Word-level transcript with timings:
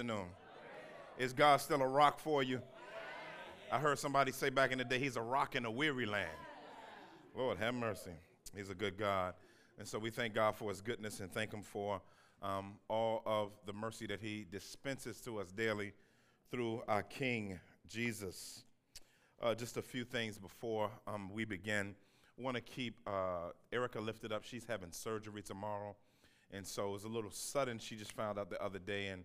afternoon? 0.00 0.28
Is 1.18 1.34
God 1.34 1.58
still 1.58 1.82
a 1.82 1.86
rock 1.86 2.20
for 2.20 2.42
you? 2.42 2.62
I 3.70 3.78
heard 3.78 3.98
somebody 3.98 4.32
say 4.32 4.48
back 4.48 4.72
in 4.72 4.78
the 4.78 4.84
day, 4.84 4.98
He's 4.98 5.16
a 5.16 5.20
rock 5.20 5.56
in 5.56 5.66
a 5.66 5.70
weary 5.70 6.06
land. 6.06 6.30
Lord, 7.36 7.58
have 7.58 7.74
mercy. 7.74 8.12
He's 8.56 8.70
a 8.70 8.74
good 8.74 8.96
God. 8.96 9.34
And 9.78 9.86
so 9.86 9.98
we 9.98 10.08
thank 10.08 10.32
God 10.32 10.56
for 10.56 10.70
His 10.70 10.80
goodness 10.80 11.20
and 11.20 11.30
thank 11.30 11.52
Him 11.52 11.60
for 11.60 12.00
um, 12.42 12.78
all 12.88 13.20
of 13.26 13.50
the 13.66 13.74
mercy 13.74 14.06
that 14.06 14.22
He 14.22 14.46
dispenses 14.50 15.20
to 15.20 15.38
us 15.38 15.52
daily 15.52 15.92
through 16.50 16.82
our 16.88 17.02
King 17.02 17.60
Jesus. 17.86 18.64
Uh, 19.42 19.54
just 19.54 19.76
a 19.76 19.82
few 19.82 20.04
things 20.04 20.38
before 20.38 20.90
um, 21.06 21.28
we 21.30 21.44
begin. 21.44 21.94
Want 22.38 22.54
to 22.54 22.62
keep 22.62 22.96
uh, 23.06 23.50
Erica 23.70 24.00
lifted 24.00 24.32
up. 24.32 24.44
She's 24.44 24.64
having 24.64 24.92
surgery 24.92 25.42
tomorrow, 25.42 25.94
and 26.50 26.66
so 26.66 26.88
it 26.88 26.92
was 26.92 27.04
a 27.04 27.08
little 27.08 27.30
sudden. 27.30 27.78
She 27.78 27.96
just 27.96 28.12
found 28.12 28.38
out 28.38 28.48
the 28.48 28.62
other 28.64 28.78
day 28.78 29.08
and 29.08 29.24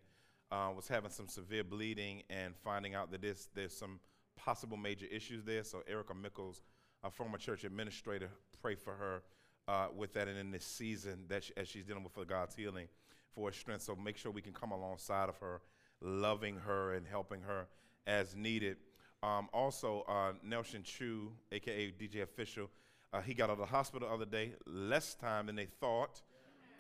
uh, 0.52 0.70
was 0.76 0.88
having 0.88 1.10
some 1.10 1.28
severe 1.28 1.64
bleeding 1.64 2.24
and 2.30 2.56
finding 2.56 2.96
out 2.96 3.12
that 3.12 3.22
there's, 3.22 3.50
there's 3.54 3.76
some 3.76 4.00
possible 4.36 4.78
major 4.78 5.06
issues 5.12 5.44
there. 5.44 5.64
So 5.64 5.82
Erica 5.88 6.14
Mickles, 6.14 6.62
a 7.04 7.10
former 7.10 7.38
church 7.38 7.64
administrator, 7.64 8.30
pray 8.62 8.76
for 8.76 8.94
her 8.94 9.24
uh, 9.68 9.88
with 9.96 10.14
that 10.14 10.28
and 10.28 10.38
in 10.38 10.52
this 10.52 10.66
season 10.66 11.26
that 11.30 11.44
she, 11.44 11.54
as 11.58 11.68
she's 11.68 11.86
dealing 11.86 12.04
with 12.04 12.14
for 12.14 12.26
God's 12.26 12.56
healing 12.56 12.88
for 13.34 13.50
her 13.50 13.54
strength. 13.54 13.84
So 13.84 13.96
make 13.96 14.18
sure 14.18 14.32
we 14.32 14.42
can 14.42 14.54
come 14.54 14.72
alongside 14.72 15.30
of 15.30 15.38
her, 15.38 15.62
loving 16.02 16.58
her 16.58 16.94
and 16.94 17.06
helping 17.06 17.42
her 17.42 17.68
as 18.08 18.36
needed. 18.36 18.78
Um, 19.24 19.50
also, 19.54 20.06
uh, 20.08 20.34
Nelson 20.44 20.84
Chu, 20.84 21.32
aka 21.52 21.92
DJ 21.92 22.22
Official, 22.22 22.70
uh, 23.12 23.22
he 23.22 23.34
got 23.34 23.50
out 23.50 23.54
of 23.54 23.60
the 23.60 23.66
hospital 23.66 24.08
the 24.08 24.14
other 24.14 24.26
day, 24.26 24.54
less 24.68 25.16
time 25.16 25.48
than 25.48 25.56
they 25.56 25.68
thought. 25.80 26.22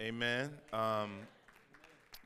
Amen. 0.02 0.52
Um, 0.74 1.20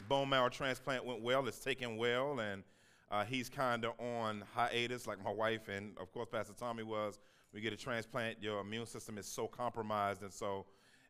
bone 0.08 0.30
marrow 0.30 0.49
transplant 0.49 1.05
went 1.05 1.21
well. 1.21 1.48
It's 1.48 1.59
taken 1.59 1.98
well, 1.98 2.40
and 2.40 2.63
uh, 3.12 3.26
he's 3.26 3.49
kind 3.49 3.85
of 3.85 3.94
on 3.99 4.44
hiatus, 4.53 5.07
like 5.07 5.23
my 5.23 5.31
wife 5.31 5.68
and 5.68 5.98
of 5.99 6.12
course 6.12 6.27
Pastor 6.32 6.54
Tommy 6.57 6.84
was. 6.84 7.20
We 7.54 7.62
get 7.62 7.74
a 7.74 7.77
transplant, 7.77 8.37
your 8.41 8.62
immune 8.62 8.85
system 8.85 9.18
is 9.18 9.26
so 9.26 9.48
compromised, 9.48 10.21
and 10.21 10.32
so 10.32 10.65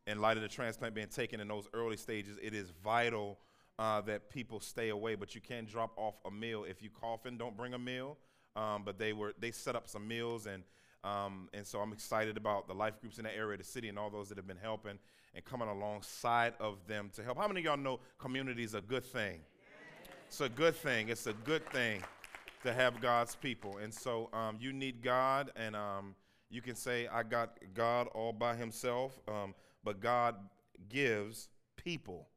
in 0.08 0.22
light 0.22 0.38
of 0.38 0.44
the 0.44 0.50
transplant 0.50 0.96
being 0.96 1.08
taken 1.08 1.42
in 1.42 1.48
those 1.48 1.68
early 1.74 1.98
stages, 1.98 2.38
it 2.42 2.54
is 2.54 2.72
vital 2.84 3.38
uh, 3.78 4.02
that 4.02 4.30
people 4.30 4.60
stay 4.60 4.90
away. 4.90 5.16
But 5.16 5.36
you 5.36 5.42
can 5.42 5.66
drop 5.66 5.92
off 5.98 6.16
a 6.26 6.32
meal 6.32 6.66
if 6.68 6.82
you 6.82 6.90
coughing. 6.90 7.38
Don't 7.38 7.58
bring 7.58 7.74
a 7.74 7.80
meal. 7.80 8.18
Um, 8.56 8.84
but 8.84 8.98
they 8.98 9.14
were 9.14 9.34
they 9.40 9.52
set 9.52 9.76
up 9.76 9.88
some 9.88 10.08
meals 10.08 10.48
and 10.48 10.64
um, 11.04 11.48
and 11.54 11.66
so 11.66 11.80
I'm 11.80 11.94
excited 11.94 12.36
about 12.36 12.68
the 12.68 12.74
life 12.74 13.00
groups 13.00 13.20
in 13.20 13.24
the 13.24 13.34
area, 13.34 13.58
the 13.58 13.64
city, 13.64 13.88
and 13.88 13.98
all 13.98 14.10
those 14.10 14.28
that 14.30 14.38
have 14.38 14.48
been 14.48 14.58
helping 14.58 15.00
and 15.36 15.44
coming 15.46 15.68
alongside 15.68 16.54
of 16.60 16.78
them 16.88 17.10
to 17.16 17.24
help. 17.24 17.38
How 17.38 17.48
many 17.48 17.62
of 17.62 17.66
y'all 17.66 17.78
know 17.78 18.00
community 18.18 18.64
is 18.64 18.74
a 18.74 18.82
good 18.82 19.06
thing? 19.06 19.40
It's 20.28 20.42
a 20.42 20.50
good 20.50 20.76
thing. 20.76 21.10
It's 21.10 21.28
a 21.28 21.34
good 21.34 21.66
thing 21.72 22.02
to 22.64 22.74
have 22.74 23.02
God's 23.02 23.36
people. 23.36 23.78
And 23.78 23.94
so 23.94 24.30
um, 24.34 24.58
you 24.60 24.74
need 24.74 25.02
God, 25.02 25.52
and 25.56 25.76
um, 25.76 26.16
you 26.50 26.62
can 26.62 26.76
say, 26.76 27.08
I 27.08 27.24
got 27.24 27.58
God 27.74 28.08
all 28.14 28.34
by 28.34 28.56
himself, 28.56 29.20
um, 29.28 29.56
but 29.84 30.00
God 30.00 30.36
gives 30.88 31.50
people 31.76 32.28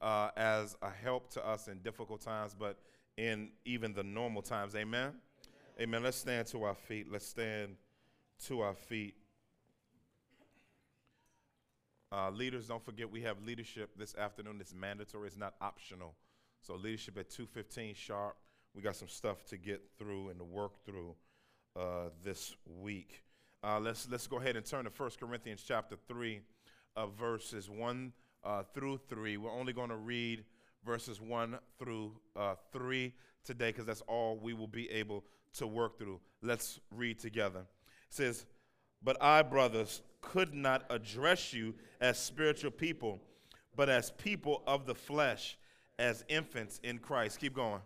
uh, 0.00 0.30
as 0.36 0.76
a 0.82 0.90
help 0.90 1.30
to 1.32 1.46
us 1.46 1.68
in 1.68 1.78
difficult 1.78 2.20
times, 2.20 2.54
but 2.58 2.78
in 3.16 3.50
even 3.64 3.92
the 3.92 4.02
normal 4.02 4.42
times. 4.42 4.74
Amen? 4.74 5.12
Amen. 5.80 6.02
Let's 6.02 6.16
stand 6.16 6.46
to 6.48 6.64
our 6.64 6.74
feet. 6.74 7.10
Let's 7.10 7.26
stand 7.26 7.76
to 8.46 8.60
our 8.60 8.74
feet. 8.74 9.14
Uh, 12.12 12.30
leaders, 12.30 12.66
don't 12.66 12.84
forget 12.84 13.10
we 13.10 13.22
have 13.22 13.36
leadership 13.44 13.90
this 13.96 14.16
afternoon. 14.16 14.58
It's 14.60 14.74
mandatory. 14.74 15.28
It's 15.28 15.36
not 15.36 15.54
optional. 15.60 16.14
So 16.60 16.74
leadership 16.74 17.16
at 17.18 17.30
2:15 17.30 17.94
sharp. 17.94 18.36
We 18.74 18.82
got 18.82 18.96
some 18.96 19.08
stuff 19.08 19.44
to 19.46 19.56
get 19.56 19.80
through 19.98 20.30
and 20.30 20.38
to 20.38 20.44
work 20.44 20.84
through 20.84 21.14
uh, 21.76 22.10
this 22.22 22.54
week. 22.64 23.22
Uh, 23.62 23.78
let's 23.78 24.08
let's 24.08 24.26
go 24.26 24.38
ahead 24.38 24.56
and 24.56 24.66
turn 24.66 24.84
to 24.84 24.90
1 24.90 25.10
Corinthians 25.20 25.62
chapter 25.66 25.96
3, 26.08 26.40
uh, 26.96 27.06
verses 27.06 27.70
1 27.70 28.12
uh, 28.42 28.62
through 28.74 28.98
3. 29.08 29.36
We're 29.36 29.52
only 29.52 29.72
going 29.72 29.90
to 29.90 29.96
read 29.96 30.44
verses 30.84 31.20
1 31.20 31.58
through 31.78 32.12
uh, 32.34 32.54
3 32.72 33.12
today 33.44 33.68
because 33.68 33.86
that's 33.86 34.02
all 34.02 34.38
we 34.38 34.54
will 34.54 34.68
be 34.68 34.90
able 34.90 35.24
to 35.54 35.66
work 35.66 35.98
through. 35.98 36.20
Let's 36.42 36.80
read 36.90 37.18
together. 37.18 37.60
It 37.60 38.14
says, 38.14 38.46
But 39.02 39.16
I, 39.22 39.42
brothers, 39.42 40.02
could 40.20 40.54
not 40.54 40.84
address 40.90 41.52
you 41.52 41.74
as 42.00 42.18
spiritual 42.18 42.70
people, 42.70 43.20
but 43.76 43.88
as 43.88 44.10
people 44.10 44.62
of 44.66 44.86
the 44.86 44.94
flesh, 44.94 45.56
as 45.98 46.24
infants 46.28 46.80
in 46.82 46.98
Christ. 46.98 47.38
Keep 47.40 47.54
going. 47.54 47.80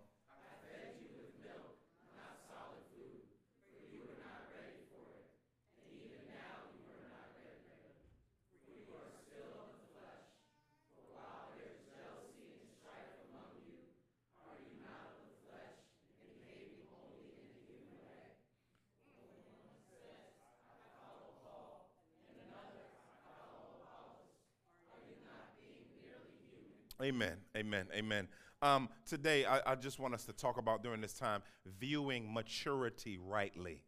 Amen. 27.64 27.86
Amen. 27.94 28.28
Um, 28.60 28.90
today, 29.06 29.46
I, 29.46 29.72
I, 29.72 29.74
just 29.74 29.98
want 29.98 30.12
us 30.12 30.26
to 30.26 30.34
talk 30.34 30.58
about 30.58 30.82
during 30.82 31.00
this 31.00 31.14
time 31.14 31.42
viewing 31.80 32.30
maturity 32.30 33.18
rightly. 33.18 33.80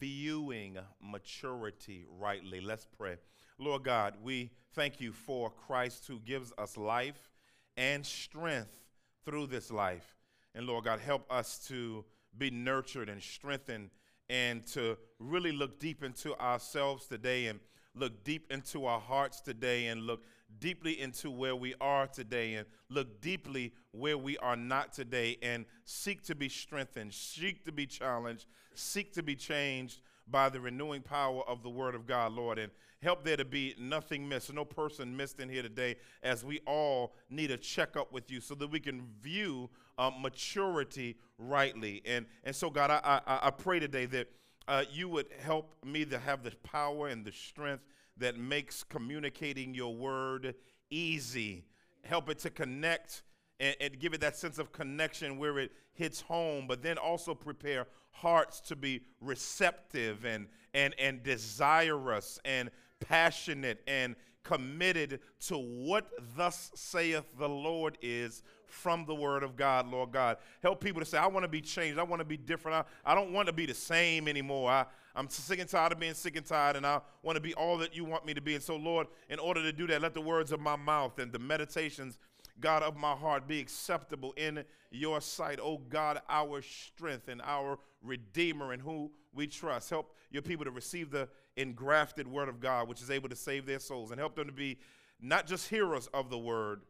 Viewing 0.00 0.78
maturity 1.02 2.06
rightly. 2.18 2.62
Let's 2.62 2.86
pray. 2.86 3.16
Lord 3.58 3.82
God, 3.82 4.14
we 4.22 4.50
thank 4.74 4.98
you 4.98 5.12
for 5.12 5.50
Christ 5.50 6.06
who 6.08 6.20
gives 6.20 6.54
us 6.56 6.78
life 6.78 7.30
and 7.76 8.04
strength 8.06 8.80
through 9.26 9.48
this 9.48 9.70
life. 9.70 10.16
And 10.54 10.66
Lord 10.66 10.84
God, 10.84 10.98
help 11.00 11.30
us 11.30 11.58
to 11.68 12.02
be 12.38 12.50
nurtured 12.50 13.10
and 13.10 13.22
strengthened 13.22 13.90
and 14.30 14.66
to 14.68 14.96
really 15.18 15.52
look 15.52 15.78
deep 15.78 16.02
into 16.02 16.34
ourselves 16.40 17.06
today 17.06 17.48
and 17.48 17.60
look 17.94 18.24
deep 18.24 18.50
into 18.50 18.86
our 18.86 19.00
hearts 19.00 19.42
today 19.42 19.88
and 19.88 20.04
look 20.04 20.24
deeply 20.58 21.00
into 21.00 21.30
where 21.30 21.56
we 21.56 21.74
are 21.80 22.06
today 22.06 22.54
and 22.54 22.66
look 22.88 23.20
deeply 23.20 23.72
where 23.92 24.18
we 24.18 24.38
are 24.38 24.56
not 24.56 24.92
today 24.92 25.36
and 25.42 25.64
seek 25.84 26.22
to 26.24 26.34
be 26.34 26.48
strengthened, 26.48 27.12
seek 27.12 27.64
to 27.64 27.72
be 27.72 27.86
challenged, 27.86 28.46
seek 28.74 29.12
to 29.12 29.22
be 29.22 29.34
changed 29.34 30.00
by 30.28 30.48
the 30.48 30.60
renewing 30.60 31.02
power 31.02 31.42
of 31.46 31.62
the 31.62 31.70
Word 31.70 31.94
of 31.94 32.06
God, 32.06 32.32
Lord. 32.32 32.58
And 32.58 32.72
help 33.02 33.24
there 33.24 33.36
to 33.36 33.44
be 33.44 33.74
nothing 33.78 34.28
missed, 34.28 34.52
no 34.52 34.64
person 34.64 35.16
missed 35.16 35.40
in 35.40 35.48
here 35.48 35.62
today, 35.62 35.96
as 36.22 36.44
we 36.44 36.60
all 36.66 37.14
need 37.30 37.50
a 37.50 37.56
checkup 37.56 38.12
with 38.12 38.30
you 38.30 38.40
so 38.40 38.54
that 38.56 38.70
we 38.70 38.80
can 38.80 39.06
view 39.20 39.70
uh, 39.98 40.10
maturity 40.18 41.16
rightly. 41.38 42.02
And, 42.04 42.26
and 42.44 42.54
so, 42.54 42.70
God, 42.70 42.90
I, 42.90 43.20
I, 43.26 43.46
I 43.46 43.50
pray 43.50 43.78
today 43.78 44.06
that 44.06 44.28
uh, 44.68 44.84
you 44.90 45.08
would 45.08 45.26
help 45.40 45.76
me 45.84 46.04
to 46.06 46.18
have 46.18 46.42
the 46.42 46.50
power 46.62 47.08
and 47.08 47.24
the 47.24 47.32
strength 47.32 47.84
that 48.18 48.38
makes 48.38 48.82
communicating 48.82 49.74
your 49.74 49.94
word 49.94 50.54
easy. 50.90 51.64
Help 52.04 52.30
it 52.30 52.38
to 52.40 52.50
connect 52.50 53.22
and, 53.58 53.74
and, 53.80 53.98
give 53.98 54.12
it 54.12 54.20
that 54.20 54.36
sense 54.36 54.58
of 54.58 54.70
connection 54.70 55.38
where 55.38 55.58
it 55.58 55.72
hits 55.94 56.20
home, 56.20 56.66
but 56.66 56.82
then 56.82 56.98
also 56.98 57.34
prepare 57.34 57.86
hearts 58.10 58.60
to 58.60 58.76
be 58.76 59.00
receptive 59.20 60.24
and, 60.24 60.46
and, 60.74 60.94
and 60.98 61.22
desirous 61.22 62.38
and 62.44 62.70
passionate 63.00 63.82
and 63.86 64.14
committed 64.44 65.20
to 65.40 65.56
what 65.56 66.08
thus 66.36 66.70
saith 66.74 67.24
the 67.38 67.48
Lord 67.48 67.98
is 68.02 68.42
from 68.66 69.04
the 69.06 69.14
word 69.14 69.42
of 69.42 69.56
God, 69.56 69.90
Lord 69.90 70.12
God. 70.12 70.36
Help 70.62 70.80
people 70.80 71.00
to 71.00 71.06
say, 71.06 71.18
I 71.18 71.26
want 71.26 71.44
to 71.44 71.48
be 71.48 71.60
changed. 71.60 71.98
I 71.98 72.02
want 72.02 72.20
to 72.20 72.26
be 72.26 72.36
different. 72.36 72.86
I, 73.04 73.12
I 73.12 73.14
don't 73.14 73.32
want 73.32 73.46
to 73.46 73.52
be 73.52 73.66
the 73.66 73.74
same 73.74 74.28
anymore. 74.28 74.70
I, 74.70 74.86
I'm 75.16 75.30
sick 75.30 75.58
and 75.58 75.68
tired 75.68 75.92
of 75.92 75.98
being 75.98 76.12
sick 76.12 76.36
and 76.36 76.44
tired, 76.44 76.76
and 76.76 76.86
I 76.86 77.00
want 77.22 77.36
to 77.36 77.40
be 77.40 77.54
all 77.54 77.78
that 77.78 77.96
you 77.96 78.04
want 78.04 78.26
me 78.26 78.34
to 78.34 78.42
be. 78.42 78.54
And 78.54 78.62
so, 78.62 78.76
Lord, 78.76 79.06
in 79.30 79.38
order 79.38 79.62
to 79.62 79.72
do 79.72 79.86
that, 79.86 80.02
let 80.02 80.12
the 80.12 80.20
words 80.20 80.52
of 80.52 80.60
my 80.60 80.76
mouth 80.76 81.18
and 81.18 81.32
the 81.32 81.38
meditations, 81.38 82.18
God, 82.60 82.82
of 82.82 82.98
my 82.98 83.14
heart 83.14 83.48
be 83.48 83.58
acceptable 83.58 84.34
in 84.36 84.62
your 84.90 85.22
sight. 85.22 85.58
Oh, 85.60 85.78
God, 85.78 86.20
our 86.28 86.60
strength 86.60 87.28
and 87.28 87.40
our 87.42 87.78
Redeemer 88.02 88.74
in 88.74 88.80
who 88.80 89.10
we 89.34 89.46
trust. 89.46 89.88
Help 89.88 90.14
your 90.30 90.42
people 90.42 90.66
to 90.66 90.70
receive 90.70 91.10
the 91.10 91.28
engrafted 91.56 92.28
word 92.28 92.50
of 92.50 92.60
God, 92.60 92.86
which 92.86 93.00
is 93.00 93.10
able 93.10 93.30
to 93.30 93.36
save 93.36 93.64
their 93.64 93.78
souls, 93.78 94.10
and 94.10 94.20
help 94.20 94.36
them 94.36 94.46
to 94.46 94.52
be 94.52 94.78
not 95.18 95.46
just 95.46 95.70
hearers 95.70 96.08
of 96.12 96.28
the 96.28 96.38
word, 96.38 96.82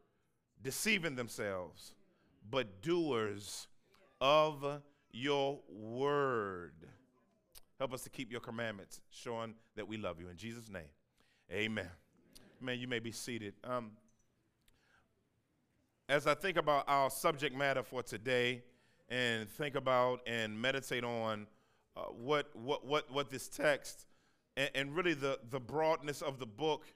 deceiving 0.63 1.15
themselves, 1.15 1.95
but 2.51 2.83
doers 2.83 3.69
of 4.21 4.81
your. 5.13 5.61
Help 7.87 7.95
us 7.95 8.03
to 8.03 8.11
keep 8.11 8.33
your 8.33 8.41
commandments, 8.41 9.01
showing 9.13 9.55
that 9.77 9.87
we 9.87 9.97
love 9.97 10.19
you. 10.19 10.29
In 10.29 10.37
Jesus' 10.37 10.69
name, 10.69 10.89
amen. 11.53 11.89
Man, 12.61 12.81
you 12.81 12.89
may 12.89 12.99
be 12.99 13.13
seated. 13.13 13.55
Um, 13.63 13.93
as 16.09 16.27
I 16.27 16.35
think 16.35 16.57
about 16.57 16.83
our 16.89 17.11
subject 17.11 17.55
matter 17.55 17.85
for 17.85 18.03
today 18.03 18.65
and 19.09 19.49
think 19.49 19.77
about 19.77 20.19
and 20.27 20.61
meditate 20.61 21.05
on 21.05 21.47
uh, 21.97 22.01
what, 22.07 22.51
what, 22.57 22.85
what, 22.85 23.09
what 23.13 23.31
this 23.31 23.47
text 23.47 24.07
and, 24.57 24.69
and, 24.75 24.97
really 24.97 25.15
the, 25.15 25.39
the 25.51 25.61
broadness 25.61 26.23
of 26.23 26.41
the 26.41 26.47
book 26.47 26.87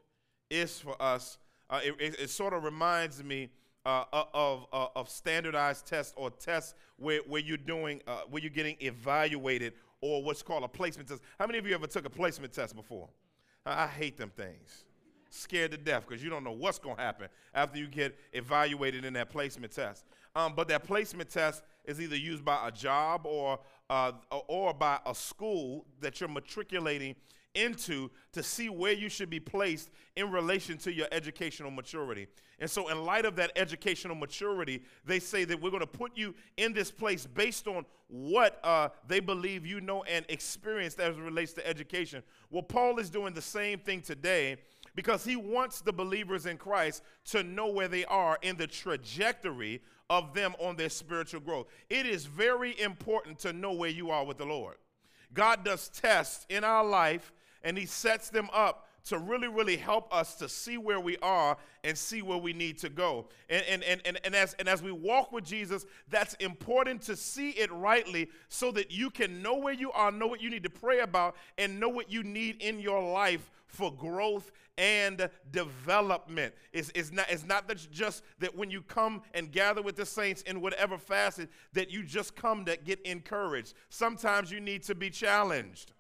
is 0.51 0.81
for 0.81 1.01
us, 1.01 1.39
uh, 1.71 1.79
it, 1.85 1.95
it, 2.01 2.19
it, 2.19 2.31
sort 2.31 2.53
of 2.53 2.65
reminds 2.65 3.23
me 3.23 3.49
uh, 3.87 4.03
of, 4.35 4.67
uh, 4.73 4.89
of 4.97 5.09
standardized 5.09 5.87
tests 5.87 6.13
or 6.17 6.31
tests 6.31 6.75
where, 6.97 7.21
where 7.29 7.41
you're 7.41 7.57
doing, 7.57 8.03
uh, 8.09 8.23
where 8.29 8.43
you're 8.43 8.51
getting 8.51 8.77
evaluated 8.81 9.73
or 10.01 10.23
what's 10.23 10.43
called 10.43 10.65
a 10.65 10.69
placement 10.69 11.09
test. 11.09 11.23
How 11.39 11.47
many 11.47 11.59
of 11.59 11.67
you 11.67 11.75
ever 11.75 11.87
took 11.87 12.05
a 12.07 12.11
placement 12.11 12.53
test 12.53 12.75
before? 12.75 13.09
I, 13.67 13.85
I 13.85 13.87
hate 13.87 14.17
them 14.17 14.31
things 14.37 14.85
scared 15.31 15.71
to 15.71 15.77
death 15.77 16.05
because 16.07 16.23
you 16.23 16.29
don't 16.29 16.45
know 16.45 16.53
what's 16.53 16.79
going 16.79 16.97
to 16.97 17.03
happen 17.03 17.29
after 17.55 17.79
you 17.79 17.87
get 17.87 18.19
evaluated 18.33 19.05
in 19.05 19.13
that 19.15 19.31
placement 19.31 19.73
test. 19.73 20.05
Um, 20.35 20.55
but 20.55 20.69
that 20.69 20.85
placement 20.85 21.31
test 21.31 21.63
is 21.85 22.01
either 22.01 22.17
used 22.17 22.45
by 22.45 22.69
a 22.69 22.73
job 22.73 23.23
or, 23.25 23.59
uh, 23.89 24.13
or 24.49 24.75
by 24.75 24.99
a 25.07 25.15
school 25.15 25.87
that 26.01 26.21
you're 26.21 26.29
matriculating 26.29 27.15
into 27.55 28.11
to 28.33 28.43
see 28.43 28.69
where 28.69 28.93
you 28.93 29.09
should 29.09 29.31
be 29.31 29.41
placed 29.41 29.91
in 30.17 30.31
relation 30.31 30.79
to 30.79 30.93
your 30.93 31.07
educational 31.13 31.71
maturity. 31.71 32.27
And 32.59 32.71
so, 32.71 32.89
in 32.89 33.05
light 33.05 33.25
of 33.25 33.37
that 33.37 33.53
educational 33.57 34.15
maturity, 34.15 34.83
they 35.05 35.19
say 35.19 35.45
that 35.45 35.61
we're 35.61 35.71
going 35.71 35.81
to 35.81 35.87
put 35.87 36.17
you 36.17 36.35
in 36.57 36.73
this 36.73 36.91
place 36.91 37.27
based 37.27 37.67
on 37.67 37.87
what 38.09 38.61
uh, 38.65 38.91
they 39.07 39.21
believe 39.21 39.65
you 39.65 39.81
know 39.81 40.03
and 40.05 40.27
experienced 40.29 41.01
as 41.01 41.17
it 41.17 41.23
relates 41.23 41.53
to 41.55 41.67
education. 41.67 42.23
Well, 42.51 42.63
Paul 42.63 42.99
is 42.99 43.09
doing 43.09 43.33
the 43.33 43.43
same 43.43 43.79
thing 43.79 44.03
today 44.03 44.59
because 44.95 45.25
he 45.25 45.37
wants 45.37 45.81
the 45.81 45.93
believers 45.93 46.47
in 46.47 46.59
Christ 46.59 47.03
to 47.27 47.43
know 47.43 47.69
where 47.69 47.89
they 47.89 48.05
are 48.07 48.39
in 48.43 48.57
the 48.57 48.67
trajectory 48.67 49.81
of 50.11 50.35
them 50.35 50.55
on 50.59 50.77
their 50.77 50.89
spiritual 50.89 51.41
growth. 51.41 51.69
It 51.89 52.05
is 52.05 52.27
very 52.27 52.79
important 52.81 53.39
to 53.41 53.53
know 53.53 53.73
where 53.73 53.91
you 53.91 54.11
are 54.11 54.25
with 54.25 54.39
the 54.39 54.45
Lord. 54.45 54.77
God 55.33 55.65
does 55.65 55.89
tests 55.89 56.45
in 56.49 56.65
our 56.65 56.85
life 56.85 57.33
and 57.63 57.77
he 57.77 57.87
sets 57.87 58.31
them 58.31 58.49
up 58.53 58.87
to 59.05 59.19
really, 59.19 59.49
really 59.49 59.77
help 59.77 60.13
us 60.15 60.35
to 60.37 60.49
see 60.49 60.77
where 60.77 61.01
we 61.01 61.17
are 61.19 61.57
and 61.85 61.97
see 61.97 62.23
where 62.23 62.39
we 62.39 62.53
need 62.53 62.79
to 62.79 62.89
go. 62.89 63.27
And, 63.49 63.65
and, 63.69 63.83
and, 63.85 64.03
and, 64.05 64.21
and, 64.25 64.35
as, 64.35 64.55
and 64.59 64.69
as 64.69 64.83
we 64.83 64.93
walk 64.93 65.33
with 65.33 65.45
Jesus, 65.45 65.87
that's 66.09 66.35
important 66.35 67.03
to 67.03 67.17
see 67.17 67.51
it 67.51 67.73
rightly 67.73 68.29
so 68.49 68.71
that 68.73 68.91
you 68.91 69.11
can 69.11 69.43
know 69.43 69.57
where 69.57 69.73
you 69.73 69.91
are, 69.93 70.13
know 70.13 70.27
what 70.27 70.43
you 70.43 70.51
need 70.51 70.65
to 70.65 70.71
pray 70.71 71.01
about, 71.01 71.37
and 71.57 71.81
know 71.81 71.89
what 71.89 72.11
you 72.11 72.23
need 72.23 72.61
in 72.61 72.79
your 72.79 73.03
life 73.03 73.51
for 73.67 73.93
growth 73.93 74.51
and 74.77 75.29
development. 75.51 76.55
It's, 76.73 76.91
it's, 76.95 77.13
not, 77.13 77.27
it's 77.31 77.45
not 77.45 77.69
that 77.69 77.87
just 77.91 78.23
that 78.39 78.57
when 78.57 78.71
you 78.71 78.83
come 78.83 79.23
and 79.35 79.53
gather 79.53 79.83
with 79.83 79.97
the 79.97 80.07
saints 80.07 80.43
in 80.43 80.61
whatever 80.61 80.99
facet 80.99 81.51
that 81.73 81.91
you 81.91 82.03
just 82.03 82.35
come 82.35 82.65
to 82.65 82.77
get 82.77 83.01
encouraged. 83.03 83.75
Sometimes 83.89 84.51
you 84.51 84.61
need 84.61 84.83
to 84.85 84.95
be 84.95 85.11
challenged. 85.11 85.93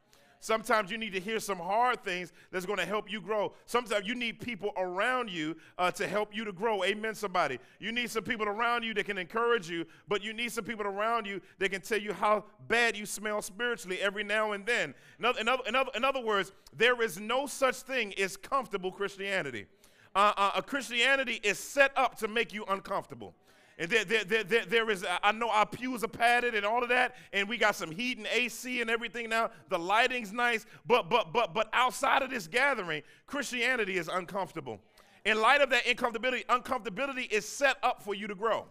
Sometimes 0.42 0.90
you 0.90 0.96
need 0.96 1.12
to 1.12 1.20
hear 1.20 1.38
some 1.38 1.58
hard 1.58 2.02
things 2.02 2.32
that's 2.50 2.64
going 2.64 2.78
to 2.78 2.86
help 2.86 3.12
you 3.12 3.20
grow. 3.20 3.52
Sometimes 3.66 4.06
you 4.06 4.14
need 4.14 4.40
people 4.40 4.72
around 4.78 5.30
you 5.30 5.54
uh, 5.76 5.90
to 5.92 6.08
help 6.08 6.34
you 6.34 6.46
to 6.46 6.52
grow. 6.52 6.82
Amen, 6.82 7.14
somebody. 7.14 7.58
You 7.78 7.92
need 7.92 8.10
some 8.10 8.24
people 8.24 8.48
around 8.48 8.82
you 8.82 8.94
that 8.94 9.04
can 9.04 9.18
encourage 9.18 9.68
you, 9.68 9.84
but 10.08 10.24
you 10.24 10.32
need 10.32 10.50
some 10.50 10.64
people 10.64 10.86
around 10.86 11.26
you 11.26 11.42
that 11.58 11.70
can 11.70 11.82
tell 11.82 12.00
you 12.00 12.14
how 12.14 12.44
bad 12.68 12.96
you 12.96 13.04
smell 13.04 13.42
spiritually 13.42 14.00
every 14.00 14.24
now 14.24 14.52
and 14.52 14.64
then. 14.64 14.94
In 15.18 15.26
other, 15.26 15.40
in 15.40 15.48
other, 15.48 15.90
in 15.94 16.04
other, 16.04 16.20
words, 16.20 16.52
there 16.74 17.02
is 17.02 17.20
no 17.20 17.46
such 17.46 17.76
thing 17.76 18.14
as 18.18 18.38
comfortable 18.38 18.90
Christianity. 18.90 19.66
Uh, 20.14 20.32
uh, 20.36 20.50
a 20.56 20.62
Christianity 20.62 21.38
is 21.42 21.58
set 21.58 21.92
up 21.96 22.16
to 22.16 22.28
make 22.28 22.54
you 22.54 22.64
uncomfortable. 22.66 23.34
And 23.80 23.88
there, 23.88 24.04
there, 24.04 24.44
there, 24.44 24.64
there 24.66 24.90
is, 24.90 25.06
I 25.22 25.32
know 25.32 25.48
our 25.48 25.64
pews 25.64 26.04
are 26.04 26.08
padded 26.08 26.54
and 26.54 26.66
all 26.66 26.82
of 26.82 26.90
that, 26.90 27.16
and 27.32 27.48
we 27.48 27.56
got 27.56 27.74
some 27.74 27.90
heat 27.90 28.18
and 28.18 28.26
AC 28.26 28.82
and 28.82 28.90
everything 28.90 29.30
now. 29.30 29.50
The 29.70 29.78
lighting's 29.78 30.34
nice, 30.34 30.66
but 30.86 31.08
but 31.08 31.32
but 31.32 31.54
but 31.54 31.70
outside 31.72 32.20
of 32.20 32.28
this 32.28 32.46
gathering, 32.46 33.02
Christianity 33.26 33.96
is 33.96 34.08
uncomfortable. 34.08 34.80
In 35.24 35.40
light 35.40 35.62
of 35.62 35.70
that 35.70 35.86
uncomfortability, 35.86 36.44
uncomfortability 36.44 37.32
is 37.32 37.48
set 37.48 37.78
up 37.82 38.02
for 38.02 38.14
you 38.14 38.26
to 38.26 38.34
grow. 38.34 38.66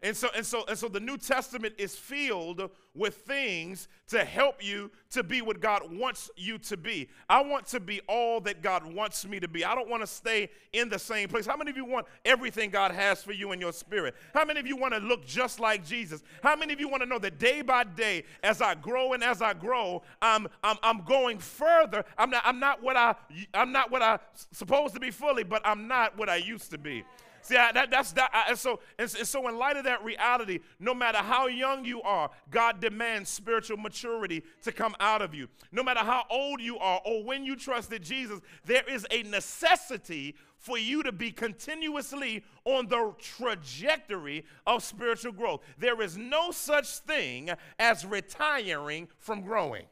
And 0.00 0.16
so, 0.16 0.28
and 0.36 0.46
so, 0.46 0.64
and 0.68 0.78
so 0.78 0.86
the 0.86 1.00
New 1.00 1.18
Testament 1.18 1.74
is 1.76 1.96
filled 1.96 2.70
with 2.94 3.16
things 3.16 3.88
to 4.08 4.24
help 4.24 4.64
you 4.64 4.92
to 5.10 5.24
be 5.24 5.42
what 5.42 5.60
God 5.60 5.82
wants 5.92 6.30
you 6.36 6.56
to 6.58 6.76
be. 6.76 7.08
I 7.28 7.42
want 7.42 7.66
to 7.68 7.80
be 7.80 8.00
all 8.08 8.40
that 8.42 8.62
God 8.62 8.84
wants 8.94 9.26
me 9.26 9.40
to 9.40 9.48
be. 9.48 9.64
I 9.64 9.74
don't 9.74 9.88
want 9.88 10.02
to 10.02 10.06
stay 10.06 10.50
in 10.72 10.88
the 10.88 11.00
same 11.00 11.28
place. 11.28 11.46
How 11.46 11.56
many 11.56 11.70
of 11.70 11.76
you 11.76 11.84
want 11.84 12.06
everything 12.24 12.70
God 12.70 12.92
has 12.92 13.24
for 13.24 13.32
you 13.32 13.50
in 13.50 13.60
your 13.60 13.72
spirit? 13.72 14.14
How 14.34 14.44
many 14.44 14.60
of 14.60 14.68
you 14.68 14.76
want 14.76 14.94
to 14.94 15.00
look 15.00 15.26
just 15.26 15.58
like 15.58 15.84
Jesus? 15.84 16.22
How 16.44 16.54
many 16.54 16.72
of 16.72 16.78
you 16.78 16.88
want 16.88 17.02
to 17.02 17.08
know 17.08 17.18
that 17.18 17.38
day 17.40 17.62
by 17.62 17.82
day, 17.82 18.24
as 18.44 18.62
I 18.62 18.76
grow 18.76 19.14
and 19.14 19.24
as 19.24 19.42
I 19.42 19.52
grow, 19.52 20.02
I'm, 20.22 20.46
I'm, 20.62 20.76
I'm 20.84 21.04
going 21.04 21.40
further. 21.40 22.04
I'm 22.16 22.30
not, 22.30 22.42
I'm 22.44 22.60
not 22.60 22.82
what 22.82 22.96
I 22.96 23.16
I'm 23.52 23.72
not 23.72 23.90
what 23.90 24.02
I 24.02 24.18
supposed 24.52 24.94
to 24.94 25.00
be 25.00 25.10
fully, 25.10 25.42
but 25.42 25.60
I'm 25.64 25.88
not 25.88 26.16
what 26.16 26.28
I 26.28 26.36
used 26.36 26.70
to 26.70 26.78
be. 26.78 27.04
See, 27.42 27.56
I, 27.56 27.72
that, 27.72 27.90
that's 27.90 28.12
that. 28.12 28.30
I, 28.32 28.50
and 28.50 28.58
so, 28.58 28.80
and, 28.98 29.14
and 29.16 29.26
so, 29.26 29.48
in 29.48 29.56
light 29.58 29.76
of 29.76 29.84
that 29.84 30.04
reality, 30.04 30.60
no 30.78 30.94
matter 30.94 31.18
how 31.18 31.46
young 31.46 31.84
you 31.84 32.02
are, 32.02 32.30
God 32.50 32.80
demands 32.80 33.30
spiritual 33.30 33.76
maturity 33.76 34.42
to 34.62 34.72
come 34.72 34.94
out 35.00 35.22
of 35.22 35.34
you. 35.34 35.48
No 35.72 35.82
matter 35.82 36.00
how 36.00 36.24
old 36.30 36.60
you 36.60 36.78
are 36.78 37.00
or 37.04 37.24
when 37.24 37.44
you 37.44 37.56
trusted 37.56 38.02
Jesus, 38.02 38.40
there 38.64 38.82
is 38.88 39.06
a 39.10 39.22
necessity 39.24 40.34
for 40.58 40.76
you 40.76 41.02
to 41.04 41.12
be 41.12 41.30
continuously 41.30 42.44
on 42.64 42.88
the 42.88 43.14
trajectory 43.18 44.44
of 44.66 44.82
spiritual 44.82 45.32
growth. 45.32 45.60
There 45.78 46.02
is 46.02 46.16
no 46.16 46.50
such 46.50 46.98
thing 46.98 47.50
as 47.78 48.04
retiring 48.04 49.08
from 49.18 49.42
growing. 49.42 49.84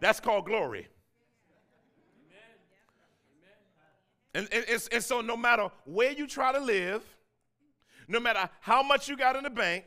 That's 0.00 0.20
called 0.20 0.46
glory. 0.46 0.88
And, 4.34 4.48
and, 4.52 4.88
and, 4.92 5.02
so, 5.02 5.20
no 5.20 5.36
matter 5.36 5.68
where 5.84 6.12
you 6.12 6.26
try 6.26 6.52
to 6.52 6.60
live, 6.60 7.02
no 8.08 8.20
matter 8.20 8.48
how 8.60 8.82
much 8.82 9.08
you 9.08 9.16
got 9.16 9.36
in 9.36 9.44
the 9.44 9.50
bank, 9.50 9.84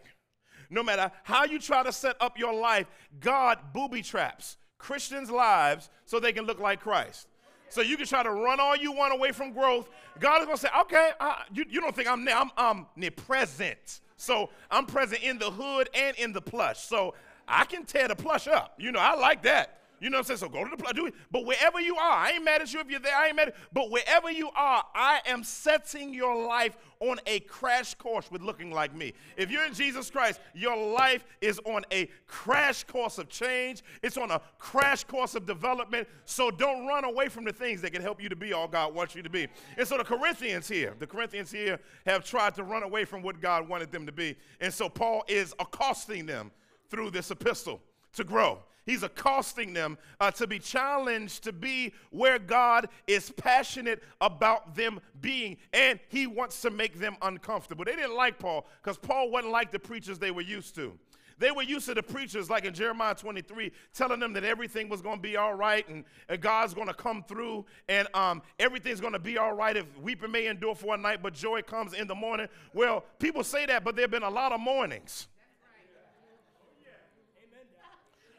no 0.69 0.83
matter 0.83 1.11
how 1.23 1.45
you 1.45 1.59
try 1.59 1.83
to 1.83 1.91
set 1.91 2.15
up 2.19 2.37
your 2.39 2.53
life, 2.53 2.87
God 3.19 3.59
booby 3.73 4.01
traps 4.01 4.57
Christians' 4.77 5.29
lives 5.29 5.89
so 6.05 6.19
they 6.19 6.31
can 6.31 6.45
look 6.45 6.59
like 6.59 6.79
Christ. 6.79 7.27
So 7.69 7.81
you 7.81 7.95
can 7.95 8.05
try 8.05 8.23
to 8.23 8.31
run 8.31 8.59
all 8.59 8.75
you 8.75 8.91
want 8.91 9.13
away 9.13 9.31
from 9.31 9.53
growth. 9.53 9.89
God 10.19 10.41
is 10.41 10.45
going 10.45 10.57
to 10.57 10.61
say, 10.61 10.69
okay, 10.81 11.11
uh, 11.19 11.35
you, 11.53 11.63
you 11.69 11.79
don't 11.79 11.95
think 11.95 12.09
I'm. 12.09 12.27
I'm, 12.27 12.51
I'm 12.57 12.85
near 12.97 13.11
present. 13.11 14.01
So 14.17 14.49
I'm 14.69 14.85
present 14.85 15.23
in 15.23 15.39
the 15.39 15.49
hood 15.49 15.89
and 15.93 16.17
in 16.17 16.33
the 16.33 16.41
plush. 16.41 16.79
So 16.79 17.13
I 17.47 17.63
can 17.65 17.85
tear 17.85 18.07
the 18.07 18.15
plush 18.15 18.47
up. 18.47 18.75
You 18.77 18.91
know, 18.91 18.99
I 18.99 19.15
like 19.15 19.43
that. 19.43 19.80
You 20.01 20.09
know 20.09 20.17
what 20.17 20.31
I'm 20.31 20.37
saying? 20.37 20.37
So 20.39 20.49
go 20.49 20.63
to 20.63 20.69
the 20.71 20.77
place, 20.77 20.93
do 20.93 21.05
it. 21.05 21.13
But 21.29 21.45
wherever 21.45 21.79
you 21.79 21.95
are, 21.95 22.11
I 22.11 22.31
ain't 22.31 22.43
mad 22.43 22.59
at 22.59 22.73
you 22.73 22.79
if 22.79 22.89
you're 22.89 22.99
there. 22.99 23.15
I 23.15 23.27
ain't 23.27 23.35
mad 23.35 23.49
at 23.49 23.55
But 23.71 23.91
wherever 23.91 24.31
you 24.31 24.49
are, 24.55 24.83
I 24.95 25.21
am 25.27 25.43
setting 25.43 26.11
your 26.11 26.47
life 26.47 26.75
on 27.01 27.19
a 27.27 27.41
crash 27.41 27.93
course 27.93 28.31
with 28.31 28.41
looking 28.41 28.71
like 28.71 28.95
me. 28.95 29.13
If 29.37 29.51
you're 29.51 29.63
in 29.63 29.75
Jesus 29.75 30.09
Christ, 30.09 30.39
your 30.55 30.75
life 30.75 31.23
is 31.39 31.59
on 31.65 31.83
a 31.91 32.09
crash 32.25 32.83
course 32.83 33.19
of 33.19 33.29
change. 33.29 33.83
It's 34.01 34.17
on 34.17 34.31
a 34.31 34.41
crash 34.57 35.03
course 35.03 35.35
of 35.35 35.45
development. 35.45 36.07
So 36.25 36.49
don't 36.49 36.87
run 36.87 37.03
away 37.03 37.27
from 37.27 37.43
the 37.43 37.53
things 37.53 37.79
that 37.81 37.93
can 37.93 38.01
help 38.01 38.19
you 38.19 38.29
to 38.29 38.35
be 38.35 38.53
all 38.53 38.67
God 38.67 38.95
wants 38.95 39.13
you 39.13 39.21
to 39.21 39.29
be. 39.29 39.47
And 39.77 39.87
so 39.87 39.97
the 39.97 40.03
Corinthians 40.03 40.67
here, 40.67 40.95
the 40.97 41.07
Corinthians 41.07 41.51
here 41.51 41.79
have 42.07 42.25
tried 42.25 42.55
to 42.55 42.63
run 42.63 42.81
away 42.81 43.05
from 43.05 43.21
what 43.21 43.39
God 43.39 43.69
wanted 43.69 43.91
them 43.91 44.07
to 44.07 44.11
be. 44.11 44.35
And 44.61 44.73
so 44.73 44.89
Paul 44.89 45.23
is 45.27 45.53
accosting 45.59 46.25
them 46.25 46.49
through 46.89 47.11
this 47.11 47.29
epistle 47.29 47.81
to 48.13 48.23
grow. 48.23 48.63
He's 48.85 49.03
accosting 49.03 49.73
them 49.73 49.97
uh, 50.19 50.31
to 50.31 50.47
be 50.47 50.59
challenged 50.59 51.43
to 51.43 51.53
be 51.53 51.93
where 52.09 52.39
God 52.39 52.89
is 53.07 53.31
passionate 53.31 54.03
about 54.19 54.75
them 54.75 54.99
being, 55.19 55.57
and 55.71 55.99
he 56.09 56.27
wants 56.27 56.61
to 56.61 56.71
make 56.71 56.99
them 56.99 57.15
uncomfortable. 57.21 57.85
They 57.85 57.95
didn't 57.95 58.15
like 58.15 58.39
Paul 58.39 58.67
because 58.81 58.97
Paul 58.97 59.29
wasn't 59.29 59.51
like 59.51 59.71
the 59.71 59.79
preachers 59.79 60.17
they 60.17 60.31
were 60.31 60.41
used 60.41 60.75
to. 60.75 60.97
They 61.41 61.49
were 61.49 61.63
used 61.63 61.87
to 61.87 61.95
the 61.95 62.03
preachers, 62.03 62.51
like 62.51 62.65
in 62.65 62.73
Jeremiah 62.73 63.15
23, 63.15 63.71
telling 63.95 64.19
them 64.19 64.31
that 64.33 64.43
everything 64.43 64.89
was 64.89 65.01
going 65.01 65.15
to 65.15 65.21
be 65.21 65.37
all 65.37 65.55
right 65.55 65.87
and, 65.89 66.05
and 66.29 66.39
God's 66.39 66.75
going 66.75 66.87
to 66.87 66.93
come 66.93 67.23
through 67.27 67.65
and 67.89 68.07
um, 68.13 68.43
everything's 68.59 69.01
going 69.01 69.13
to 69.13 69.19
be 69.19 69.39
all 69.39 69.53
right 69.53 69.75
if 69.75 69.85
weeping 69.97 70.31
may 70.31 70.45
endure 70.45 70.75
for 70.75 70.93
a 70.93 70.97
night, 70.99 71.23
but 71.23 71.33
joy 71.33 71.63
comes 71.63 71.93
in 71.93 72.07
the 72.07 72.13
morning. 72.13 72.47
Well, 72.75 73.05
people 73.17 73.43
say 73.43 73.65
that, 73.65 73.83
but 73.83 73.95
there 73.95 74.03
have 74.03 74.11
been 74.11 74.21
a 74.21 74.29
lot 74.29 74.51
of 74.51 74.59
mornings. 74.59 75.27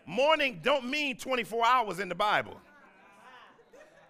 Morning 0.07 0.61
don't 0.63 0.89
mean 0.89 1.17
24 1.17 1.67
hours 1.67 1.99
in 2.01 2.09
the 2.09 2.15
Bible. 2.15 2.61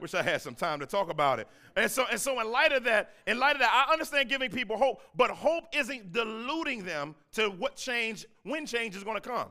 Wish 0.00 0.14
I 0.14 0.22
had 0.22 0.42
some 0.42 0.54
time 0.54 0.80
to 0.80 0.86
talk 0.86 1.10
about 1.10 1.38
it. 1.38 1.46
And 1.76 1.90
so, 1.90 2.04
and 2.10 2.20
so 2.20 2.40
in 2.40 2.50
light 2.50 2.72
of 2.72 2.84
that, 2.84 3.12
in 3.26 3.38
light 3.38 3.54
of 3.54 3.60
that, 3.60 3.86
I 3.88 3.92
understand 3.92 4.28
giving 4.28 4.50
people 4.50 4.76
hope, 4.76 5.00
but 5.14 5.30
hope 5.30 5.64
isn't 5.72 6.12
deluding 6.12 6.84
them 6.84 7.14
to 7.34 7.50
what 7.50 7.76
change, 7.76 8.26
when 8.42 8.66
change 8.66 8.96
is 8.96 9.04
going 9.04 9.16
to 9.16 9.26
come. 9.26 9.48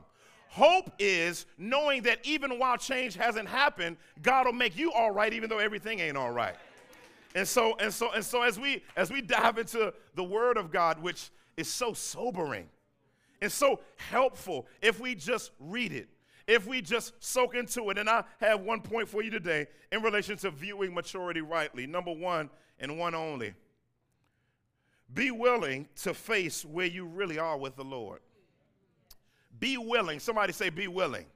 Hope 0.48 0.90
is 0.98 1.46
knowing 1.56 2.02
that 2.02 2.18
even 2.24 2.58
while 2.58 2.76
change 2.76 3.16
hasn't 3.16 3.48
happened, 3.48 3.96
God 4.20 4.44
will 4.44 4.52
make 4.52 4.76
you 4.76 4.92
all 4.92 5.10
right, 5.10 5.32
even 5.32 5.48
though 5.48 5.58
everything 5.58 6.00
ain't 6.00 6.18
all 6.18 6.30
right. 6.30 6.56
And 7.34 7.48
so, 7.48 7.74
and 7.80 7.92
so, 7.92 8.12
and 8.12 8.22
so 8.22 8.42
as 8.42 8.60
we 8.60 8.82
as 8.94 9.10
we 9.10 9.22
dive 9.22 9.56
into 9.56 9.94
the 10.14 10.22
Word 10.22 10.58
of 10.58 10.70
God, 10.70 11.00
which 11.00 11.30
is 11.56 11.68
so 11.68 11.94
sobering 11.94 12.68
and 13.40 13.50
so 13.50 13.80
helpful 13.96 14.66
if 14.82 15.00
we 15.00 15.14
just 15.14 15.52
read 15.58 15.92
it, 15.92 16.08
if 16.52 16.66
we 16.66 16.82
just 16.82 17.12
soak 17.18 17.54
into 17.54 17.88
it. 17.90 17.98
And 17.98 18.08
I 18.08 18.24
have 18.40 18.60
one 18.60 18.80
point 18.80 19.08
for 19.08 19.22
you 19.22 19.30
today 19.30 19.66
in 19.90 20.02
relation 20.02 20.36
to 20.38 20.50
viewing 20.50 20.94
maturity 20.94 21.40
rightly. 21.40 21.86
Number 21.86 22.12
one, 22.12 22.50
and 22.78 22.98
one 22.98 23.14
only 23.14 23.54
be 25.14 25.30
willing 25.30 25.88
to 25.96 26.14
face 26.14 26.64
where 26.64 26.86
you 26.86 27.04
really 27.04 27.38
are 27.38 27.58
with 27.58 27.76
the 27.76 27.84
Lord. 27.84 28.20
Be 29.58 29.76
willing. 29.76 30.18
Somebody 30.18 30.52
say, 30.52 30.70
be 30.70 30.88
willing. 30.88 31.26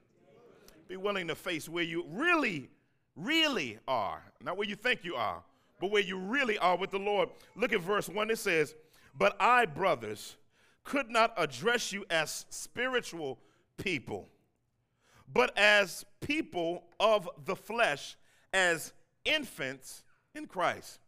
Be 0.87 0.97
willing 0.97 1.27
to 1.27 1.35
face 1.35 1.69
where 1.69 1.83
you 1.83 2.05
really, 2.09 2.69
really 3.15 3.77
are. 3.87 4.23
Not 4.41 4.57
where 4.57 4.67
you 4.67 4.75
think 4.75 5.03
you 5.03 5.15
are, 5.15 5.43
but 5.79 5.91
where 5.91 6.01
you 6.01 6.17
really 6.17 6.57
are 6.57 6.77
with 6.77 6.91
the 6.91 6.97
Lord. 6.97 7.29
Look 7.55 7.71
at 7.71 7.81
verse 7.81 8.09
1. 8.09 8.31
It 8.31 8.39
says, 8.39 8.73
But 9.15 9.35
I, 9.39 9.65
brothers, 9.65 10.37
could 10.83 11.09
not 11.09 11.33
address 11.37 11.91
you 11.91 12.05
as 12.09 12.45
spiritual 12.49 13.37
people, 13.77 14.27
but 15.31 15.57
as 15.57 16.05
people 16.21 16.83
of 16.99 17.29
the 17.45 17.55
flesh, 17.55 18.17
as 18.53 18.93
infants 19.25 20.03
in 20.33 20.45
Christ. 20.47 20.99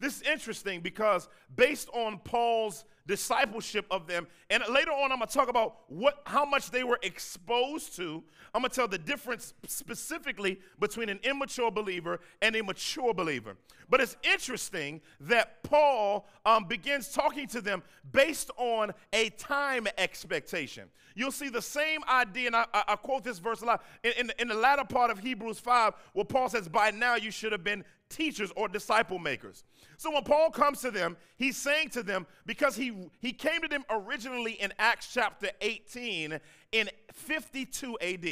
This 0.00 0.16
is 0.16 0.22
interesting 0.22 0.80
because 0.80 1.28
based 1.54 1.88
on 1.92 2.18
Paul's 2.18 2.84
discipleship 3.06 3.86
of 3.90 4.06
them, 4.06 4.26
and 4.50 4.62
later 4.70 4.90
on 4.90 5.12
I'm 5.12 5.18
going 5.18 5.28
to 5.28 5.34
talk 5.34 5.48
about 5.48 5.76
what 5.88 6.22
how 6.26 6.44
much 6.44 6.70
they 6.70 6.84
were 6.84 6.98
exposed 7.02 7.96
to. 7.96 8.22
I'm 8.54 8.62
going 8.62 8.70
to 8.70 8.76
tell 8.76 8.88
the 8.88 8.98
difference 8.98 9.54
specifically 9.66 10.60
between 10.78 11.08
an 11.08 11.20
immature 11.22 11.70
believer 11.70 12.20
and 12.42 12.56
a 12.56 12.62
mature 12.62 13.14
believer. 13.14 13.56
But 13.88 14.00
it's 14.00 14.16
interesting 14.22 15.00
that 15.20 15.62
Paul 15.62 16.26
um, 16.44 16.64
begins 16.64 17.12
talking 17.12 17.46
to 17.48 17.60
them 17.60 17.82
based 18.12 18.50
on 18.56 18.92
a 19.12 19.30
time 19.30 19.86
expectation. 19.98 20.88
You'll 21.14 21.32
see 21.32 21.48
the 21.48 21.62
same 21.62 22.00
idea, 22.08 22.48
and 22.48 22.56
I, 22.56 22.66
I, 22.74 22.84
I 22.88 22.96
quote 22.96 23.24
this 23.24 23.38
verse 23.38 23.62
a 23.62 23.64
lot 23.64 23.84
in, 24.04 24.12
in, 24.18 24.32
in 24.38 24.48
the 24.48 24.54
latter 24.54 24.84
part 24.84 25.10
of 25.10 25.18
Hebrews 25.18 25.58
5, 25.58 25.94
where 26.12 26.24
Paul 26.26 26.50
says, 26.50 26.68
By 26.68 26.90
now 26.90 27.16
you 27.16 27.30
should 27.30 27.52
have 27.52 27.64
been 27.64 27.84
teachers 28.08 28.52
or 28.56 28.68
disciple 28.68 29.18
makers. 29.18 29.64
So 29.96 30.12
when 30.12 30.22
Paul 30.24 30.50
comes 30.50 30.80
to 30.82 30.90
them, 30.90 31.16
he's 31.36 31.56
saying 31.56 31.90
to 31.90 32.02
them, 32.02 32.26
because 32.44 32.76
he, 32.76 33.10
he 33.20 33.32
came 33.32 33.62
to 33.62 33.68
them 33.68 33.84
originally 33.90 34.52
in 34.52 34.72
Acts 34.78 35.10
chapter 35.12 35.48
18 35.60 36.38
in 36.72 36.90
52 37.12 37.98
AD. 38.00 38.26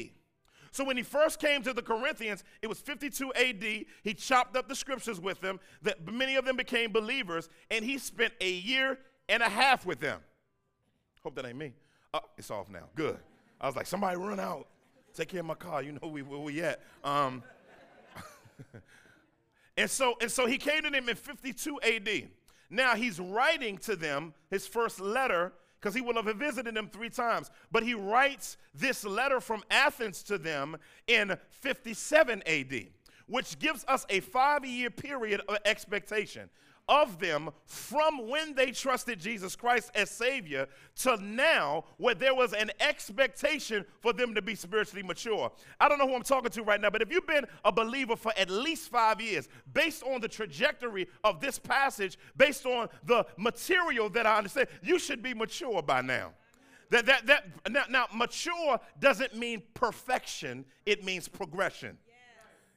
So 0.70 0.84
when 0.84 0.96
he 0.96 1.04
first 1.04 1.38
came 1.38 1.62
to 1.62 1.72
the 1.72 1.82
Corinthians, 1.82 2.42
it 2.60 2.66
was 2.66 2.80
52 2.80 3.32
AD. 3.34 3.62
He 4.02 4.14
chopped 4.14 4.56
up 4.56 4.68
the 4.68 4.74
scriptures 4.74 5.20
with 5.20 5.40
them, 5.40 5.60
that 5.82 6.10
many 6.10 6.34
of 6.34 6.44
them 6.44 6.56
became 6.56 6.92
believers, 6.92 7.48
and 7.70 7.84
he 7.84 7.96
spent 7.96 8.32
a 8.40 8.50
year 8.50 8.98
and 9.28 9.42
a 9.42 9.48
half 9.48 9.86
with 9.86 10.00
them. 10.00 10.20
Hope 11.22 11.36
that 11.36 11.46
ain't 11.46 11.56
me. 11.56 11.72
Oh, 12.12 12.20
it's 12.36 12.50
off 12.50 12.68
now. 12.68 12.88
Good. 12.94 13.18
I 13.60 13.66
was 13.66 13.76
like, 13.76 13.86
somebody 13.86 14.16
run 14.16 14.40
out. 14.40 14.66
Take 15.14 15.28
care 15.28 15.40
of 15.40 15.46
my 15.46 15.54
car. 15.54 15.82
You 15.82 15.92
know 15.92 16.08
we, 16.08 16.22
where 16.22 16.40
we 16.40 16.60
at. 16.60 16.80
Um, 17.04 17.42
And 19.76 19.90
so, 19.90 20.16
and 20.20 20.30
so 20.30 20.46
he 20.46 20.58
came 20.58 20.82
to 20.82 20.90
them 20.90 21.08
in 21.08 21.16
52 21.16 21.80
AD. 21.82 22.28
Now 22.70 22.94
he's 22.94 23.20
writing 23.20 23.78
to 23.78 23.96
them 23.96 24.34
his 24.50 24.66
first 24.66 25.00
letter 25.00 25.52
because 25.80 25.94
he 25.94 26.00
will 26.00 26.14
have 26.14 26.36
visited 26.36 26.74
them 26.74 26.88
three 26.88 27.10
times. 27.10 27.50
But 27.70 27.82
he 27.82 27.94
writes 27.94 28.56
this 28.74 29.04
letter 29.04 29.40
from 29.40 29.62
Athens 29.70 30.22
to 30.24 30.38
them 30.38 30.76
in 31.06 31.36
57 31.50 32.42
AD, 32.46 32.86
which 33.26 33.58
gives 33.58 33.84
us 33.86 34.06
a 34.08 34.20
five 34.20 34.64
year 34.64 34.90
period 34.90 35.42
of 35.48 35.58
expectation 35.64 36.48
of 36.88 37.18
them 37.18 37.50
from 37.64 38.28
when 38.28 38.54
they 38.54 38.70
trusted 38.70 39.18
Jesus 39.18 39.56
Christ 39.56 39.90
as 39.94 40.10
Savior 40.10 40.66
to 40.96 41.16
now, 41.22 41.84
where 41.96 42.14
there 42.14 42.34
was 42.34 42.52
an 42.52 42.70
expectation 42.80 43.84
for 44.00 44.12
them 44.12 44.34
to 44.34 44.42
be 44.42 44.54
spiritually 44.54 45.02
mature. 45.02 45.50
I 45.80 45.88
don't 45.88 45.98
know 45.98 46.06
who 46.06 46.14
I'm 46.14 46.22
talking 46.22 46.50
to 46.50 46.62
right 46.62 46.80
now, 46.80 46.90
but 46.90 47.02
if 47.02 47.10
you've 47.10 47.26
been 47.26 47.46
a 47.64 47.72
believer 47.72 48.16
for 48.16 48.32
at 48.36 48.50
least 48.50 48.90
five 48.90 49.20
years, 49.20 49.48
based 49.72 50.02
on 50.02 50.20
the 50.20 50.28
trajectory 50.28 51.08
of 51.22 51.40
this 51.40 51.58
passage, 51.58 52.18
based 52.36 52.66
on 52.66 52.88
the 53.04 53.26
material 53.36 54.10
that 54.10 54.26
I 54.26 54.36
understand, 54.38 54.68
you 54.82 54.98
should 54.98 55.22
be 55.22 55.34
mature 55.34 55.82
by 55.82 56.02
now. 56.02 56.32
That, 56.90 57.06
that, 57.06 57.26
that, 57.26 57.44
now, 57.70 57.84
now, 57.88 58.06
mature 58.14 58.78
doesn't 59.00 59.34
mean 59.34 59.62
perfection, 59.72 60.64
it 60.86 61.04
means 61.04 61.28
progression. 61.28 61.98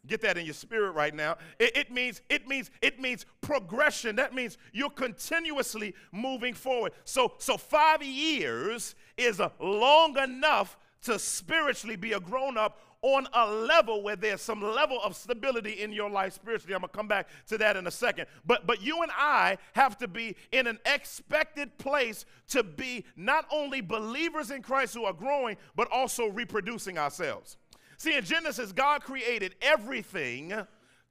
Get 0.07 0.21
that 0.21 0.37
in 0.37 0.45
your 0.45 0.53
spirit 0.53 0.91
right 0.91 1.13
now. 1.13 1.37
It, 1.59 1.75
it, 1.75 1.91
means 1.91 2.21
it 2.29 2.47
means 2.47 2.71
it 2.81 2.99
means 2.99 3.25
progression. 3.41 4.15
That 4.15 4.33
means 4.33 4.57
you're 4.73 4.89
continuously 4.89 5.93
moving 6.11 6.53
forward. 6.53 6.93
So 7.03 7.33
so 7.37 7.57
5 7.57 8.03
years 8.03 8.95
is 9.17 9.41
long 9.59 10.17
enough 10.17 10.77
to 11.03 11.19
spiritually 11.19 11.95
be 11.95 12.13
a 12.13 12.19
grown 12.19 12.57
up 12.57 12.79
on 13.01 13.27
a 13.33 13.49
level 13.49 14.01
where 14.01 14.15
there's 14.15 14.41
some 14.41 14.61
level 14.61 14.99
of 15.03 15.15
stability 15.15 15.81
in 15.81 15.91
your 15.91 16.09
life 16.09 16.33
spiritually. 16.33 16.73
I'm 16.73 16.81
going 16.81 16.89
to 16.89 16.97
come 16.97 17.07
back 17.07 17.29
to 17.47 17.57
that 17.59 17.77
in 17.77 17.87
a 17.87 17.91
second. 17.91 18.25
But 18.45 18.65
but 18.65 18.81
you 18.81 19.01
and 19.03 19.11
I 19.15 19.57
have 19.73 19.97
to 19.99 20.07
be 20.07 20.35
in 20.51 20.67
an 20.67 20.79
expected 20.85 21.77
place 21.77 22.25
to 22.49 22.63
be 22.63 23.05
not 23.15 23.45
only 23.51 23.81
believers 23.81 24.51
in 24.51 24.61
Christ 24.61 24.93
who 24.93 25.05
are 25.05 25.13
growing 25.13 25.57
but 25.75 25.89
also 25.91 26.27
reproducing 26.27 26.97
ourselves. 26.97 27.57
See, 27.97 28.15
in 28.15 28.23
Genesis, 28.23 28.71
God 28.71 29.01
created 29.01 29.55
everything 29.61 30.53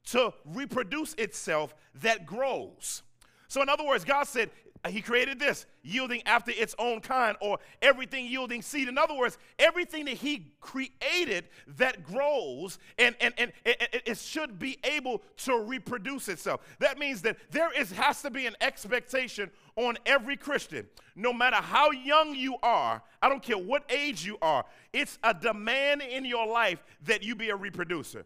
to 0.06 0.32
reproduce 0.44 1.14
itself 1.14 1.74
that 1.96 2.26
grows. 2.26 3.02
So, 3.48 3.60
in 3.60 3.68
other 3.68 3.84
words, 3.84 4.04
God 4.04 4.24
said, 4.24 4.50
Uh, 4.86 4.88
he 4.88 5.02
created 5.02 5.40
this, 5.40 5.66
yielding 5.82 6.22
after 6.26 6.52
its 6.52 6.72
own 6.78 7.00
kind, 7.00 7.36
or 7.40 7.58
everything 7.82 8.24
yielding 8.24 8.62
seed. 8.62 8.86
In 8.86 8.96
other 8.96 9.14
words, 9.14 9.36
everything 9.58 10.04
that 10.04 10.14
He 10.14 10.52
created 10.60 11.48
that 11.76 12.04
grows 12.04 12.78
and, 12.96 13.16
and, 13.20 13.34
and, 13.36 13.52
it 13.64 14.16
should 14.16 14.60
be 14.60 14.78
able 14.84 15.22
to 15.38 15.58
reproduce 15.58 16.28
itself. 16.28 16.60
That 16.78 16.98
means 16.98 17.20
that 17.22 17.36
there 17.50 17.70
is, 17.76 17.90
has 17.92 18.22
to 18.22 18.30
be 18.30 18.46
an 18.46 18.54
expectation 18.60 19.50
on 19.74 19.98
every 20.06 20.36
Christian, 20.36 20.86
no 21.16 21.32
matter 21.32 21.56
how 21.56 21.90
young 21.90 22.36
you 22.36 22.56
are, 22.62 23.02
I 23.20 23.28
don't 23.28 23.42
care 23.42 23.58
what 23.58 23.82
age 23.90 24.24
you 24.24 24.38
are, 24.40 24.64
it's 24.92 25.18
a 25.24 25.34
demand 25.34 26.02
in 26.02 26.24
your 26.24 26.46
life 26.46 26.84
that 27.06 27.24
you 27.24 27.34
be 27.34 27.50
a 27.50 27.56
reproducer. 27.56 28.24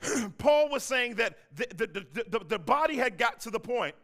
Paul 0.38 0.70
was 0.70 0.84
saying 0.84 1.16
that 1.16 1.36
the, 1.54 1.66
the, 1.74 2.06
the, 2.30 2.44
the, 2.46 2.58
body 2.58 2.96
had 2.96 3.18
got 3.18 3.40
to 3.40 3.50
the 3.50 3.60
point 3.60 3.94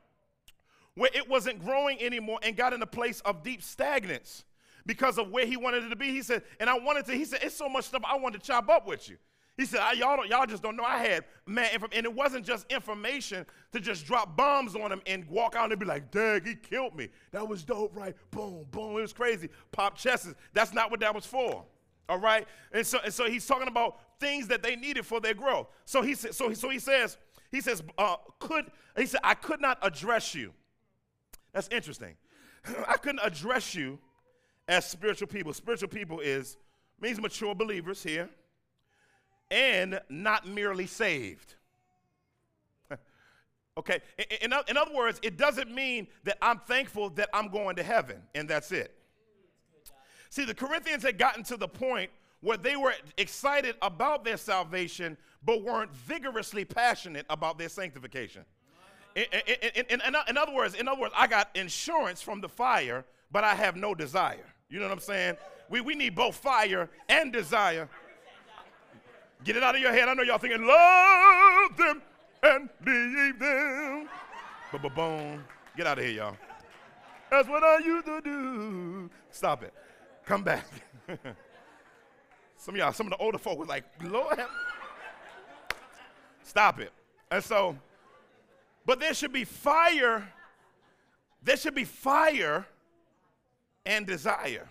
where 0.94 1.10
it 1.12 1.28
wasn't 1.28 1.62
growing 1.64 2.00
anymore 2.02 2.38
and 2.42 2.56
got 2.56 2.72
in 2.72 2.82
a 2.82 2.86
place 2.86 3.20
of 3.20 3.42
deep 3.42 3.62
stagnance 3.62 4.44
because 4.86 5.18
of 5.18 5.30
where 5.30 5.46
he 5.46 5.56
wanted 5.56 5.84
it 5.84 5.88
to 5.88 5.96
be. 5.96 6.10
He 6.10 6.22
said, 6.22 6.42
and 6.60 6.68
I 6.70 6.78
wanted 6.78 7.06
to, 7.06 7.12
he 7.12 7.24
said, 7.24 7.40
it's 7.42 7.56
so 7.56 7.68
much 7.68 7.86
stuff 7.86 8.02
I 8.04 8.16
wanted 8.16 8.40
to 8.40 8.46
chop 8.46 8.68
up 8.68 8.86
with 8.86 9.08
you. 9.08 9.16
He 9.56 9.66
said, 9.66 9.80
y'all, 9.96 10.26
y'all 10.26 10.46
just 10.46 10.64
don't 10.64 10.76
know. 10.76 10.82
I 10.82 10.98
had, 10.98 11.24
man, 11.46 11.68
and 11.92 12.04
it 12.04 12.12
wasn't 12.12 12.44
just 12.44 12.70
information 12.72 13.46
to 13.72 13.78
just 13.78 14.04
drop 14.04 14.36
bombs 14.36 14.74
on 14.74 14.90
him 14.90 15.00
and 15.06 15.24
walk 15.28 15.54
out 15.54 15.70
and 15.70 15.78
be 15.78 15.86
like, 15.86 16.10
Dag, 16.10 16.44
he 16.44 16.56
killed 16.56 16.96
me. 16.96 17.08
That 17.30 17.46
was 17.48 17.62
dope, 17.62 17.96
right? 17.96 18.16
Boom, 18.32 18.66
boom. 18.72 18.98
It 18.98 19.02
was 19.02 19.12
crazy. 19.12 19.48
Pop 19.70 19.96
chests. 19.96 20.34
That's 20.54 20.74
not 20.74 20.90
what 20.90 20.98
that 21.00 21.14
was 21.14 21.24
for. 21.24 21.64
All 22.08 22.18
right? 22.18 22.48
And 22.72 22.84
so, 22.84 22.98
and 23.04 23.14
so 23.14 23.30
he's 23.30 23.46
talking 23.46 23.68
about 23.68 24.00
things 24.18 24.48
that 24.48 24.62
they 24.62 24.74
needed 24.74 25.06
for 25.06 25.20
their 25.20 25.34
growth. 25.34 25.68
So 25.84 26.02
he, 26.02 26.14
so 26.14 26.48
he, 26.48 26.56
so 26.56 26.68
he 26.68 26.80
says, 26.80 27.16
he 27.52 27.60
says, 27.60 27.80
uh, 27.96 28.16
could, 28.40 28.66
he 28.96 29.06
said, 29.06 29.20
I 29.22 29.34
could 29.34 29.60
not 29.60 29.78
address 29.82 30.34
you. 30.34 30.52
That's 31.54 31.68
interesting. 31.68 32.16
I 32.88 32.96
couldn't 32.98 33.20
address 33.22 33.74
you 33.74 33.98
as 34.68 34.86
spiritual 34.86 35.28
people. 35.28 35.54
Spiritual 35.54 35.88
people 35.88 36.20
is, 36.20 36.58
means 37.00 37.20
mature 37.20 37.54
believers 37.54 38.02
here 38.02 38.28
and 39.50 40.00
not 40.08 40.46
merely 40.46 40.86
saved. 40.86 41.54
okay, 43.78 44.00
in, 44.18 44.52
in, 44.52 44.58
in, 44.68 44.76
other 44.76 44.94
words, 44.94 45.20
it 45.22 45.36
doesn't 45.36 45.72
mean 45.72 46.08
that 46.24 46.38
I'm 46.42 46.58
thankful 46.58 47.10
that 47.10 47.30
I'm 47.32 47.48
going 47.48 47.76
to 47.76 47.82
heaven 47.82 48.20
and 48.34 48.48
that's 48.48 48.72
it. 48.72 48.92
See, 50.30 50.44
the 50.44 50.54
Corinthians 50.54 51.04
had 51.04 51.16
gotten 51.16 51.44
to 51.44 51.56
the 51.56 51.68
point 51.68 52.10
where 52.40 52.56
they 52.56 52.74
were 52.74 52.94
excited 53.16 53.76
about 53.80 54.24
their 54.24 54.36
salvation 54.36 55.16
but 55.44 55.62
weren't 55.62 55.94
vigorously 55.94 56.64
passionate 56.64 57.26
about 57.30 57.58
their 57.58 57.68
sanctification. 57.68 58.44
In, 59.14 59.24
in, 59.88 60.00
in, 60.00 60.36
other 60.36 60.52
words, 60.52 60.74
in 60.74 60.88
other 60.88 61.00
words, 61.00 61.14
I 61.16 61.26
got 61.26 61.50
insurance 61.54 62.20
from 62.20 62.40
the 62.40 62.48
fire, 62.48 63.04
but 63.30 63.44
I 63.44 63.54
have 63.54 63.76
no 63.76 63.94
desire. 63.94 64.46
You 64.68 64.80
know 64.80 64.86
what 64.86 64.92
I'm 64.92 65.00
saying? 65.00 65.36
We, 65.70 65.80
we 65.80 65.94
need 65.94 66.14
both 66.14 66.36
fire 66.36 66.90
and 67.08 67.32
desire 67.32 67.88
Get 69.44 69.56
it 69.56 69.62
out 69.62 69.74
of 69.74 69.80
your 69.80 69.92
head. 69.92 70.08
I 70.08 70.14
know 70.14 70.22
y'all 70.22 70.38
thinking, 70.38 70.66
love 70.66 71.76
them 71.76 72.02
and 72.42 72.68
leave 72.84 73.38
them. 73.38 74.08
But 74.72 74.94
boom. 74.94 75.44
Get 75.76 75.86
out 75.86 75.98
of 75.98 76.04
here, 76.04 76.14
y'all. 76.14 76.36
That's 77.30 77.46
what 77.46 77.62
I 77.62 77.78
used 77.78 78.06
to 78.06 78.20
do. 78.22 79.10
Stop 79.30 79.62
it. 79.64 79.74
Come 80.24 80.44
back. 80.44 80.66
some 82.56 82.74
of 82.74 82.78
y'all, 82.78 82.92
some 82.92 83.06
of 83.06 83.10
the 83.10 83.18
older 83.18 83.36
folk 83.36 83.58
were 83.58 83.66
like, 83.66 83.84
Lord, 84.02 84.40
stop 86.42 86.80
it. 86.80 86.92
And 87.30 87.44
so, 87.44 87.76
but 88.86 89.00
there 89.00 89.14
should 89.14 89.32
be 89.32 89.44
fire. 89.44 90.28
There 91.42 91.56
should 91.56 91.74
be 91.74 91.84
fire 91.84 92.66
and 93.84 94.06
desire. 94.06 94.68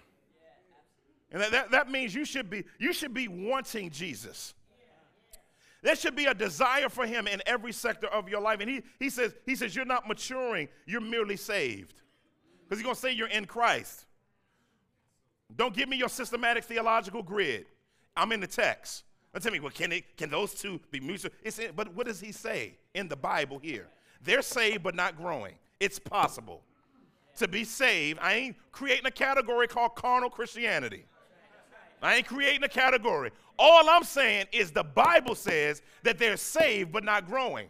And 1.32 1.41
that, 1.41 1.72
that, 1.72 1.89
means 1.89 2.13
you 2.13 2.25
should 2.25 2.50
be 2.50 2.63
you 2.77 2.93
should 2.93 3.13
be 3.13 3.27
wanting 3.27 3.89
Jesus. 3.89 4.53
There 5.82 5.96
should 5.96 6.15
be 6.15 6.25
a 6.25 6.34
desire 6.34 6.88
for 6.89 7.05
him 7.05 7.27
in 7.27 7.41
every 7.46 7.74
sector 7.74 8.08
of 8.08 8.29
your 8.29 8.39
life. 8.39 8.62
And 8.62 8.70
he, 8.70 8.84
he 9.00 9.10
says, 9.10 9.34
he 9.46 9.53
says, 9.55 9.75
you're 9.75 9.84
not 9.84 10.08
maturing, 10.08 10.70
you're 10.86 11.01
merely 11.01 11.36
saved. 11.36 12.01
Because 12.63 12.79
he's 12.79 12.86
gonna 12.86 12.96
say 12.96 13.12
you're 13.12 13.27
in 13.27 13.46
Christ. 13.46 14.05
Don't 15.55 15.75
give 15.75 15.89
me 15.89 15.98
your 15.98 16.08
systematic 16.08 16.63
theological 16.63 17.22
grid. 17.22 17.65
I'm 18.15 18.32
in 18.32 18.39
the 18.39 18.48
text. 18.48 19.03
Now 19.34 19.39
tell 19.39 19.51
me, 19.51 19.60
well, 19.60 19.72
can, 19.72 19.91
it, 19.91 20.15
can 20.15 20.29
those 20.29 20.53
two 20.53 20.79
be 20.89 21.00
mutual? 21.00 21.32
It's 21.43 21.60
in, 21.60 21.72
but 21.75 21.93
what 21.93 22.08
does 22.08 22.20
he 22.20 22.32
say 22.32 22.75
in 22.93 23.08
the 23.08 23.15
Bible 23.15 23.60
here? 23.60 23.89
They're 24.24 24.42
saved 24.42 24.84
but 24.84 24.96
not 24.96 25.18
growing. 25.18 25.56
It's 25.80 26.00
possible 26.00 26.62
to 27.38 27.48
be 27.48 27.63
saved. 27.63 28.20
I 28.22 28.34
ain't 28.34 28.56
creating 28.72 29.06
a 29.06 29.12
category 29.12 29.68
called 29.68 29.96
carnal 29.96 30.30
Christianity. 30.30 31.06
I 32.01 32.15
ain't 32.15 32.27
creating 32.27 32.63
a 32.63 32.70
category. 32.70 33.32
All 33.58 33.89
I'm 33.89 34.03
saying 34.03 34.48
is 34.51 34.72
the 34.72 34.84
Bible 34.84 35.36
says 35.36 35.82
that 36.03 36.18
they're 36.18 36.38
saved 36.38 36.92
but 36.92 37.03
not 37.03 37.27
growing. 37.27 37.68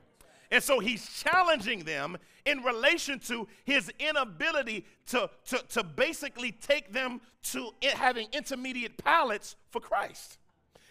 And 0.52 0.64
so 0.64 0.80
he's 0.80 1.08
challenging 1.08 1.80
them 1.84 2.18
in 2.46 2.62
relation 2.62 3.20
to 3.20 3.48
his 3.64 3.92
inability 4.00 4.86
to, 5.08 5.30
to, 5.46 5.58
to 5.70 5.84
basically 5.84 6.52
take 6.52 6.92
them 6.92 7.22
to 7.44 7.72
having 7.96 8.28
intermediate 8.34 8.98
palates 9.04 9.56
for 9.72 9.80
Christ. 9.80 10.38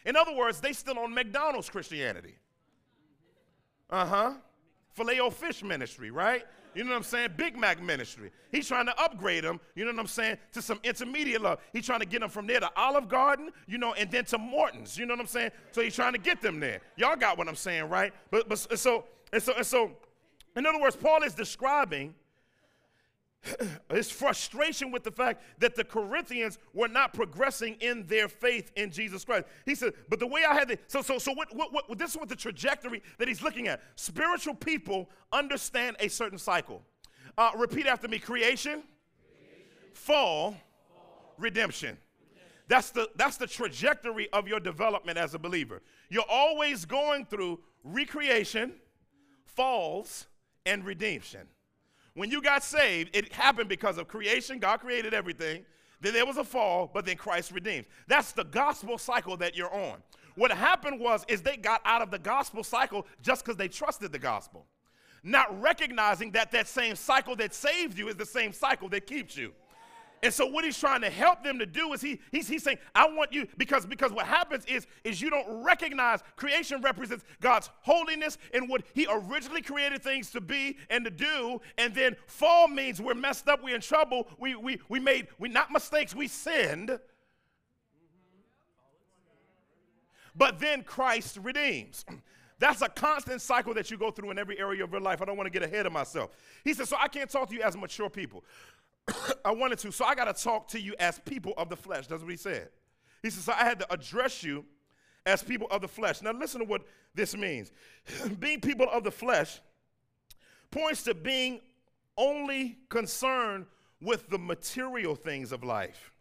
In 0.05 0.17
other 0.17 0.35
words, 0.35 0.61
they 0.61 0.73
still 0.73 0.99
on 0.99 1.15
McDonald's 1.15 1.71
Christianity. 1.71 2.35
Uh 3.91 4.07
huh. 4.07 4.33
Filet 4.95 5.21
o 5.21 5.31
fish 5.31 5.63
ministry, 5.63 6.11
right? 6.11 6.45
You 6.75 6.85
know 6.85 6.91
what 6.91 6.97
I'm 6.97 7.03
saying? 7.03 7.31
Big 7.37 7.57
Mac 7.57 7.83
ministry. 7.83 8.31
He's 8.51 8.67
trying 8.67 8.87
to 8.87 8.99
upgrade 8.99 9.45
them, 9.45 9.61
you 9.75 9.85
know 9.85 9.91
what 9.91 10.01
I'm 10.01 10.07
saying, 10.07 10.39
to 10.53 10.63
some 10.63 10.81
intermediate 10.83 11.43
love. 11.43 11.59
He's 11.73 11.85
trying 11.85 12.01
to 12.01 12.07
get 12.07 12.21
them 12.21 12.31
from 12.31 12.47
there 12.47 12.61
to 12.61 12.71
Olive 12.77 13.09
Garden, 13.09 13.51
you 13.67 13.77
know, 13.79 13.93
and 13.95 14.11
then 14.11 14.25
to 14.27 14.39
Morton's, 14.39 14.97
you 14.97 15.05
know 15.05 15.15
what 15.15 15.21
I'm 15.21 15.27
saying? 15.27 15.51
So 15.73 15.83
he's 15.83 15.95
trying 15.95 16.13
to 16.13 16.19
get 16.19 16.41
them 16.41 16.61
there. 16.61 16.81
Y'all 16.97 17.17
got 17.17 17.37
what 17.37 17.49
I'm 17.49 17.57
saying, 17.57 17.89
right? 17.89 18.13
But, 18.31 18.49
but 18.49 18.59
so, 18.59 19.05
and 19.33 19.43
so, 19.43 19.53
and 19.55 19.67
so, 19.67 19.93
in 20.57 20.67
other 20.67 20.81
words, 20.81 20.97
Paul 20.97 21.23
is 21.23 21.35
describing 21.35 22.15
his 23.91 24.11
frustration 24.11 24.91
with 24.91 25.03
the 25.03 25.11
fact 25.11 25.43
that 25.59 25.75
the 25.75 25.85
Corinthians 25.85 26.59
were 26.73 26.89
not 26.89 27.13
progressing 27.13 27.77
in 27.81 28.07
their 28.07 28.29
faith 28.29 28.71
in 28.77 28.91
Jesus 28.91 29.25
Christ. 29.25 29.47
He 29.67 29.75
said, 29.75 29.95
but 30.09 30.21
the 30.21 30.27
way 30.27 30.43
I 30.49 30.55
had 30.55 30.69
the, 30.69 30.79
so, 30.87 31.03
so, 31.03 31.19
so 31.19 31.33
what, 31.33 31.55
what, 31.55 31.73
what, 31.73 31.99
this 31.99 32.11
is 32.13 32.17
what 32.17 32.29
the 32.29 32.37
trajectory 32.37 33.03
that 33.19 33.29
he's 33.29 33.43
looking 33.43 33.69
at. 33.69 33.83
Spiritual 33.97 34.55
people 34.55 35.11
understand 35.33 35.97
a 36.01 36.09
certain 36.09 36.39
cycle. 36.39 36.83
Uh, 37.37 37.51
repeat 37.57 37.87
after 37.87 38.09
me 38.09 38.19
creation, 38.19 38.83
creation. 39.39 39.67
Fall, 39.95 40.51
fall, 40.51 41.35
redemption. 41.39 41.97
That's 42.69 42.91
the, 42.91 43.11
that's 43.17 43.37
the 43.37 43.47
trajectory 43.47 44.31
of 44.33 44.47
your 44.47 44.61
development 44.61 45.19
as 45.19 45.35
a 45.35 45.39
believer. 45.39 45.83
You're 46.09 46.25
always 46.29 46.85
going 46.85 47.27
through 47.27 47.61
recreation, 47.83 48.75
falls, 49.45 50.27
and 50.65 50.85
redemption. 50.85 51.49
When 52.15 52.31
you 52.31 52.43
got 52.43 52.63
saved, 52.63 53.17
it 53.17 53.33
happened 53.33 53.69
because 53.69 53.99
of 53.99 54.09
creation. 54.09 54.59
God 54.59 54.81
created 54.81 55.15
everything. 55.15 55.65
Then 56.01 56.13
there 56.13 56.27
was 56.27 56.37
a 56.37 56.45
fall, 56.45 56.91
but 56.93 57.07
then 57.07 57.17
Christ 57.17 57.53
redeemed. 57.53 57.87
That's 58.09 58.33
the 58.33 58.45
gospel 58.45 58.99
cycle 58.99 59.37
that 59.39 59.57
you're 59.57 59.73
on. 59.73 60.03
What 60.35 60.51
happened 60.51 61.01
was 61.01 61.25
is 61.29 61.43
they 61.43 61.57
got 61.57 61.81
out 61.85 62.03
of 62.03 62.11
the 62.11 62.19
gospel 62.19 62.65
cycle 62.65 63.07
just 63.23 63.45
because 63.45 63.57
they 63.57 63.69
trusted 63.69 64.13
the 64.13 64.19
gospel, 64.19 64.67
not 65.23 65.61
recognizing 65.61 66.33
that 66.33 66.51
that 66.53 66.67
same 66.69 66.97
cycle 66.97 67.37
that 67.37 67.55
saved 67.55 67.99
you 67.99 68.09
is 68.09 68.17
the 68.17 68.27
same 68.27 68.53
cycle 68.53 68.89
that 68.91 69.07
keeps 69.07 69.37
you. 69.37 69.53
And 70.23 70.33
so 70.33 70.47
what 70.47 70.65
he's 70.65 70.79
trying 70.79 71.01
to 71.01 71.11
help 71.11 71.43
them 71.43 71.59
to 71.59 71.67
do 71.67 71.93
is 71.93 72.01
he, 72.01 72.21
he's, 72.31 72.47
he's 72.47 72.63
saying, 72.63 72.79
I 72.95 73.09
want 73.09 73.33
you, 73.33 73.49
because, 73.57 73.85
because 73.85 74.13
what 74.13 74.27
happens 74.27 74.65
is, 74.67 74.87
is 75.03 75.21
you 75.21 75.31
don't 75.31 75.65
recognize 75.65 76.21
creation 76.37 76.81
represents 76.81 77.25
God's 77.41 77.71
holiness 77.81 78.39
and 78.55 78.69
what 78.69 78.85
he 78.95 79.07
originally 79.11 79.63
created 79.63 80.01
things 80.03 80.31
to 80.31 80.41
be 80.41 80.77
and 80.91 81.05
to 81.05 81.11
do. 81.11 81.61
And 81.77 81.93
then 81.93 82.15
fall 82.27 82.69
means 82.69 83.03
we're 83.03 83.15
messed 83.15 83.49
up, 83.49 83.65
we're 83.65 83.75
in 83.75 83.81
trouble, 83.81 84.29
we, 84.39 84.55
we, 84.55 84.79
we 84.89 85.01
made, 85.01 85.27
we 85.41 85.49
not 85.49 85.73
mistakes, 85.73 86.15
we 86.15 86.29
sinned. 86.29 86.99
But 90.37 90.61
then 90.61 90.85
Christ 90.85 91.39
redeems. 91.43 92.05
That's 92.63 92.81
a 92.81 92.89
constant 92.89 93.43
cycle 93.43 93.75
that 93.75 93.91
you 93.91 93.99
go 93.99 94.13
through 94.13 94.31
in 94.31 94.39
every 94.39 94.57
area 94.57 94.85
of 94.85 94.93
your 94.93 95.01
life. 95.01 95.21
I 95.21 95.25
don't 95.25 95.37
want 95.37 95.49
to 95.49 95.51
get 95.51 95.69
ahead 95.69 95.85
of 95.85 95.93
myself. 95.93 96.31
He 96.63 96.73
says, 96.75 96.89
So 96.89 96.97
I 96.97 97.09
can't 97.09 97.29
talk 97.29 97.49
to 97.49 97.55
you 97.57 97.61
as 97.61 97.77
mature 97.77 98.09
people. 98.09 98.45
I 99.45 99.53
wanted 99.53 99.79
to. 99.81 99.93
So 99.93 100.05
I 100.05 100.15
got 100.15 100.35
to 100.35 100.43
talk 100.43 100.69
to 100.69 100.81
you 100.81 100.95
as 100.99 101.19
people 101.21 101.55
of 101.57 101.69
the 101.69 101.77
flesh. 101.77 102.07
That's 102.07 102.23
what 102.23 102.31
he 102.31 102.37
said. 102.37 102.69
He 103.23 103.31
says, 103.31 103.45
so 103.45 103.53
I 103.53 103.65
had 103.65 103.79
to 103.81 103.93
address 103.93 104.43
you 104.43 104.65
as 105.25 105.43
people 105.43 105.69
of 105.71 105.81
the 105.81 105.89
flesh. 105.89 106.23
Now, 106.23 106.33
listen 106.33 106.61
to 106.61 106.67
what 106.67 106.83
this 107.15 107.37
means. 107.37 107.71
being 108.41 108.61
people 108.61 108.87
of 108.91 109.05
the 109.05 109.11
flesh 109.11 109.61
points 110.71 111.03
to 111.05 111.15
being 111.15 111.61
only 112.17 112.79
concerned 112.89 113.67
with 114.01 114.29
the 114.29 114.39
material 114.39 115.15
things 115.15 115.53
of 115.53 115.63
life, 115.63 116.13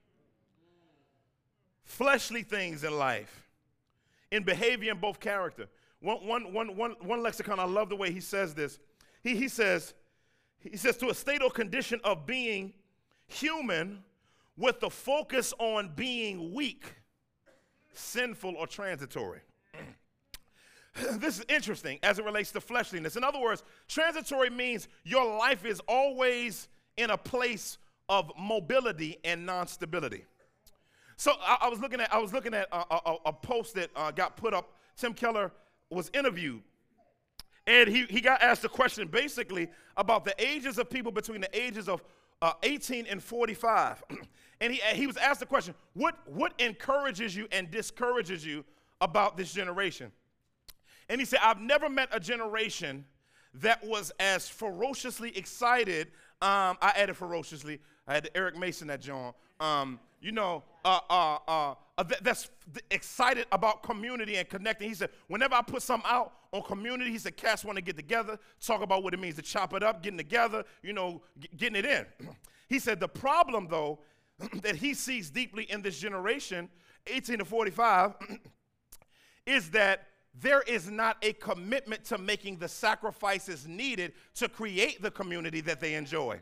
fleshly 1.84 2.44
things 2.44 2.84
in 2.84 2.98
life, 2.98 3.50
in 4.30 4.44
behavior 4.44 4.92
and 4.92 5.02
both 5.02 5.20
character. 5.20 5.68
One, 6.00 6.26
one, 6.28 6.54
one, 6.54 6.78
one, 6.78 6.96
one 7.02 7.24
lexicon, 7.24 7.60
I 7.60 7.64
love 7.64 7.90
the 7.90 7.96
way 7.96 8.12
he 8.12 8.20
says 8.20 8.54
this. 8.54 8.80
He, 9.24 9.36
he 9.36 9.48
says, 9.48 9.94
he 10.64 10.78
says, 10.78 10.98
to 10.98 11.10
a 11.10 11.14
state 11.14 11.42
or 11.42 11.50
condition 11.50 12.00
of 12.04 12.26
being 12.26 12.74
human 13.28 14.04
with 14.58 14.80
the 14.80 14.90
focus 14.90 15.54
on 15.58 15.92
being 15.96 16.54
weak, 16.54 16.86
sinful, 17.94 18.56
or 18.56 18.68
transitory. 18.68 19.40
this 21.14 21.40
is 21.40 21.46
interesting 21.50 22.00
as 22.04 22.20
it 22.20 22.26
relates 22.26 22.52
to 22.52 22.62
fleshliness. 22.62 23.16
In 23.16 23.24
other 23.24 23.40
words, 23.40 23.64
transitory 23.88 24.50
means 24.50 24.88
your 25.04 25.38
life 25.38 25.66
is 25.66 25.80
always 25.88 26.68
in 26.98 27.10
a 27.10 27.18
place 27.18 27.78
of 28.10 28.32
mobility 28.38 29.18
and 29.24 29.46
non-stability. 29.46 30.26
So 31.16 31.34
I, 31.42 31.58
I 31.62 31.70
was 31.70 31.80
looking 31.80 32.02
at 32.02 32.14
I 32.14 32.18
was 32.18 32.34
looking 32.34 32.54
at 32.54 32.68
a, 32.72 32.96
a, 32.96 33.16
a 33.28 33.34
post 33.34 33.76
that 33.76 33.90
uh, 33.96 34.12
got 34.12 34.36
put 34.36 34.54
up. 34.54 34.74
Tim 34.98 35.14
Keller 35.14 35.52
was 35.90 36.12
interviewed 36.14 36.62
and 37.68 37.90
he, 37.90 38.06
he 38.06 38.22
got 38.22 38.42
asked 38.42 38.64
a 38.66 38.70
question 38.70 39.08
basically 39.08 39.70
about 39.98 40.26
the 40.26 40.34
ages 40.44 40.78
of 40.78 40.90
people 40.90 41.12
between 41.12 41.42
the 41.42 41.60
ages 41.60 41.88
of 41.88 42.04
uh, 42.42 42.54
18 42.64 43.06
and 43.08 43.22
45. 43.22 44.04
and 44.62 44.74
he, 44.74 44.80
he 44.96 45.08
was 45.08 45.18
asked 45.18 45.42
the 45.42 45.46
question 45.46 45.76
what, 45.94 46.16
what 46.26 46.54
encourages 46.60 47.36
you 47.36 47.48
and 47.52 47.70
discourages 47.70 48.46
you 48.46 48.66
about 49.00 49.38
this 49.38 49.54
generation? 49.54 50.12
And 51.10 51.22
he 51.22 51.26
said, 51.26 51.40
I've 51.44 51.60
never 51.60 51.90
met 51.90 52.10
a 52.12 52.20
generation 52.20 53.06
that 53.56 53.84
was 53.86 54.12
as 54.20 54.48
ferociously 54.48 55.38
excited. 55.38 56.08
Um, 56.42 56.78
I 56.82 56.94
added 56.96 57.18
ferociously. 57.18 57.80
I 58.08 58.16
had 58.16 58.30
Eric 58.34 58.58
Mason 58.58 58.88
that 58.88 59.02
John. 59.02 59.34
Um, 59.60 60.00
you 60.22 60.32
know, 60.32 60.64
uh, 60.86 61.00
uh, 61.10 61.38
uh, 61.48 61.76
that's 62.22 62.50
excited 62.90 63.46
about 63.52 63.84
community 63.84 64.38
and 64.38 64.48
connecting. 64.48 64.90
He 64.90 64.96
said, 64.96 65.10
whenever 65.28 65.56
I 65.56 65.62
put 65.62 65.82
something 65.82 66.10
out 66.10 66.34
on 66.52 66.62
community, 66.64 67.12
he 67.12 67.18
said, 67.18 67.38
cats 67.38 67.64
want 67.64 67.78
to 67.78 67.82
get 67.82 67.96
together, 67.96 68.38
talk 68.60 68.82
about 68.82 69.04
what 69.04 69.14
it 69.14 69.20
means 69.20 69.36
to 69.36 69.42
chop 69.42 69.74
it 69.74 69.84
up, 69.84 70.04
getting 70.04 70.18
together, 70.18 70.64
you 70.84 70.94
know, 70.94 71.22
getting 71.58 71.78
it 71.78 71.86
in. 71.86 72.06
he 72.70 72.78
said, 72.78 73.00
the 73.00 73.08
problem, 73.08 73.68
though, 73.70 74.00
that 74.62 74.76
he 74.76 74.94
sees 74.94 75.30
deeply 75.30 75.64
in 75.72 75.82
this 75.82 75.98
generation, 75.98 76.70
18 77.08 77.40
to 77.40 77.46
45, 77.46 78.16
is 79.46 79.70
that 79.72 80.08
there 80.34 80.62
is 80.62 80.90
not 80.90 81.18
a 81.22 81.34
commitment 81.34 82.04
to 82.06 82.18
making 82.18 82.58
the 82.58 82.68
sacrifices 82.68 83.68
needed 83.68 84.14
to 84.36 84.48
create 84.48 85.02
the 85.02 85.12
community 85.12 85.62
that 85.62 85.80
they 85.80 85.96
enjoy. 85.96 86.40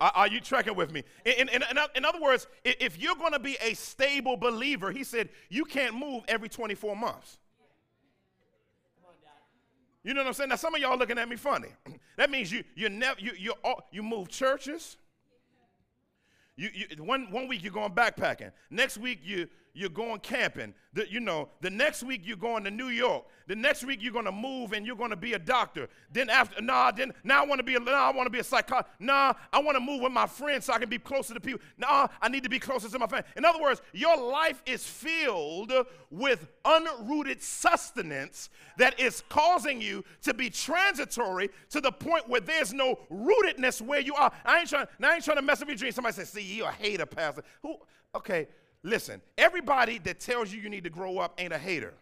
Are, 0.00 0.26
you 0.26 0.40
tracking 0.40 0.74
with 0.74 0.90
me? 0.90 1.04
In, 1.24 1.48
in, 1.48 1.62
in 1.94 2.04
other 2.04 2.20
words, 2.20 2.48
if 2.64 3.00
you're 3.00 3.14
going 3.14 3.34
to 3.34 3.38
be 3.38 3.56
a 3.62 3.72
stable 3.74 4.36
believer, 4.36 4.90
he 4.90 5.04
said, 5.04 5.28
you 5.48 5.64
can't 5.64 5.94
move 5.94 6.24
every 6.26 6.48
24 6.48 6.96
months. 6.96 7.38
You 10.04 10.14
know 10.14 10.20
what 10.20 10.28
I'm 10.28 10.34
saying? 10.34 10.48
Now 10.48 10.56
some 10.56 10.74
of 10.74 10.80
y'all 10.80 10.98
looking 10.98 11.18
at 11.18 11.28
me 11.28 11.36
funny. 11.36 11.68
that 12.16 12.30
means 12.30 12.50
you 12.50 12.64
you 12.74 12.88
never 12.88 13.20
you 13.20 13.32
you 13.38 13.54
oh, 13.64 13.76
you 13.90 14.02
move 14.02 14.28
churches. 14.28 14.96
You, 16.56 16.68
you 16.72 17.02
one 17.02 17.30
one 17.30 17.48
week 17.48 17.62
you're 17.62 17.72
going 17.72 17.92
backpacking. 17.92 18.52
Next 18.70 18.98
week 18.98 19.20
you 19.22 19.48
you're 19.74 19.90
going 19.90 20.20
camping. 20.20 20.74
The, 20.92 21.10
you 21.10 21.20
know, 21.20 21.48
the 21.60 21.70
next 21.70 22.02
week 22.02 22.20
you're 22.24 22.36
going 22.36 22.64
to 22.64 22.70
New 22.70 22.88
York. 22.88 23.24
The 23.46 23.56
next 23.56 23.84
week 23.84 24.00
you're 24.02 24.12
going 24.12 24.26
to 24.26 24.32
move 24.32 24.72
and 24.72 24.86
you're 24.86 24.96
going 24.96 25.10
to 25.10 25.16
be 25.16 25.32
a 25.32 25.38
doctor. 25.38 25.88
Then 26.12 26.28
after, 26.28 26.60
nah, 26.60 26.90
then 26.90 27.12
now 27.24 27.42
I 27.42 27.46
want 27.46 27.58
to 27.58 27.62
be 27.62 27.74
a, 27.74 27.80
nah, 27.80 27.92
I 27.92 28.12
want 28.12 28.26
to 28.26 28.30
be 28.30 28.38
a 28.38 28.44
psychologist. 28.44 28.92
Nah, 28.98 29.32
I 29.52 29.60
want 29.60 29.76
to 29.76 29.80
move 29.80 30.02
with 30.02 30.12
my 30.12 30.26
friends 30.26 30.66
so 30.66 30.74
I 30.74 30.78
can 30.78 30.90
be 30.90 30.98
closer 30.98 31.32
to 31.32 31.40
people. 31.40 31.60
Nah, 31.78 32.08
I 32.20 32.28
need 32.28 32.42
to 32.42 32.50
be 32.50 32.58
closer 32.58 32.88
to 32.88 32.98
my 32.98 33.06
family. 33.06 33.24
In 33.36 33.44
other 33.44 33.60
words, 33.60 33.80
your 33.92 34.16
life 34.16 34.62
is 34.66 34.84
filled 34.84 35.72
with 36.10 36.46
unrooted 36.64 37.40
sustenance 37.40 38.50
that 38.76 39.00
is 39.00 39.22
causing 39.28 39.80
you 39.80 40.04
to 40.22 40.34
be 40.34 40.50
transitory 40.50 41.48
to 41.70 41.80
the 41.80 41.92
point 41.92 42.28
where 42.28 42.40
there's 42.40 42.74
no 42.74 42.98
rootedness 43.10 43.80
where 43.80 44.00
you 44.00 44.14
are. 44.14 44.30
I 44.44 44.60
ain't 44.60 44.68
trying, 44.68 44.86
I 45.02 45.14
ain't 45.14 45.24
trying 45.24 45.38
to 45.38 45.42
mess 45.42 45.62
up 45.62 45.68
your 45.68 45.76
dreams. 45.76 45.94
Somebody 45.94 46.14
says, 46.14 46.28
see, 46.28 46.42
you're 46.42 46.68
a 46.68 46.72
hater, 46.72 47.06
pastor. 47.06 47.42
Who? 47.62 47.76
Okay, 48.14 48.48
Listen, 48.82 49.22
everybody 49.38 49.98
that 49.98 50.18
tells 50.18 50.52
you 50.52 50.60
you 50.60 50.68
need 50.68 50.84
to 50.84 50.90
grow 50.90 51.18
up 51.18 51.34
ain't 51.38 51.52
a 51.52 51.58
hater. 51.58 51.94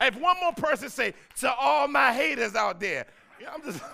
If 0.00 0.14
one 0.14 0.36
more 0.40 0.52
person 0.52 0.88
say 0.88 1.14
to 1.40 1.52
all 1.52 1.88
my 1.88 2.12
haters 2.12 2.54
out 2.54 2.78
there, 2.78 3.06
I'm 3.52 3.60
just 3.62 3.80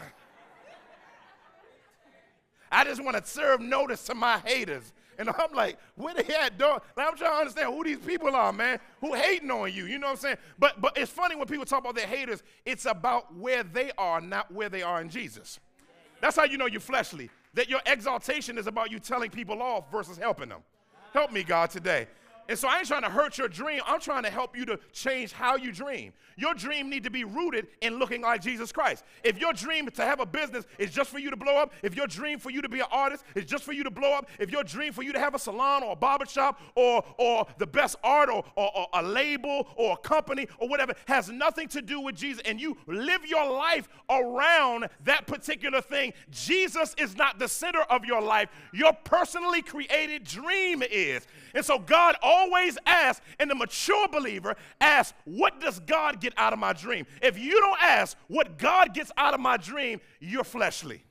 I 2.71 2.85
just 2.85 3.03
want 3.03 3.17
to 3.17 3.25
serve 3.25 3.61
notice 3.61 4.05
to 4.05 4.15
my 4.15 4.39
haters. 4.45 4.93
And 5.17 5.31
I'm 5.31 5.53
like, 5.55 5.79
where 5.95 6.13
they 6.13 6.35
at, 6.35 6.59
dog? 6.59 6.83
Like, 6.97 7.07
I'm 7.07 7.17
trying 7.17 7.31
to 7.31 7.37
understand 7.37 7.73
who 7.73 7.85
these 7.85 7.99
people 7.99 8.35
are, 8.35 8.53
man, 8.53 8.81
who 9.01 9.15
hating 9.15 9.49
on 9.51 9.73
you. 9.73 9.87
You 9.87 10.01
know 10.01 10.09
what 10.09 10.15
I'm 10.15 10.19
saying? 10.19 10.37
But 10.59 10.81
but 10.81 10.99
it's 10.99 11.11
funny 11.11 11.37
when 11.37 11.47
people 11.47 11.65
talk 11.65 11.81
about 11.81 11.95
their 11.95 12.07
haters, 12.07 12.43
it's 12.67 12.85
about 12.85 13.35
where 13.35 13.63
they 13.63 13.93
are, 13.97 14.21
not 14.21 14.53
where 14.53 14.69
they 14.69 14.83
are 14.83 15.01
in 15.01 15.09
Jesus. 15.09 15.61
That's 16.21 16.37
how 16.37 16.45
you 16.45 16.59
know 16.59 16.67
you're 16.67 16.81
fleshly 16.81 17.31
that 17.55 17.69
your 17.69 17.81
exaltation 17.87 18.59
is 18.59 18.67
about 18.67 18.91
you 18.91 18.99
telling 18.99 19.31
people 19.31 19.63
off 19.63 19.91
versus 19.91 20.19
helping 20.19 20.49
them. 20.49 20.61
Help 21.13 21.33
me, 21.33 21.43
God, 21.43 21.71
today. 21.71 22.07
And 22.49 22.59
so 22.59 22.69
I 22.69 22.79
ain't 22.79 22.89
trying 22.89 23.03
to 23.03 23.11
hurt 23.11 23.39
your 23.39 23.49
dream. 23.49 23.81
I'm 23.87 24.01
trying 24.01 24.25
to 24.25 24.31
help 24.31 24.57
you 24.57 24.65
to 24.67 24.79
change 24.93 25.33
how 25.33 25.57
you 25.57 25.73
dream. 25.73 26.13
Your 26.37 26.55
dream 26.55 26.91
need 26.91 27.05
to 27.05 27.11
be 27.11 27.25
rooted 27.25 27.69
in 27.81 27.99
looking 27.99 28.23
like 28.23 28.43
Jesus 28.43 28.73
Christ. 28.73 29.05
If 29.23 29.39
your 29.39 29.53
dream 29.53 29.89
to 29.89 30.03
have 30.03 30.21
a 30.21 30.27
business 30.27 30.67
is 30.79 30.91
just 30.91 31.11
for 31.11 31.19
you 31.19 31.31
to 31.31 31.37
blow 31.37 31.57
up, 31.57 31.73
if 31.83 31.95
your 31.95 32.07
dream 32.07 32.39
for 32.39 32.51
you 32.51 32.61
to 32.63 32.69
be 32.69 32.81
an 32.81 32.87
artist 32.91 33.25
is 33.35 33.45
just 33.45 33.65
for 33.65 33.73
you 33.73 33.85
to 33.85 33.91
blow 33.91 34.13
up, 34.13 34.29
if 34.39 34.51
your 34.51 34.65
dream 34.65 34.93
for 34.93 35.03
you 35.03 35.13
to 35.13 35.19
have 35.19 35.35
a 35.35 35.39
salon 35.39 35.83
or 35.83 35.93
a 35.93 35.97
barbershop 35.97 36.61
or, 36.75 37.05
or 37.19 37.47
the 37.59 37.67
best 37.67 37.97
art 38.03 38.29
or, 38.29 38.45
or, 38.57 38.77
or 38.77 38.87
a 38.95 39.03
label 39.03 39.69
or 39.77 39.93
a 39.93 39.97
company 39.97 40.49
or 40.59 40.69
whatever 40.69 40.95
has 41.07 41.29
nothing 41.29 41.69
to 41.69 41.81
do 41.81 42.01
with 42.01 42.17
Jesus 42.17 42.43
and 42.45 42.61
you 42.61 42.77
live 42.87 43.25
your 43.27 43.51
life 43.51 43.89
around 44.11 44.89
that 45.05 45.27
particular 45.27 45.81
thing, 45.81 46.13
Jesus 46.31 46.95
is 46.99 47.17
not 47.17 47.39
the 47.39 47.49
center 47.49 47.83
of 47.83 48.05
your 48.05 48.21
life. 48.21 48.49
Your 48.73 48.93
personally 49.05 49.63
created 49.63 50.25
dream 50.25 50.83
is. 50.83 51.27
And 51.55 51.65
so 51.65 51.79
God 51.79 52.17
asks, 52.87 53.25
and 53.39 53.51
the 53.51 53.55
mature 53.55 54.09
believer 54.09 54.57
asks, 54.81 55.17
What 55.25 55.61
does 55.61 55.81
God 55.81 56.21
get 56.21 56.33
out 56.37 56.53
of 56.53 56.59
my 56.59 56.73
dream? 56.73 57.07
If 57.23 57.39
you 57.39 57.61
don't 57.61 57.83
ask 57.83 58.17
what 58.29 58.59
God 58.59 58.95
gets 58.95 59.11
out 59.17 59.35
of 59.35 59.41
my 59.41 59.57
dream, 59.57 60.01
you're 60.21 60.45
fleshly. 60.45 61.03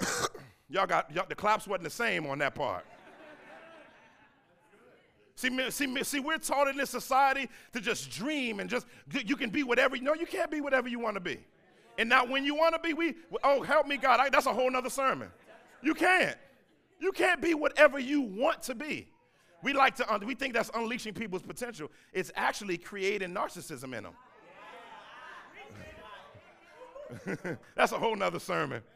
y'all 0.68 0.86
got 0.86 1.14
y'all, 1.14 1.26
the 1.28 1.34
claps 1.34 1.66
wasn't 1.66 1.84
the 1.84 1.90
same 1.90 2.26
on 2.26 2.38
that 2.38 2.54
part. 2.54 2.84
See, 5.36 5.70
see, 5.70 6.04
see, 6.04 6.20
we're 6.20 6.38
taught 6.38 6.68
in 6.68 6.76
this 6.76 6.90
society 6.90 7.48
to 7.72 7.80
just 7.80 8.10
dream 8.10 8.60
and 8.60 8.70
just 8.70 8.86
you 9.12 9.36
can 9.36 9.50
be 9.50 9.64
whatever. 9.64 9.96
No, 9.96 10.14
you 10.14 10.26
can't 10.26 10.50
be 10.50 10.60
whatever 10.60 10.88
you 10.88 11.00
want 11.00 11.14
to 11.14 11.20
be. 11.20 11.38
And 11.98 12.08
now, 12.08 12.24
when 12.24 12.44
you 12.44 12.54
want 12.54 12.74
to 12.74 12.80
be, 12.80 12.94
we 12.94 13.14
oh 13.42 13.62
help 13.62 13.86
me 13.86 13.96
God, 13.96 14.20
I, 14.20 14.28
that's 14.28 14.46
a 14.46 14.52
whole 14.52 14.70
nother 14.70 14.90
sermon. 14.90 15.30
You 15.82 15.94
can't. 15.94 16.36
You 16.98 17.12
can't 17.12 17.40
be 17.40 17.54
whatever 17.54 17.98
you 17.98 18.22
want 18.22 18.62
to 18.62 18.74
be. 18.74 19.08
We 19.62 19.72
like 19.72 19.96
to, 19.96 20.20
we 20.24 20.34
think 20.34 20.52
that's 20.54 20.70
unleashing 20.74 21.14
people's 21.14 21.42
potential. 21.42 21.90
It's 22.12 22.30
actually 22.36 22.76
creating 22.76 23.30
narcissism 23.34 23.96
in 23.96 24.04
them. 24.04 24.12
that's 27.74 27.92
a 27.92 27.98
whole 27.98 28.16
nother 28.16 28.38
sermon. 28.38 28.82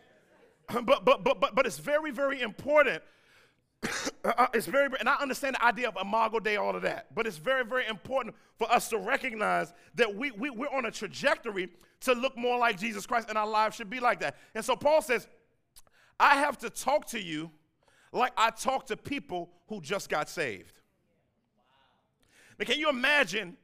But, 0.85 1.07
but, 1.07 1.25
but, 1.25 1.41
but, 1.41 1.55
but 1.55 1.65
it's 1.65 1.79
very, 1.79 2.11
very 2.11 2.43
important. 2.43 3.03
Uh, 4.25 4.49
it's 4.53 4.67
very, 4.67 4.89
and 4.99 5.09
I 5.09 5.15
understand 5.23 5.55
the 5.55 5.65
idea 5.65 5.89
of 5.89 5.97
Imago 5.99 6.41
Dei, 6.41 6.57
all 6.57 6.75
of 6.75 6.83
that, 6.83 7.15
but 7.15 7.25
it's 7.27 7.39
very, 7.39 7.65
very 7.65 7.87
important 7.87 8.35
for 8.59 8.71
us 8.71 8.89
to 8.89 8.99
recognize 8.99 9.73
that 9.95 10.13
we, 10.13 10.33
we, 10.33 10.51
we're 10.51 10.69
on 10.69 10.87
a 10.87 10.91
trajectory 10.91 11.71
to 12.01 12.13
look 12.13 12.37
more 12.37 12.59
like 12.59 12.79
Jesus 12.79 13.07
Christ, 13.07 13.29
and 13.29 13.39
our 13.39 13.47
lives 13.47 13.77
should 13.77 13.89
be 13.89 14.01
like 14.01 14.19
that. 14.21 14.37
And 14.57 14.65
so 14.65 14.75
Paul 14.75 15.01
says, 15.01 15.29
I 16.19 16.35
have 16.35 16.59
to 16.59 16.69
talk 16.69 17.07
to 17.11 17.21
you 17.21 17.51
like 18.13 18.33
I 18.37 18.51
talk 18.51 18.87
to 18.87 18.97
people 18.97 19.51
who 19.69 19.81
just 19.81 20.09
got 20.09 20.29
saved. 20.29 20.79
Now, 22.59 22.65
can 22.65 22.79
you 22.79 22.89
imagine 22.89 23.57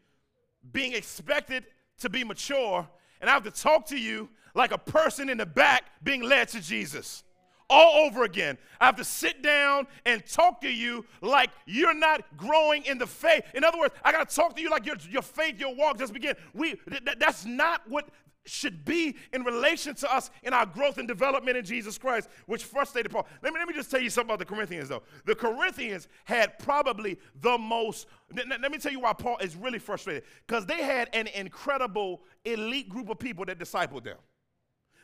being 0.73 0.93
expected 0.93 1.65
to 2.01 2.09
be 2.09 2.25
mature 2.25 2.87
and 3.21 3.31
I 3.31 3.35
have 3.35 3.45
to 3.45 3.51
talk 3.51 3.87
to 3.87 3.99
you 3.99 4.29
like 4.55 4.73
a 4.73 4.79
person 4.79 5.29
in 5.29 5.39
the 5.39 5.47
back 5.47 5.85
being 6.03 6.23
led 6.23 6.49
to 6.49 6.61
Jesus? 6.61 7.25
all 7.71 8.07
over 8.07 8.25
again. 8.25 8.59
I 8.81 8.87
have 8.87 8.97
to 8.97 9.05
sit 9.05 9.43
down 9.43 9.87
and 10.05 10.25
talk 10.27 10.61
to 10.61 10.73
you 10.73 11.05
like 11.21 11.51
you're 11.67 11.95
not 11.95 12.23
growing 12.37 12.85
in 12.85 12.99
the 12.99 13.07
faith. 13.07 13.45
In 13.55 13.65
other 13.65 13.79
words, 13.79 13.95
I 14.05 14.13
got 14.13 14.29
to 14.29 14.37
talk 14.37 14.55
to 14.57 14.63
you 14.63 14.71
like 14.71 14.87
your, 14.87 14.97
your 15.11 15.23
faith, 15.23 15.59
your 15.59 15.75
walk 15.75 15.99
just 15.99 16.13
began. 16.13 16.35
We, 16.53 16.75
th- 16.89 17.17
that's 17.19 17.45
not 17.45 17.83
what 17.89 18.09
should 18.47 18.85
be 18.85 19.17
in 19.33 19.43
relation 19.43 19.95
to 19.95 20.15
us 20.15 20.31
in 20.43 20.53
our 20.53 20.67
growth 20.67 20.99
and 20.99 21.09
development 21.09 21.57
in 21.57 21.65
Jesus 21.65 21.97
Christ, 21.97 22.29
which 22.47 22.65
frustrated 22.65 23.11
Paul. 23.11 23.27
Let 23.43 23.53
me, 23.53 23.59
let 23.59 23.69
me 23.69 23.75
just 23.75 23.91
tell 23.91 24.01
you 24.01 24.11
something 24.11 24.31
about 24.35 24.39
the 24.39 24.55
Corinthians, 24.55 24.89
though. 24.89 25.03
The 25.25 25.35
Corinthians 25.35 26.09
had 26.25 26.59
probably 26.59 27.19
the 27.41 27.57
most, 27.57 28.07
let 28.35 28.71
me 28.71 28.79
tell 28.79 28.93
you 28.93 29.01
why 29.01 29.15
Paul 29.15 29.39
is 29.39 29.57
really 29.57 29.79
frustrated, 29.79 30.25
because 30.47 30.67
they 30.67 30.83
had 30.83 31.09
an 31.15 31.27
incredible 31.29 32.23
elite 32.45 32.89
group 32.89 33.09
of 33.09 33.19
people 33.19 33.45
that 33.47 33.59
discipled 33.59 34.05
them. 34.05 34.19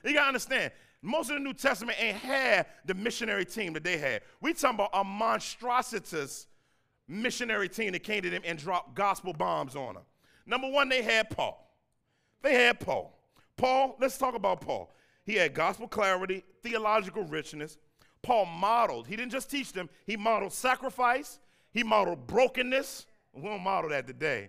You 0.04 0.14
gotta 0.14 0.28
understand, 0.28 0.72
most 1.02 1.30
of 1.30 1.36
the 1.36 1.40
New 1.40 1.54
Testament 1.54 1.98
ain't 2.00 2.18
had 2.18 2.66
the 2.84 2.94
missionary 2.94 3.44
team 3.46 3.72
that 3.72 3.84
they 3.84 3.96
had. 3.96 4.22
We 4.40 4.52
talking 4.52 4.76
about 4.76 4.90
a 4.92 5.02
monstrositous 5.02 6.46
missionary 7.08 7.68
team 7.68 7.92
that 7.92 8.02
came 8.02 8.22
to 8.22 8.30
them 8.30 8.42
and 8.44 8.58
dropped 8.58 8.94
gospel 8.94 9.32
bombs 9.32 9.76
on 9.76 9.94
them. 9.94 10.04
Number 10.46 10.68
one, 10.68 10.88
they 10.88 11.02
had 11.02 11.30
Paul. 11.30 11.74
They 12.42 12.54
had 12.54 12.80
Paul. 12.80 13.16
Paul, 13.60 13.94
let's 14.00 14.16
talk 14.16 14.34
about 14.34 14.62
Paul. 14.62 14.90
He 15.26 15.34
had 15.34 15.52
gospel 15.52 15.86
clarity, 15.86 16.44
theological 16.62 17.24
richness. 17.24 17.76
Paul 18.22 18.46
modeled, 18.46 19.06
he 19.06 19.16
didn't 19.16 19.32
just 19.32 19.50
teach 19.50 19.74
them, 19.74 19.90
he 20.06 20.16
modeled 20.16 20.54
sacrifice, 20.54 21.38
he 21.70 21.82
modeled 21.82 22.26
brokenness. 22.26 23.04
We 23.34 23.42
won't 23.42 23.62
model 23.62 23.90
that 23.90 24.06
today. 24.06 24.48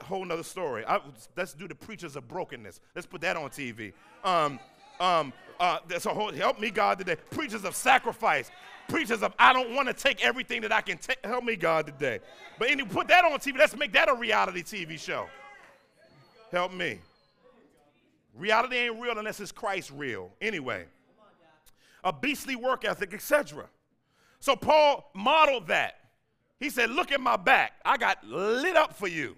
A 0.00 0.04
whole 0.04 0.24
nother 0.24 0.42
story. 0.42 0.82
I, 0.86 0.98
let's 1.36 1.52
do 1.52 1.68
the 1.68 1.74
preachers 1.74 2.16
of 2.16 2.26
brokenness. 2.26 2.80
Let's 2.94 3.06
put 3.06 3.20
that 3.20 3.36
on 3.36 3.50
TV. 3.50 3.92
Um, 4.24 4.58
um, 4.98 5.32
uh, 5.60 5.78
whole, 6.06 6.32
help 6.32 6.58
me, 6.58 6.70
God, 6.70 6.98
today. 6.98 7.16
Preachers 7.30 7.64
of 7.64 7.76
sacrifice. 7.76 8.50
Preachers 8.88 9.22
of, 9.22 9.34
I 9.38 9.52
don't 9.52 9.74
want 9.74 9.88
to 9.88 9.94
take 9.94 10.24
everything 10.24 10.62
that 10.62 10.72
I 10.72 10.80
can 10.80 10.96
take. 10.96 11.18
Help 11.24 11.44
me, 11.44 11.54
God, 11.54 11.86
today. 11.86 12.20
But 12.58 12.70
anyway, 12.70 12.88
put 12.88 13.08
that 13.08 13.24
on 13.24 13.32
TV. 13.40 13.58
Let's 13.58 13.76
make 13.76 13.92
that 13.92 14.08
a 14.08 14.14
reality 14.14 14.62
TV 14.62 14.98
show. 14.98 15.26
Help 16.50 16.72
me. 16.72 16.98
Reality 18.38 18.76
ain't 18.76 19.00
real 19.00 19.18
unless 19.18 19.40
it's 19.40 19.52
Christ 19.52 19.90
real. 19.94 20.30
Anyway, 20.40 20.86
a 22.04 22.12
beastly 22.12 22.56
work 22.56 22.84
ethic, 22.84 23.12
etc. 23.12 23.66
So 24.40 24.54
Paul 24.54 25.10
modeled 25.14 25.66
that. 25.66 25.96
He 26.60 26.70
said, 26.70 26.90
Look 26.90 27.12
at 27.12 27.20
my 27.20 27.36
back. 27.36 27.72
I 27.84 27.96
got 27.96 28.24
lit 28.24 28.76
up 28.76 28.94
for 28.94 29.08
you, 29.08 29.36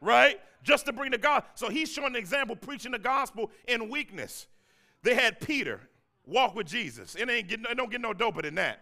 right? 0.00 0.40
Just 0.62 0.86
to 0.86 0.92
bring 0.92 1.12
the 1.12 1.18
God. 1.18 1.44
So 1.54 1.68
he's 1.68 1.90
showing 1.90 2.14
an 2.14 2.16
example 2.16 2.56
preaching 2.56 2.92
the 2.92 2.98
gospel 2.98 3.50
in 3.66 3.88
weakness. 3.88 4.46
They 5.02 5.14
had 5.14 5.40
Peter 5.40 5.80
walk 6.26 6.54
with 6.54 6.66
Jesus. 6.66 7.14
It 7.14 7.28
ain't 7.28 7.48
get, 7.48 7.60
it 7.60 7.76
don't 7.76 7.90
get 7.90 8.00
no 8.00 8.12
doper 8.12 8.42
than 8.42 8.56
that. 8.56 8.80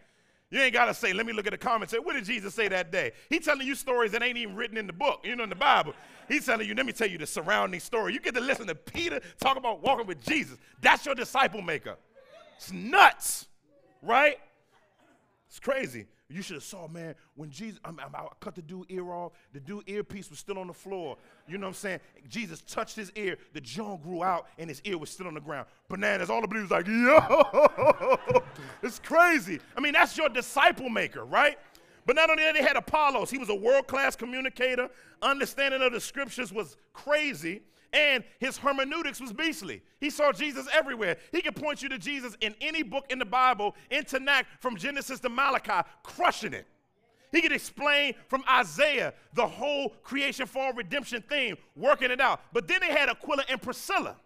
You 0.50 0.60
ain't 0.60 0.74
got 0.74 0.86
to 0.86 0.94
say, 0.94 1.12
let 1.12 1.26
me 1.26 1.32
look 1.32 1.46
at 1.46 1.52
the 1.52 1.58
comments. 1.58 1.92
Say, 1.92 2.00
what 2.00 2.14
did 2.14 2.24
Jesus 2.24 2.54
say 2.54 2.66
that 2.68 2.90
day? 2.90 3.12
He's 3.28 3.44
telling 3.44 3.66
you 3.66 3.76
stories 3.76 4.10
that 4.12 4.22
ain't 4.22 4.36
even 4.36 4.56
written 4.56 4.76
in 4.76 4.86
the 4.86 4.92
book, 4.92 5.20
you 5.22 5.36
know, 5.36 5.44
in 5.44 5.50
the 5.50 5.54
Bible. 5.54 5.94
He's 6.28 6.44
telling 6.44 6.66
you, 6.66 6.74
let 6.74 6.86
me 6.86 6.92
tell 6.92 7.08
you 7.08 7.18
the 7.18 7.26
surrounding 7.26 7.78
story. 7.78 8.14
You 8.14 8.20
get 8.20 8.34
to 8.34 8.40
listen 8.40 8.66
to 8.66 8.74
Peter 8.74 9.20
talk 9.40 9.56
about 9.56 9.80
walking 9.82 10.06
with 10.06 10.20
Jesus. 10.24 10.58
That's 10.80 11.06
your 11.06 11.14
disciple 11.14 11.62
maker. 11.62 11.96
It's 12.56 12.72
nuts, 12.72 13.46
right? 14.02 14.38
It's 15.50 15.58
crazy. 15.58 16.06
You 16.28 16.42
should 16.42 16.54
have 16.54 16.62
saw, 16.62 16.86
man, 16.86 17.16
when 17.34 17.50
Jesus, 17.50 17.80
I, 17.84 17.90
I, 17.90 18.18
I 18.20 18.28
cut 18.38 18.54
the 18.54 18.62
dude 18.62 18.86
ear 18.88 19.10
off, 19.10 19.32
the 19.52 19.58
dude 19.58 19.82
earpiece 19.88 20.30
was 20.30 20.38
still 20.38 20.60
on 20.60 20.68
the 20.68 20.72
floor. 20.72 21.16
You 21.48 21.58
know 21.58 21.66
what 21.66 21.70
I'm 21.70 21.74
saying? 21.74 22.00
Jesus 22.28 22.62
touched 22.62 22.94
his 22.94 23.10
ear, 23.16 23.36
the 23.52 23.60
jaw 23.60 23.96
grew 23.96 24.22
out, 24.22 24.46
and 24.58 24.70
his 24.70 24.80
ear 24.84 24.96
was 24.96 25.10
still 25.10 25.26
on 25.26 25.34
the 25.34 25.40
ground. 25.40 25.66
Bananas, 25.88 26.30
all 26.30 26.40
the 26.40 26.46
believers 26.46 26.70
like, 26.70 26.86
yo, 26.86 28.42
it's 28.84 29.00
crazy. 29.00 29.58
I 29.76 29.80
mean, 29.80 29.92
that's 29.92 30.16
your 30.16 30.28
disciple 30.28 30.88
maker, 30.88 31.24
right? 31.24 31.58
But 32.06 32.14
not 32.14 32.30
only 32.30 32.44
that, 32.44 32.54
they 32.54 32.62
had 32.62 32.76
Apollos. 32.76 33.28
He 33.28 33.38
was 33.38 33.48
a 33.48 33.54
world-class 33.54 34.14
communicator. 34.14 34.88
Understanding 35.22 35.82
of 35.82 35.92
the 35.92 36.00
scriptures 36.00 36.52
was 36.52 36.76
crazy. 36.92 37.62
And 37.92 38.24
his 38.38 38.56
hermeneutics 38.56 39.20
was 39.20 39.32
beastly. 39.32 39.82
He 39.98 40.10
saw 40.10 40.32
Jesus 40.32 40.66
everywhere. 40.72 41.16
He 41.32 41.42
could 41.42 41.56
point 41.56 41.82
you 41.82 41.88
to 41.88 41.98
Jesus 41.98 42.36
in 42.40 42.54
any 42.60 42.82
book 42.82 43.06
in 43.10 43.18
the 43.18 43.24
Bible, 43.24 43.74
in 43.90 44.04
Tanakh, 44.04 44.44
from 44.60 44.76
Genesis 44.76 45.20
to 45.20 45.28
Malachi, 45.28 45.88
crushing 46.02 46.54
it. 46.54 46.66
He 47.32 47.40
could 47.40 47.52
explain 47.52 48.14
from 48.28 48.44
Isaiah 48.50 49.14
the 49.34 49.46
whole 49.46 49.90
creation, 50.02 50.46
fall, 50.46 50.72
redemption 50.72 51.22
theme, 51.28 51.56
working 51.76 52.10
it 52.10 52.20
out. 52.20 52.40
But 52.52 52.66
then 52.66 52.80
they 52.80 52.92
had 52.92 53.08
Aquila 53.08 53.44
and 53.48 53.62
Priscilla. 53.62 54.16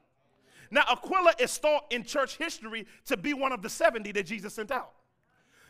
Now, 0.70 0.84
Aquila 0.90 1.34
is 1.38 1.56
thought 1.58 1.84
in 1.90 2.02
church 2.02 2.36
history 2.36 2.86
to 3.06 3.16
be 3.16 3.34
one 3.34 3.52
of 3.52 3.62
the 3.62 3.68
70 3.68 4.10
that 4.12 4.26
Jesus 4.26 4.54
sent 4.54 4.70
out. 4.70 4.92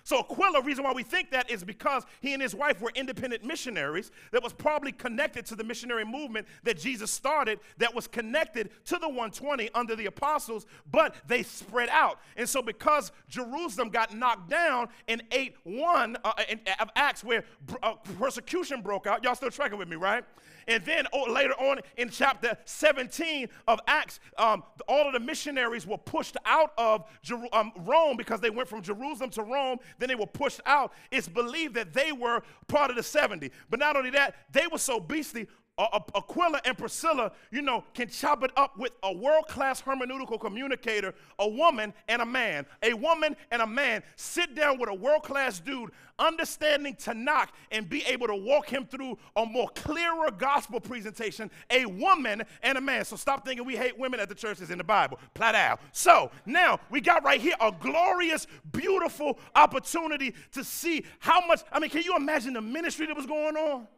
So 0.05 0.19
Aquila, 0.21 0.61
reason 0.63 0.85
why 0.85 0.93
we 0.93 1.03
think 1.03 1.31
that 1.31 1.51
is 1.51 1.65
because 1.65 2.05
he 2.21 2.35
and 2.35 2.43
his 2.43 2.55
wife 2.55 2.81
were 2.83 2.93
independent 2.95 3.43
missionaries 3.43 4.11
that 4.33 4.43
was 4.43 4.53
probably 4.53 4.93
connected 4.93 5.47
to 5.47 5.57
the 5.57 5.65
missionary 5.65 6.05
movement 6.05 6.47
that 6.63 6.79
Jesus 6.79 7.11
started 7.11 7.59
that 7.79 7.95
was 7.95 8.07
connected 8.07 8.69
to 8.85 8.99
the 8.99 9.09
120 9.09 9.71
under 9.75 9.97
the 9.97 10.05
apostles, 10.05 10.67
but 10.91 11.15
they 11.27 11.43
spread 11.43 11.89
out. 11.89 12.19
And 12.37 12.47
so 12.47 12.61
because 12.61 13.13
Jerusalem 13.31 13.89
got 13.89 14.15
knocked 14.15 14.51
down 14.51 14.89
in 15.07 15.23
8-1 15.31 16.17
uh, 16.23 16.33
in, 16.51 16.61
of 16.79 16.91
Acts 16.97 17.25
where 17.25 17.45
uh, 17.83 17.95
persecution 18.19 18.83
broke 18.83 19.07
out, 19.07 19.25
y'all 19.25 19.35
still 19.35 19.51
tracking 19.51 19.79
with 19.79 19.89
me, 19.89 19.97
right? 19.97 20.23
And 20.69 20.85
then 20.85 21.07
oh, 21.13 21.31
later 21.31 21.55
on 21.55 21.81
in 21.97 22.11
chapter 22.11 22.57
17 22.65 23.49
of 23.69 23.81
Acts, 23.87 24.21
um, 24.39 24.63
all 24.89 25.07
of 25.07 25.13
the 25.13 25.21
missionaries 25.21 25.87
were 25.87 25.99
pushed 25.99 26.37
out 26.45 26.73
of 26.79 27.05
Jer- 27.23 27.49
um, 27.53 27.73
Rome 27.79 28.17
because 28.17 28.41
they 28.41 28.51
went 28.51 28.69
from 28.69 28.83
Jerusalem 28.83 29.31
to 29.31 29.43
Rome. 29.43 29.79
Then 29.99 30.09
they 30.09 30.15
were 30.15 30.27
pushed 30.27 30.61
out. 30.67 30.93
It's 31.11 31.29
believed 31.29 31.75
that 31.75 31.93
they 31.93 32.13
were 32.13 32.43
part 32.67 32.91
of 32.91 32.97
the 32.97 33.03
70. 33.03 33.51
But 33.71 33.81
not 33.81 33.97
only 33.97 34.11
that, 34.11 34.35
they 34.53 34.67
were 34.67 34.79
so 34.79 35.01
beastly, 35.01 35.49
Aquila 35.77 36.61
and 36.65 36.79
Priscilla, 36.79 37.33
you 37.51 37.61
know, 37.61 37.83
can 37.95 38.09
chop 38.09 38.45
it 38.45 38.53
up 38.57 38.79
with 38.79 38.93
a 39.03 39.13
world 39.13 39.49
class 39.49 39.83
hermeneutical 39.83 40.39
communicator, 40.39 41.15
a 41.41 41.49
woman 41.49 41.93
and 42.09 42.23
a 42.23 42.27
man. 42.27 42.65
A 42.83 42.95
woman 42.95 43.35
and 43.51 43.61
a 43.61 43.67
man 43.67 44.03
sit 44.15 44.55
down 44.55 44.79
with 44.79 44.89
a 44.89 44.95
world 44.95 45.25
class 45.25 45.59
dude, 45.59 45.91
understanding 46.19 46.95
Tanakh 46.95 47.49
and 47.73 47.89
be 47.89 48.05
able 48.05 48.29
to 48.29 48.37
walk 48.37 48.69
him 48.69 48.87
through 48.87 49.19
a 49.35 49.45
more 49.45 49.69
clearer 49.75 50.31
gospel 50.31 50.79
presentation. 50.79 51.51
A 51.71 51.87
woman 51.87 52.45
and 52.63 52.79
a 52.79 52.81
man. 52.81 53.05
So 53.05 53.17
stop 53.17 53.45
thinking 53.45 53.67
we 53.67 53.77
hate 53.77 53.99
women 53.99 54.21
at 54.21 54.29
the 54.29 54.35
churches 54.35 54.71
in 54.71 54.79
the 54.79 54.85
Bible. 54.85 55.19
Plat 55.35 55.57
out. 55.57 55.81
So 55.91 56.31
now 56.47 56.79
we 56.89 57.01
got 57.01 57.25
right 57.25 57.41
here 57.41 57.55
a 57.61 57.73
glorious, 57.73 58.47
beautiful 58.71 59.41
opportunity 59.57 60.35
to 60.53 60.63
see 60.63 61.05
how 61.19 61.45
much. 61.49 61.63
I 61.73 61.81
mean, 61.81 61.91
can 61.91 62.03
you 62.03 62.17
imagine 62.17 62.53
the 62.53 62.61
ministry 62.61 63.07
that 63.07 63.17
was 63.17 63.27
going 63.27 63.57
on 63.57 63.89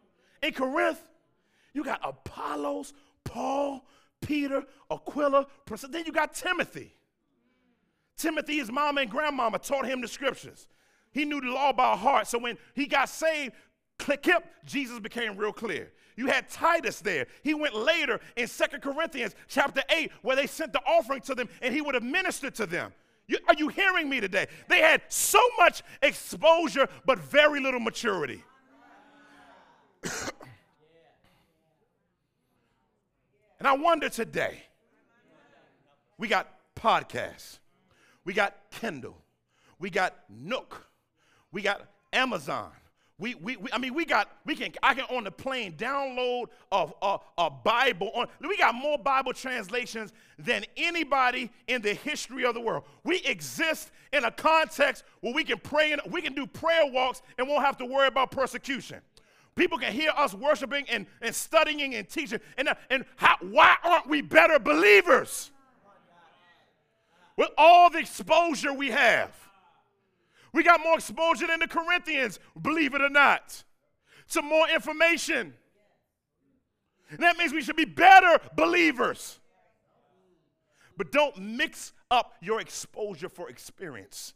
in 0.43 0.55
Corinth? 0.55 1.03
You 1.77 1.85
got 1.85 2.01
Apollos, 2.03 2.95
Paul, 3.23 3.85
Peter, 4.23 4.65
Aquila, 4.91 5.47
Priscilla. 5.67 5.93
Then 5.93 6.07
you 6.07 6.13
got 6.13 6.33
Timothy. 6.35 6.95
Timothy, 8.17 8.57
his 8.57 8.73
mama 8.73 9.03
and 9.03 9.11
grandmama 9.11 9.59
taught 9.59 9.85
him 9.85 10.01
the 10.01 10.09
scriptures. 10.09 10.69
He 11.13 11.27
knew 11.27 11.39
the 11.39 11.49
law 11.49 11.75
by 11.75 11.95
heart. 11.95 12.29
So 12.29 12.39
when 12.39 12.57
he 12.73 12.87
got 12.87 13.11
saved, 13.11 13.53
click 13.99 14.25
hip, 14.25 14.43
Jesus 14.65 15.01
became 15.01 15.37
real 15.37 15.53
clear. 15.53 15.93
You 16.17 16.29
had 16.29 16.49
Titus 16.49 17.01
there. 17.01 17.27
He 17.43 17.53
went 17.53 17.75
later 17.75 18.21
in 18.37 18.47
Second 18.47 18.81
Corinthians 18.81 19.35
chapter 19.47 19.83
8, 19.95 20.11
where 20.23 20.35
they 20.35 20.47
sent 20.47 20.73
the 20.73 20.81
offering 20.87 21.21
to 21.23 21.35
them 21.35 21.47
and 21.61 21.75
he 21.75 21.83
would 21.83 21.95
have 21.95 22.03
ministered 22.03 22.55
to 22.55 22.65
them. 22.65 22.95
You, 23.27 23.37
are 23.49 23.55
you 23.59 23.69
hearing 23.69 24.09
me 24.09 24.21
today? 24.21 24.47
They 24.69 24.81
had 24.81 25.03
so 25.09 25.41
much 25.59 25.83
exposure, 26.01 26.89
but 27.05 27.19
very 27.19 27.61
little 27.61 27.81
maturity. 27.81 28.43
And 33.59 33.67
I 33.67 33.75
wonder 33.75 34.09
today, 34.09 34.63
we 36.19 36.29
got 36.29 36.49
podcasts, 36.75 37.59
we 38.25 38.33
got 38.33 38.55
Kindle, 38.71 39.17
we 39.79 39.91
got 39.91 40.15
Nook, 40.29 40.87
we 41.53 41.63
got 41.63 41.83
Amazon. 42.13 42.71
We, 43.19 43.35
we, 43.37 43.57
we, 43.57 43.73
I 43.73 43.79
mean, 43.79 43.95
we 43.95 44.05
got, 44.05 44.31
we 44.45 44.55
can, 44.55 44.73
I 44.83 44.93
can 44.93 45.05
on 45.05 45.25
the 45.25 45.31
plane 45.31 45.73
download 45.73 46.49
a, 46.71 46.87
a, 47.01 47.19
a 47.39 47.49
Bible. 47.49 48.11
On, 48.15 48.27
we 48.47 48.59
got 48.59 48.75
more 48.75 48.99
Bible 48.99 49.33
translations 49.33 50.13
than 50.39 50.67
anybody 50.77 51.51
in 51.67 51.81
the 51.81 51.95
history 51.95 52.45
of 52.45 52.53
the 52.53 52.61
world. 52.61 52.85
We 53.05 53.23
exist 53.23 53.91
in 54.13 54.25
a 54.25 54.31
context 54.31 55.03
where 55.21 55.33
we 55.33 55.45
can 55.45 55.57
pray, 55.59 55.93
and 55.93 56.03
we 56.11 56.21
can 56.21 56.35
do 56.35 56.47
prayer 56.47 56.85
walks 56.93 57.23
and 57.39 57.49
won't 57.49 57.65
have 57.65 57.79
to 57.79 57.87
worry 57.87 58.09
about 58.09 58.33
persecution. 58.33 59.01
People 59.57 59.79
can 59.79 59.93
hear 59.93 60.11
us 60.15 60.35
worshiping 60.35 60.85
and, 60.91 61.07
and 61.23 61.35
studying 61.35 61.95
and 61.95 62.09
teaching. 62.09 62.41
And, 62.59 62.69
uh, 62.69 62.75
and 62.91 63.07
how, 63.17 63.37
why 63.41 63.75
aren't 63.83 64.07
we 64.07 64.21
better 64.21 64.59
believers? 64.59 65.51
With 67.37 67.49
all 67.57 67.91
the 67.91 67.99
exposure 67.99 68.73
we 68.73 68.91
have. 68.91 69.35
We 70.53 70.63
got 70.63 70.81
more 70.83 70.97
exposure 70.97 71.47
than 71.47 71.61
the 71.61 71.69
Corinthians, 71.69 72.39
believe 72.61 72.95
it 72.95 73.01
or 73.01 73.09
not. 73.09 73.65
Some 74.27 74.47
more 74.47 74.69
information. 74.69 75.55
And 77.11 77.19
that 77.21 77.39
means 77.39 77.53
we 77.53 77.63
should 77.63 77.77
be 77.77 77.85
better 77.85 78.39
believers. 78.57 79.39
But 80.97 81.13
don't 81.13 81.37
mix 81.39 81.93
up 82.11 82.35
your 82.41 82.61
exposure 82.61 83.29
for 83.29 83.49
experience. 83.49 84.35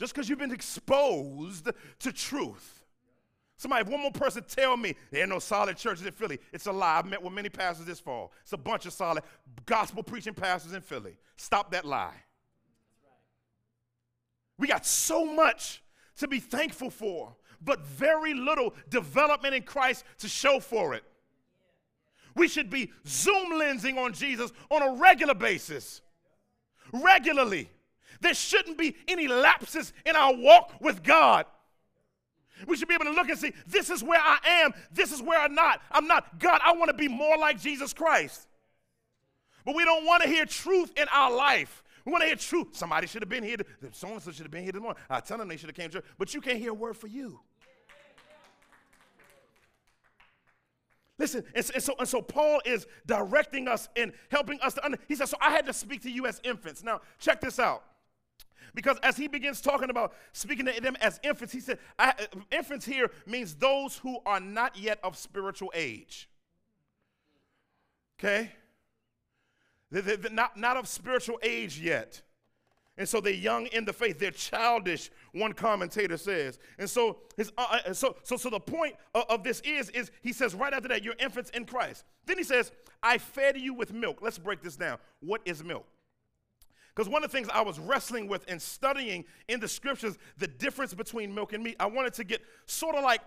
Just 0.00 0.14
because 0.14 0.30
you've 0.30 0.38
been 0.38 0.50
exposed 0.50 1.68
to 1.98 2.12
truth. 2.12 2.84
Somebody, 3.58 3.82
if 3.82 3.88
one 3.88 4.00
more 4.00 4.10
person 4.10 4.42
tell 4.48 4.74
me 4.74 4.94
there 5.10 5.20
ain't 5.20 5.28
no 5.28 5.38
solid 5.38 5.76
churches 5.76 6.06
in 6.06 6.12
Philly, 6.12 6.38
it's 6.50 6.64
a 6.64 6.72
lie. 6.72 6.96
I've 6.96 7.04
met 7.04 7.22
with 7.22 7.34
many 7.34 7.50
pastors 7.50 7.84
this 7.84 8.00
fall. 8.00 8.32
It's 8.40 8.54
a 8.54 8.56
bunch 8.56 8.86
of 8.86 8.94
solid 8.94 9.22
gospel 9.66 10.02
preaching 10.02 10.32
pastors 10.32 10.72
in 10.72 10.80
Philly. 10.80 11.18
Stop 11.36 11.70
that 11.72 11.84
lie. 11.84 12.16
We 14.56 14.66
got 14.66 14.86
so 14.86 15.26
much 15.26 15.82
to 16.16 16.26
be 16.26 16.40
thankful 16.40 16.88
for, 16.88 17.36
but 17.60 17.86
very 17.86 18.32
little 18.32 18.72
development 18.88 19.54
in 19.54 19.62
Christ 19.62 20.04
to 20.20 20.28
show 20.28 20.60
for 20.60 20.94
it. 20.94 21.04
We 22.34 22.48
should 22.48 22.70
be 22.70 22.90
zoom 23.06 23.52
lensing 23.52 23.98
on 23.98 24.14
Jesus 24.14 24.50
on 24.70 24.80
a 24.80 24.98
regular 24.98 25.34
basis, 25.34 26.00
regularly. 26.90 27.68
There 28.20 28.34
shouldn't 28.34 28.78
be 28.78 28.96
any 29.08 29.28
lapses 29.28 29.92
in 30.04 30.14
our 30.14 30.34
walk 30.34 30.74
with 30.80 31.02
God. 31.02 31.46
We 32.66 32.76
should 32.76 32.88
be 32.88 32.94
able 32.94 33.06
to 33.06 33.12
look 33.12 33.28
and 33.28 33.38
see, 33.38 33.54
this 33.66 33.88
is 33.88 34.02
where 34.02 34.20
I 34.20 34.38
am, 34.62 34.72
this 34.92 35.12
is 35.12 35.22
where 35.22 35.40
I'm 35.40 35.54
not. 35.54 35.80
I'm 35.90 36.06
not. 36.06 36.38
God, 36.38 36.60
I 36.64 36.72
want 36.72 36.88
to 36.88 36.94
be 36.94 37.08
more 37.08 37.38
like 37.38 37.58
Jesus 37.58 37.92
Christ. 37.94 38.46
But 39.64 39.74
we 39.74 39.84
don't 39.84 40.04
want 40.04 40.22
to 40.22 40.28
hear 40.28 40.44
truth 40.44 40.92
in 40.96 41.06
our 41.12 41.34
life. 41.34 41.82
We 42.04 42.12
want 42.12 42.22
to 42.22 42.26
hear 42.26 42.36
truth. 42.36 42.68
Somebody 42.72 43.06
should 43.06 43.22
have 43.22 43.28
been 43.28 43.44
here. 43.44 43.56
Someone 43.92 44.20
should 44.20 44.36
have 44.36 44.50
been 44.50 44.62
here 44.62 44.72
this 44.72 44.80
morning. 44.80 45.00
I 45.08 45.20
tell 45.20 45.38
them 45.38 45.48
they 45.48 45.56
should 45.56 45.68
have 45.68 45.76
came 45.76 45.90
to 45.90 46.00
church, 46.00 46.04
but 46.18 46.34
you 46.34 46.40
can't 46.40 46.58
hear 46.58 46.70
a 46.70 46.74
word 46.74 46.96
for 46.96 47.06
you. 47.06 47.40
Listen, 51.18 51.44
and, 51.54 51.70
and, 51.74 51.82
so, 51.82 51.94
and 51.98 52.08
so 52.08 52.22
Paul 52.22 52.62
is 52.64 52.86
directing 53.04 53.68
us 53.68 53.90
and 53.94 54.12
helping 54.30 54.58
us 54.60 54.72
to 54.74 54.84
understand. 54.84 55.06
He 55.06 55.14
says, 55.14 55.28
So 55.28 55.36
I 55.38 55.50
had 55.50 55.66
to 55.66 55.72
speak 55.74 56.00
to 56.02 56.10
you 56.10 56.26
as 56.26 56.40
infants. 56.42 56.82
Now, 56.82 57.02
check 57.18 57.42
this 57.42 57.58
out. 57.58 57.84
Because 58.74 58.98
as 59.02 59.16
he 59.16 59.28
begins 59.28 59.60
talking 59.60 59.90
about 59.90 60.12
speaking 60.32 60.66
to 60.66 60.80
them 60.80 60.96
as 61.00 61.20
infants, 61.22 61.52
he 61.52 61.60
said, 61.60 61.78
infants 62.50 62.86
here 62.86 63.10
means 63.26 63.54
those 63.54 63.96
who 63.98 64.18
are 64.26 64.40
not 64.40 64.78
yet 64.78 64.98
of 65.02 65.16
spiritual 65.16 65.72
age. 65.74 66.28
Okay? 68.18 68.52
They're, 69.90 70.16
they're 70.16 70.30
not, 70.30 70.56
not 70.56 70.76
of 70.76 70.86
spiritual 70.86 71.38
age 71.42 71.80
yet. 71.80 72.22
And 72.96 73.08
so 73.08 73.20
they're 73.20 73.32
young 73.32 73.66
in 73.68 73.86
the 73.86 73.94
faith. 73.94 74.18
They're 74.18 74.30
childish, 74.30 75.10
one 75.32 75.54
commentator 75.54 76.18
says. 76.18 76.58
And 76.78 76.88
so, 76.88 77.20
his, 77.36 77.50
uh, 77.56 77.78
uh 77.86 77.92
so, 77.94 78.16
so, 78.22 78.36
so 78.36 78.50
the 78.50 78.60
point 78.60 78.94
of, 79.14 79.24
of, 79.30 79.42
this 79.42 79.60
is, 79.60 79.88
is 79.90 80.10
he 80.22 80.34
says 80.34 80.54
right 80.54 80.72
after 80.72 80.88
that, 80.88 81.02
you're 81.02 81.14
infants 81.18 81.50
in 81.50 81.64
Christ. 81.64 82.04
Then 82.26 82.36
he 82.36 82.44
says, 82.44 82.72
I 83.02 83.16
fed 83.16 83.58
you 83.58 83.72
with 83.72 83.94
milk. 83.94 84.18
Let's 84.20 84.38
break 84.38 84.62
this 84.62 84.76
down. 84.76 84.98
What 85.20 85.40
is 85.46 85.64
milk? 85.64 85.86
Because 86.94 87.08
one 87.08 87.24
of 87.24 87.30
the 87.30 87.36
things 87.36 87.48
I 87.52 87.62
was 87.62 87.78
wrestling 87.78 88.26
with 88.26 88.44
and 88.48 88.60
studying 88.60 89.24
in 89.48 89.60
the 89.60 89.68
scriptures, 89.68 90.18
the 90.38 90.48
difference 90.48 90.94
between 90.94 91.34
milk 91.34 91.52
and 91.52 91.62
meat, 91.62 91.76
I 91.78 91.86
wanted 91.86 92.14
to 92.14 92.24
get 92.24 92.42
sort 92.66 92.96
of 92.96 93.04
like 93.04 93.20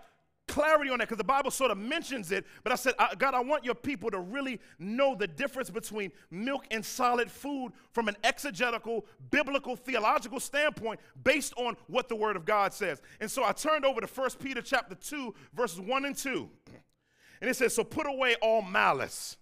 clarity 0.46 0.90
on 0.90 0.98
that 0.98 1.08
because 1.08 1.18
the 1.18 1.24
Bible 1.24 1.50
sort 1.50 1.70
of 1.70 1.78
mentions 1.78 2.30
it. 2.30 2.44
But 2.62 2.72
I 2.72 2.76
said, 2.76 2.94
God, 3.18 3.34
I 3.34 3.40
want 3.40 3.64
your 3.64 3.74
people 3.74 4.10
to 4.10 4.18
really 4.18 4.60
know 4.78 5.14
the 5.14 5.26
difference 5.26 5.70
between 5.70 6.12
milk 6.30 6.66
and 6.70 6.84
solid 6.84 7.30
food 7.30 7.72
from 7.92 8.08
an 8.08 8.16
exegetical, 8.22 9.06
biblical, 9.30 9.76
theological 9.76 10.40
standpoint 10.40 11.00
based 11.22 11.54
on 11.56 11.76
what 11.86 12.08
the 12.08 12.16
Word 12.16 12.36
of 12.36 12.44
God 12.44 12.72
says. 12.72 13.00
And 13.20 13.30
so 13.30 13.44
I 13.44 13.52
turned 13.52 13.84
over 13.84 14.00
to 14.00 14.06
1 14.06 14.30
Peter 14.42 14.60
chapter 14.60 14.94
2, 14.94 15.34
verses 15.54 15.80
1 15.80 16.04
and 16.04 16.16
2. 16.16 16.48
And 17.40 17.50
it 17.50 17.54
says, 17.54 17.74
So 17.74 17.84
put 17.84 18.06
away 18.06 18.36
all 18.40 18.62
malice 18.62 19.36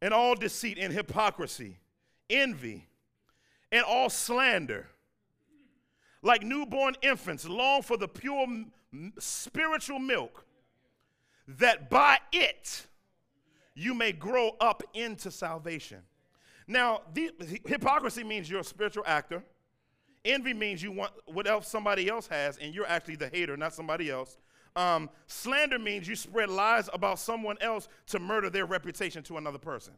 and 0.00 0.14
all 0.14 0.34
deceit 0.34 0.78
and 0.78 0.92
hypocrisy 0.92 1.78
envy, 2.30 2.86
and 3.72 3.84
all 3.84 4.10
slander. 4.10 4.88
Like 6.22 6.42
newborn 6.42 6.96
infants, 7.02 7.48
long 7.48 7.82
for 7.82 7.96
the 7.96 8.08
pure 8.08 8.46
spiritual 9.18 9.98
milk, 9.98 10.44
that 11.46 11.88
by 11.88 12.18
it 12.32 12.86
you 13.74 13.94
may 13.94 14.12
grow 14.12 14.56
up 14.60 14.82
into 14.94 15.30
salvation. 15.30 15.98
Now, 16.66 17.02
the, 17.14 17.30
hypocrisy 17.64 18.24
means 18.24 18.50
you're 18.50 18.60
a 18.60 18.64
spiritual 18.64 19.04
actor. 19.06 19.42
Envy 20.24 20.52
means 20.52 20.82
you 20.82 20.92
want 20.92 21.12
what 21.26 21.46
else 21.46 21.68
somebody 21.68 22.08
else 22.08 22.26
has, 22.26 22.58
and 22.58 22.74
you're 22.74 22.86
actually 22.86 23.16
the 23.16 23.28
hater, 23.28 23.56
not 23.56 23.72
somebody 23.72 24.10
else. 24.10 24.36
Um, 24.76 25.08
slander 25.26 25.78
means 25.78 26.06
you 26.06 26.16
spread 26.16 26.50
lies 26.50 26.90
about 26.92 27.18
someone 27.18 27.56
else 27.60 27.88
to 28.08 28.18
murder 28.18 28.50
their 28.50 28.66
reputation 28.66 29.22
to 29.24 29.38
another 29.38 29.58
person. 29.58 29.94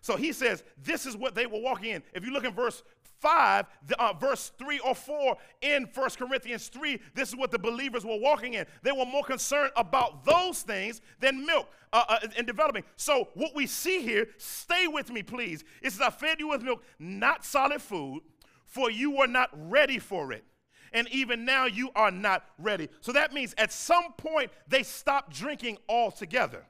So 0.00 0.16
he 0.16 0.32
says, 0.32 0.64
this 0.82 1.06
is 1.06 1.16
what 1.16 1.34
they 1.34 1.46
were 1.46 1.60
walking 1.60 1.90
in. 1.90 2.02
If 2.14 2.24
you 2.24 2.32
look 2.32 2.44
in 2.44 2.54
verse 2.54 2.82
5, 3.20 3.66
the, 3.86 4.02
uh, 4.02 4.14
verse 4.14 4.50
3 4.58 4.78
or 4.80 4.94
4 4.94 5.36
in 5.60 5.88
1 5.92 6.10
Corinthians 6.10 6.68
3, 6.68 6.98
this 7.14 7.28
is 7.28 7.36
what 7.36 7.50
the 7.50 7.58
believers 7.58 8.04
were 8.04 8.18
walking 8.18 8.54
in. 8.54 8.64
They 8.82 8.92
were 8.92 9.04
more 9.04 9.22
concerned 9.22 9.72
about 9.76 10.24
those 10.24 10.62
things 10.62 11.00
than 11.20 11.44
milk 11.44 11.68
uh, 11.92 12.04
uh, 12.08 12.18
in 12.36 12.46
developing. 12.46 12.84
So 12.96 13.28
what 13.34 13.54
we 13.54 13.66
see 13.66 14.00
here, 14.00 14.28
stay 14.38 14.86
with 14.86 15.10
me, 15.10 15.22
please. 15.22 15.64
It 15.82 15.92
says, 15.92 16.00
I 16.00 16.10
fed 16.10 16.40
you 16.40 16.48
with 16.48 16.62
milk, 16.62 16.82
not 16.98 17.44
solid 17.44 17.82
food, 17.82 18.22
for 18.64 18.90
you 18.90 19.10
were 19.10 19.26
not 19.26 19.50
ready 19.52 19.98
for 19.98 20.32
it. 20.32 20.44
And 20.92 21.06
even 21.08 21.44
now 21.44 21.66
you 21.66 21.90
are 21.94 22.10
not 22.10 22.44
ready. 22.58 22.88
So 23.00 23.12
that 23.12 23.32
means 23.32 23.54
at 23.58 23.72
some 23.72 24.12
point 24.16 24.50
they 24.66 24.82
stopped 24.82 25.32
drinking 25.32 25.78
altogether. 25.88 26.64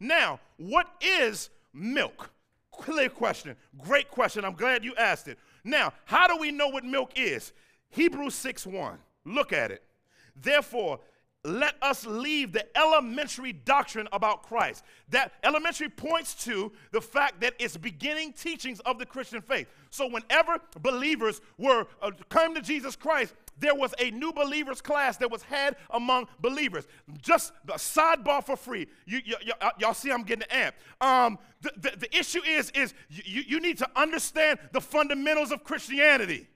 Now, 0.00 0.40
what 0.56 0.86
is 1.00 1.50
milk? 1.72 2.30
Clear 2.72 3.08
question. 3.08 3.56
Great 3.78 4.10
question. 4.10 4.44
I'm 4.44 4.54
glad 4.54 4.84
you 4.84 4.94
asked 4.96 5.28
it. 5.28 5.38
Now, 5.64 5.92
how 6.04 6.26
do 6.28 6.36
we 6.36 6.50
know 6.50 6.68
what 6.68 6.84
milk 6.84 7.12
is? 7.16 7.52
Hebrews 7.90 8.34
6 8.34 8.66
1. 8.66 8.98
Look 9.24 9.52
at 9.52 9.70
it. 9.70 9.82
Therefore, 10.40 11.00
let 11.44 11.76
us 11.82 12.04
leave 12.04 12.52
the 12.52 12.66
elementary 12.76 13.52
doctrine 13.52 14.08
about 14.12 14.42
Christ. 14.42 14.84
That 15.10 15.32
elementary 15.44 15.88
points 15.88 16.34
to 16.44 16.72
the 16.90 17.00
fact 17.00 17.40
that 17.40 17.54
it's 17.58 17.76
beginning 17.76 18.32
teachings 18.32 18.80
of 18.80 18.98
the 18.98 19.06
Christian 19.06 19.40
faith. 19.40 19.68
So 19.90 20.08
whenever 20.08 20.60
believers 20.80 21.40
were 21.56 21.86
uh, 22.02 22.10
come 22.28 22.54
to 22.54 22.60
Jesus 22.60 22.96
Christ, 22.96 23.34
there 23.58 23.74
was 23.74 23.94
a 23.98 24.10
new 24.10 24.32
believers 24.32 24.80
class 24.80 25.16
that 25.18 25.30
was 25.30 25.42
had 25.42 25.76
among 25.90 26.26
believers. 26.40 26.86
Just 27.22 27.52
a 27.68 27.72
sidebar 27.74 28.44
for 28.44 28.56
free. 28.56 28.86
You, 29.06 29.20
uh, 29.60 29.70
y'all 29.78 29.94
see 29.94 30.10
I'm 30.10 30.24
getting 30.24 30.46
amped. 30.48 30.72
Um, 31.00 31.38
the, 31.60 31.72
the, 31.76 31.96
the 31.98 32.16
issue 32.16 32.42
is, 32.44 32.70
is 32.70 32.94
you, 33.08 33.42
you 33.46 33.60
need 33.60 33.78
to 33.78 33.88
understand 33.96 34.58
the 34.72 34.80
fundamentals 34.80 35.52
of 35.52 35.64
Christianity. 35.64 36.48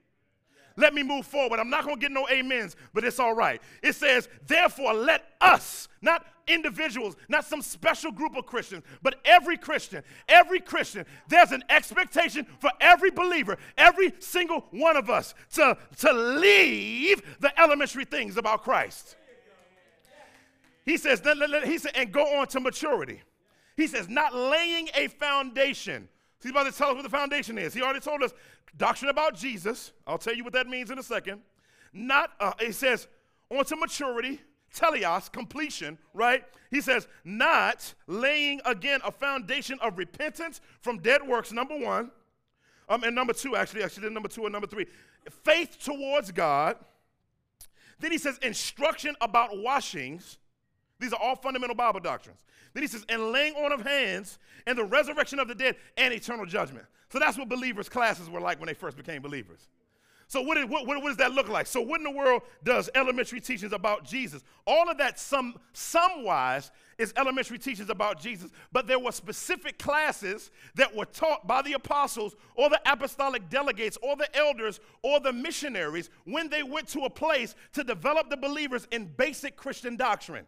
Let 0.77 0.95
me 0.95 1.03
move 1.03 1.27
forward. 1.27 1.61
I'm 1.61 1.71
not 1.71 1.85
going 1.85 1.97
to 1.97 2.01
get 2.01 2.13
no 2.13 2.27
amens, 2.29 2.77
but 2.95 3.05
it's 3.05 3.19
all 3.19 3.35
right. 3.35 3.61
It 3.83 3.95
says, 3.95 4.29
therefore, 4.47 4.95
let 4.95 5.25
us, 5.41 5.89
not 6.01 6.27
individuals, 6.47 7.17
not 7.29 7.45
some 7.45 7.63
special 7.63 8.11
group 8.11 8.37
of 8.37 8.47
Christians, 8.47 8.85
but 9.03 9.21
every 9.25 9.57
Christian, 9.57 10.03
every 10.29 10.61
Christian, 10.61 11.07
there's 11.29 11.53
an 11.53 11.63
expectation 11.71 12.47
for 12.59 12.71
every 12.81 13.11
believer, 13.11 13.59
every 13.77 14.13
single 14.19 14.67
one 14.71 14.97
of 14.97 15.11
us 15.11 15.35
to, 15.55 15.77
to 15.99 16.13
leave 16.13 17.23
the 17.41 17.59
elementary 17.61 18.05
things 18.05 18.37
about 18.37 18.63
Christ. 18.63 19.17
He 20.85 20.97
says, 20.97 21.23
he 21.65 21.79
said, 21.79 21.93
and 21.95 22.11
go 22.11 22.39
on 22.39 22.49
to 22.49 22.61
maturity. 22.61 23.23
He 23.77 23.87
says, 23.87 24.09
not 24.09 24.35
laying 24.35 24.89
a 24.95 25.09
foundation. 25.09 26.09
He's 26.43 26.51
about 26.51 26.67
to 26.67 26.73
tell 26.73 26.89
us 26.89 26.95
what 26.95 27.03
the 27.03 27.09
foundation 27.09 27.59
is. 27.59 27.73
He 27.73 27.83
already 27.83 28.01
told 28.01 28.23
us 28.23 28.33
doctrine 28.77 29.11
about 29.11 29.35
Jesus. 29.35 29.93
I'll 30.07 30.19
tell 30.19 30.35
you 30.35 30.45
what 30.45 30.53
that 30.55 30.67
means 30.67 30.91
in 30.91 30.99
a 30.99 31.03
second. 31.03 31.41
Not, 31.93 32.31
uh, 32.41 32.53
he 32.59 32.73
says, 32.73 33.07
on 33.51 33.65
to 33.67 33.77
maturity, 33.77 34.41
teleos, 34.75 35.31
completion, 35.31 35.99
right? 36.15 36.45
He 36.71 36.81
says, 36.81 37.07
not 37.25 37.95
laying 38.07 38.61
again 38.65 39.01
a 39.05 39.13
foundation 39.13 39.79
of 39.81 39.99
repentance 39.99 40.61
from 40.81 40.99
dead 40.99 41.27
works, 41.27 41.53
number 41.53 41.79
one. 41.79 42.11
Um, 42.89 43.05
and 43.05 43.15
number 43.15 43.33
two, 43.33 43.57
actually, 43.57 43.83
actually, 43.83 44.11
number 44.11 44.29
two 44.29 44.45
and 44.45 44.53
number 44.53 44.67
three, 44.67 44.87
faith 45.45 45.79
towards 45.83 46.33
God. 46.33 46.77
Then 48.01 48.11
he 48.11 48.19
says, 48.19 48.39
instruction 48.43 49.15
about 49.21 49.51
washings. 49.59 50.39
These 51.03 51.13
are 51.13 51.21
all 51.21 51.35
fundamental 51.35 51.75
Bible 51.75 51.99
doctrines. 51.99 52.45
Then 52.75 52.83
he 52.85 52.87
says, 52.87 53.05
and 53.09 53.33
laying 53.33 53.55
on 53.55 53.73
of 53.73 53.83
hands 53.83 54.39
and 54.67 54.79
the 54.79 54.85
resurrection 54.85 55.41
of 55.41 55.49
the 55.49 55.55
dead 55.55 55.77
and 55.97 56.15
eternal 56.15 56.47
judgment. 56.47 56.87
So 57.11 57.19
that's 57.19 57.37
what 57.37 57.49
believers' 57.49 57.89
classes 57.89 58.31
were 58.31 58.41
like 58.41 58.61
when 58.61 58.69
they 58.69 58.75
first 58.75 58.97
became 58.97 59.21
believers. 59.21 59.67
So 60.29 60.41
what, 60.41 60.57
what, 60.69 60.87
what, 60.87 61.03
does 61.05 61.19
that 61.19 61.33
look 61.33 61.49
like? 61.49 61.67
So 61.67 61.83
what 61.83 62.01
in 62.01 62.05
the 62.05 62.11
world 62.11 62.43
does 62.65 62.89
elementary 62.95 63.41
teachings 63.41 63.73
about 63.73 64.05
Jesus? 64.05 64.43
All 64.67 64.89
of 64.89 64.97
that 64.97 65.19
some 65.19 65.57
some 65.75 66.25
wise 66.25 66.71
is 66.97 67.13
elementary 67.19 67.59
teachings 67.59 67.91
about 67.91 68.19
Jesus, 68.19 68.51
but 68.71 68.87
there 68.87 68.99
were 68.99 69.13
specific 69.13 69.79
classes 69.79 70.51
that 70.77 70.95
were 70.95 71.05
taught 71.05 71.47
by 71.47 71.61
the 71.61 71.75
apostles 71.75 72.35
or 72.55 72.71
the 72.71 72.81
apostolic 72.91 73.51
delegates 73.51 73.99
or 74.03 74.17
the 74.17 74.35
elders 74.35 74.81
or 75.03 75.21
the 75.21 75.33
missionaries 75.33 76.09
when 76.25 76.49
they 76.49 76.63
went 76.63 76.89
to 76.89 77.01
a 77.01 77.11
place 77.11 77.55
to 77.73 77.85
develop 77.85 78.31
the 78.31 78.37
believers 78.37 78.89
in 78.91 79.13
basic 79.17 79.57
Christian 79.57 79.97
doctrine 79.97 80.47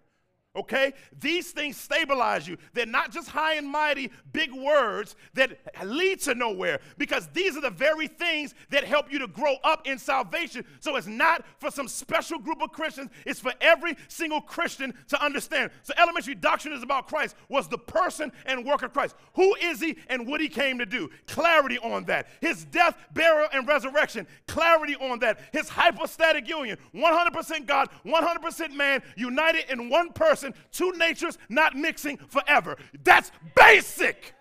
okay? 0.56 0.92
These 1.20 1.50
things 1.50 1.76
stabilize 1.76 2.46
you. 2.46 2.56
They're 2.72 2.86
not 2.86 3.10
just 3.10 3.28
high 3.28 3.54
and 3.54 3.68
mighty, 3.68 4.10
big 4.32 4.52
words 4.52 5.16
that 5.34 5.58
lead 5.84 6.20
to 6.20 6.34
nowhere 6.34 6.80
because 6.96 7.28
these 7.32 7.56
are 7.56 7.60
the 7.60 7.70
very 7.70 8.06
things 8.06 8.54
that 8.70 8.84
help 8.84 9.12
you 9.12 9.18
to 9.18 9.26
grow 9.26 9.56
up 9.64 9.86
in 9.86 9.98
salvation. 9.98 10.64
So 10.80 10.96
it's 10.96 11.06
not 11.06 11.44
for 11.58 11.70
some 11.70 11.88
special 11.88 12.38
group 12.38 12.62
of 12.62 12.72
Christians, 12.72 13.10
it's 13.26 13.40
for 13.40 13.52
every 13.60 13.96
single 14.08 14.40
Christian 14.40 14.94
to 15.08 15.22
understand. 15.22 15.70
So 15.82 15.94
elementary 15.98 16.34
doctrine 16.34 16.74
is 16.74 16.82
about 16.82 17.08
Christ, 17.08 17.34
was 17.48 17.68
the 17.68 17.78
person 17.78 18.30
and 18.46 18.64
work 18.64 18.82
of 18.82 18.92
Christ. 18.92 19.16
Who 19.34 19.54
is 19.56 19.80
he 19.80 19.96
and 20.08 20.26
what 20.26 20.40
he 20.40 20.48
came 20.48 20.78
to 20.78 20.86
do? 20.86 21.10
Clarity 21.26 21.78
on 21.78 22.04
that. 22.04 22.28
His 22.40 22.64
death, 22.64 22.96
burial, 23.12 23.48
and 23.52 23.66
resurrection, 23.66 24.26
clarity 24.46 24.96
on 24.96 25.18
that. 25.20 25.40
His 25.52 25.68
hypostatic 25.68 26.48
union, 26.48 26.78
100% 26.94 27.66
God, 27.66 27.88
100% 28.04 28.74
man, 28.74 29.02
united 29.16 29.70
in 29.70 29.88
one 29.88 30.12
person 30.12 30.43
person, 30.44 30.62
two 30.72 30.92
natures 30.98 31.38
not 31.48 31.76
mixing 31.76 32.16
forever. 32.16 32.76
That's 33.02 33.30
basic. 33.57 34.35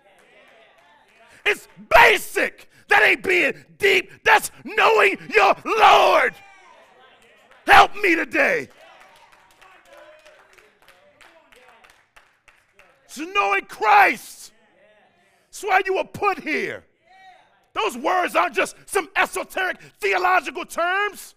It's 1.44 1.68
basic. 1.90 2.68
That 2.88 3.02
ain't 3.02 3.22
being 3.22 3.54
deep. 3.78 4.10
That's 4.24 4.50
knowing 4.64 5.16
your 5.32 5.54
Lord. 5.64 6.34
Help 7.66 7.94
me 7.96 8.14
today. 8.14 8.68
It's 13.04 13.18
knowing 13.18 13.64
Christ. 13.66 14.52
That's 15.50 15.62
why 15.62 15.82
you 15.86 15.94
were 15.94 16.04
put 16.04 16.40
here. 16.40 16.84
Those 17.72 17.96
words 17.96 18.36
aren't 18.36 18.54
just 18.54 18.76
some 18.86 19.08
esoteric 19.16 19.78
theological 20.00 20.64
terms. 20.64 21.34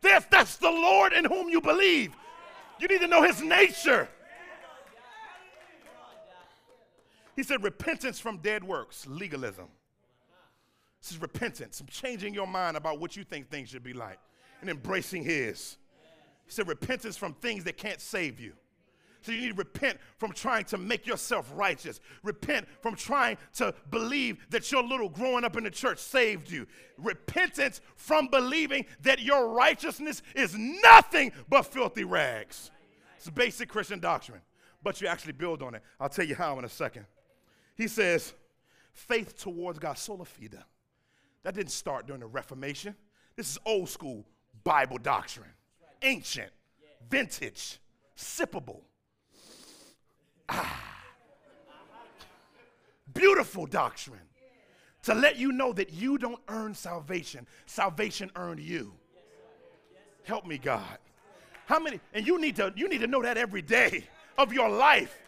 That's, 0.00 0.26
that's 0.26 0.56
the 0.56 0.70
Lord 0.70 1.12
in 1.12 1.24
whom 1.24 1.48
you 1.48 1.60
believe. 1.60 2.14
You 2.78 2.88
need 2.88 3.00
to 3.00 3.08
know 3.08 3.22
his 3.22 3.42
nature. 3.42 4.08
He 7.34 7.42
said, 7.42 7.62
repentance 7.62 8.18
from 8.18 8.38
dead 8.38 8.64
works, 8.64 9.06
legalism. 9.06 9.68
This 11.00 11.12
is 11.12 11.18
repentance, 11.18 11.80
changing 11.88 12.34
your 12.34 12.46
mind 12.46 12.76
about 12.76 12.98
what 12.98 13.16
you 13.16 13.22
think 13.22 13.48
things 13.48 13.68
should 13.68 13.84
be 13.84 13.92
like 13.92 14.18
and 14.60 14.68
embracing 14.68 15.22
his. 15.22 15.76
He 16.46 16.52
said, 16.52 16.66
repentance 16.66 17.16
from 17.16 17.34
things 17.34 17.64
that 17.64 17.76
can't 17.76 18.00
save 18.00 18.40
you. 18.40 18.54
So 19.28 19.34
you 19.34 19.42
need 19.42 19.48
to 19.48 19.54
repent 19.56 19.98
from 20.16 20.32
trying 20.32 20.64
to 20.64 20.78
make 20.78 21.06
yourself 21.06 21.52
righteous. 21.54 22.00
Repent 22.22 22.66
from 22.80 22.96
trying 22.96 23.36
to 23.56 23.74
believe 23.90 24.38
that 24.48 24.72
your 24.72 24.82
little 24.82 25.10
growing 25.10 25.44
up 25.44 25.54
in 25.54 25.64
the 25.64 25.70
church 25.70 25.98
saved 25.98 26.50
you. 26.50 26.66
Repentance 26.96 27.82
from 27.94 28.28
believing 28.28 28.86
that 29.02 29.20
your 29.20 29.50
righteousness 29.50 30.22
is 30.34 30.56
nothing 30.56 31.32
but 31.46 31.66
filthy 31.66 32.04
rags. 32.04 32.70
It's 33.18 33.28
basic 33.28 33.68
Christian 33.68 34.00
doctrine, 34.00 34.40
but 34.82 34.98
you 35.02 35.08
actually 35.08 35.34
build 35.34 35.62
on 35.62 35.74
it. 35.74 35.82
I'll 36.00 36.08
tell 36.08 36.24
you 36.24 36.34
how 36.34 36.58
in 36.58 36.64
a 36.64 36.68
second. 36.70 37.04
He 37.76 37.86
says, 37.86 38.32
faith 38.94 39.36
towards 39.36 39.78
God, 39.78 39.98
sola 39.98 40.24
fide. 40.24 40.56
That 41.42 41.54
didn't 41.54 41.72
start 41.72 42.06
during 42.06 42.20
the 42.20 42.26
Reformation. 42.26 42.96
This 43.36 43.50
is 43.50 43.58
old 43.66 43.90
school 43.90 44.24
Bible 44.64 44.96
doctrine, 44.96 45.52
ancient, 46.00 46.50
vintage, 47.10 47.78
sippable. 48.16 48.80
Ah. 50.48 50.84
Beautiful 53.14 53.66
doctrine 53.66 54.20
to 55.02 55.14
let 55.14 55.36
you 55.36 55.52
know 55.52 55.72
that 55.72 55.92
you 55.92 56.18
don't 56.18 56.40
earn 56.48 56.74
salvation, 56.74 57.46
salvation 57.66 58.30
earned 58.36 58.60
you. 58.60 58.92
Help 60.24 60.46
me, 60.46 60.58
God. 60.58 60.98
How 61.66 61.78
many? 61.78 62.00
And 62.12 62.26
you 62.26 62.40
need 62.40 62.56
to 62.56 62.72
you 62.76 62.88
need 62.88 63.00
to 63.00 63.06
know 63.06 63.22
that 63.22 63.36
every 63.36 63.62
day 63.62 64.04
of 64.36 64.52
your 64.52 64.68
life. 64.68 65.18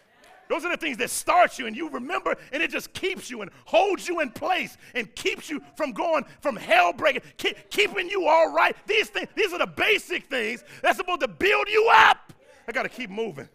Those 0.48 0.64
are 0.64 0.70
the 0.70 0.76
things 0.76 0.96
that 0.96 1.10
start 1.10 1.60
you 1.60 1.68
and 1.68 1.76
you 1.76 1.88
remember, 1.90 2.34
and 2.52 2.60
it 2.60 2.72
just 2.72 2.92
keeps 2.92 3.30
you 3.30 3.42
and 3.42 3.52
holds 3.66 4.08
you 4.08 4.18
in 4.18 4.30
place 4.30 4.76
and 4.96 5.14
keeps 5.14 5.48
you 5.48 5.62
from 5.76 5.92
going 5.92 6.24
from 6.40 6.56
hell 6.56 6.92
breaking, 6.92 7.22
keep, 7.36 7.70
keeping 7.70 8.08
you 8.08 8.26
all 8.26 8.52
right. 8.52 8.74
These 8.84 9.10
things, 9.10 9.28
these 9.36 9.52
are 9.52 9.60
the 9.60 9.66
basic 9.68 10.24
things 10.26 10.64
that's 10.82 10.96
supposed 10.96 11.20
to 11.20 11.28
build 11.28 11.68
you 11.68 11.88
up. 11.94 12.32
I 12.66 12.72
got 12.72 12.82
to 12.82 12.88
keep 12.88 13.10
moving. 13.10 13.48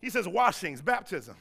He 0.00 0.10
says, 0.10 0.28
washings, 0.28 0.80
baptism. 0.80 1.36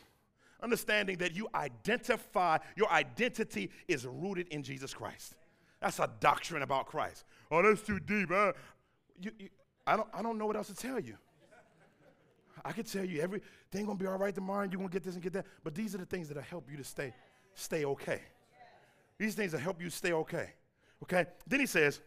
Understanding 0.61 1.17
that 1.17 1.35
you 1.35 1.47
identify, 1.53 2.57
your 2.75 2.91
identity 2.91 3.69
is 3.87 4.05
rooted 4.05 4.47
in 4.49 4.63
Jesus 4.63 4.93
Christ. 4.93 5.35
That's 5.79 5.99
a 5.99 6.09
doctrine 6.19 6.63
about 6.63 6.87
Christ. 6.87 7.25
Oh, 7.51 7.61
that's 7.61 7.81
too 7.81 7.99
deep. 7.99 8.29
Huh? 8.29 8.53
You, 9.21 9.31
you, 9.37 9.49
I, 9.85 9.95
don't, 9.95 10.07
I 10.13 10.21
don't 10.21 10.37
know 10.37 10.47
what 10.47 10.55
else 10.55 10.67
to 10.67 10.75
tell 10.75 10.99
you. 10.99 11.15
I 12.65 12.71
could 12.71 12.87
tell 12.87 13.05
you 13.05 13.21
everything 13.21 13.85
gonna 13.85 13.95
be 13.95 14.07
all 14.07 14.17
right 14.17 14.33
tomorrow, 14.33 14.63
and 14.63 14.73
you're 14.73 14.79
gonna 14.79 14.91
get 14.91 15.03
this 15.03 15.13
and 15.13 15.23
get 15.23 15.33
that. 15.33 15.45
But 15.63 15.75
these 15.75 15.93
are 15.93 15.99
the 15.99 16.05
things 16.05 16.27
that'll 16.27 16.43
help 16.43 16.69
you 16.69 16.77
to 16.77 16.83
stay, 16.83 17.13
stay 17.53 17.85
okay. 17.85 18.21
These 19.17 19.35
things 19.35 19.53
will 19.53 19.59
help 19.59 19.81
you 19.81 19.89
stay 19.89 20.11
okay. 20.11 20.49
Okay? 21.03 21.25
Then 21.45 21.59
he 21.59 21.65
says, 21.65 22.01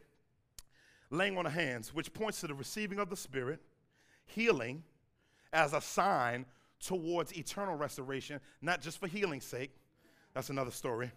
laying 1.11 1.39
on 1.39 1.45
the 1.45 1.51
hands, 1.51 1.95
which 1.95 2.13
points 2.13 2.41
to 2.41 2.49
the 2.49 2.55
receiving 2.55 2.99
of 2.99 3.09
the 3.09 3.17
Spirit, 3.17 3.61
healing 4.27 4.83
as 5.53 5.73
a 5.73 5.81
sign 5.81 6.47
towards 6.81 7.37
eternal 7.37 7.75
restoration, 7.75 8.41
not 8.63 8.81
just 8.81 8.99
for 8.99 9.07
healing's 9.07 9.45
sake. 9.45 9.73
That's 10.35 10.51
another 10.51 10.71
story. 10.71 11.11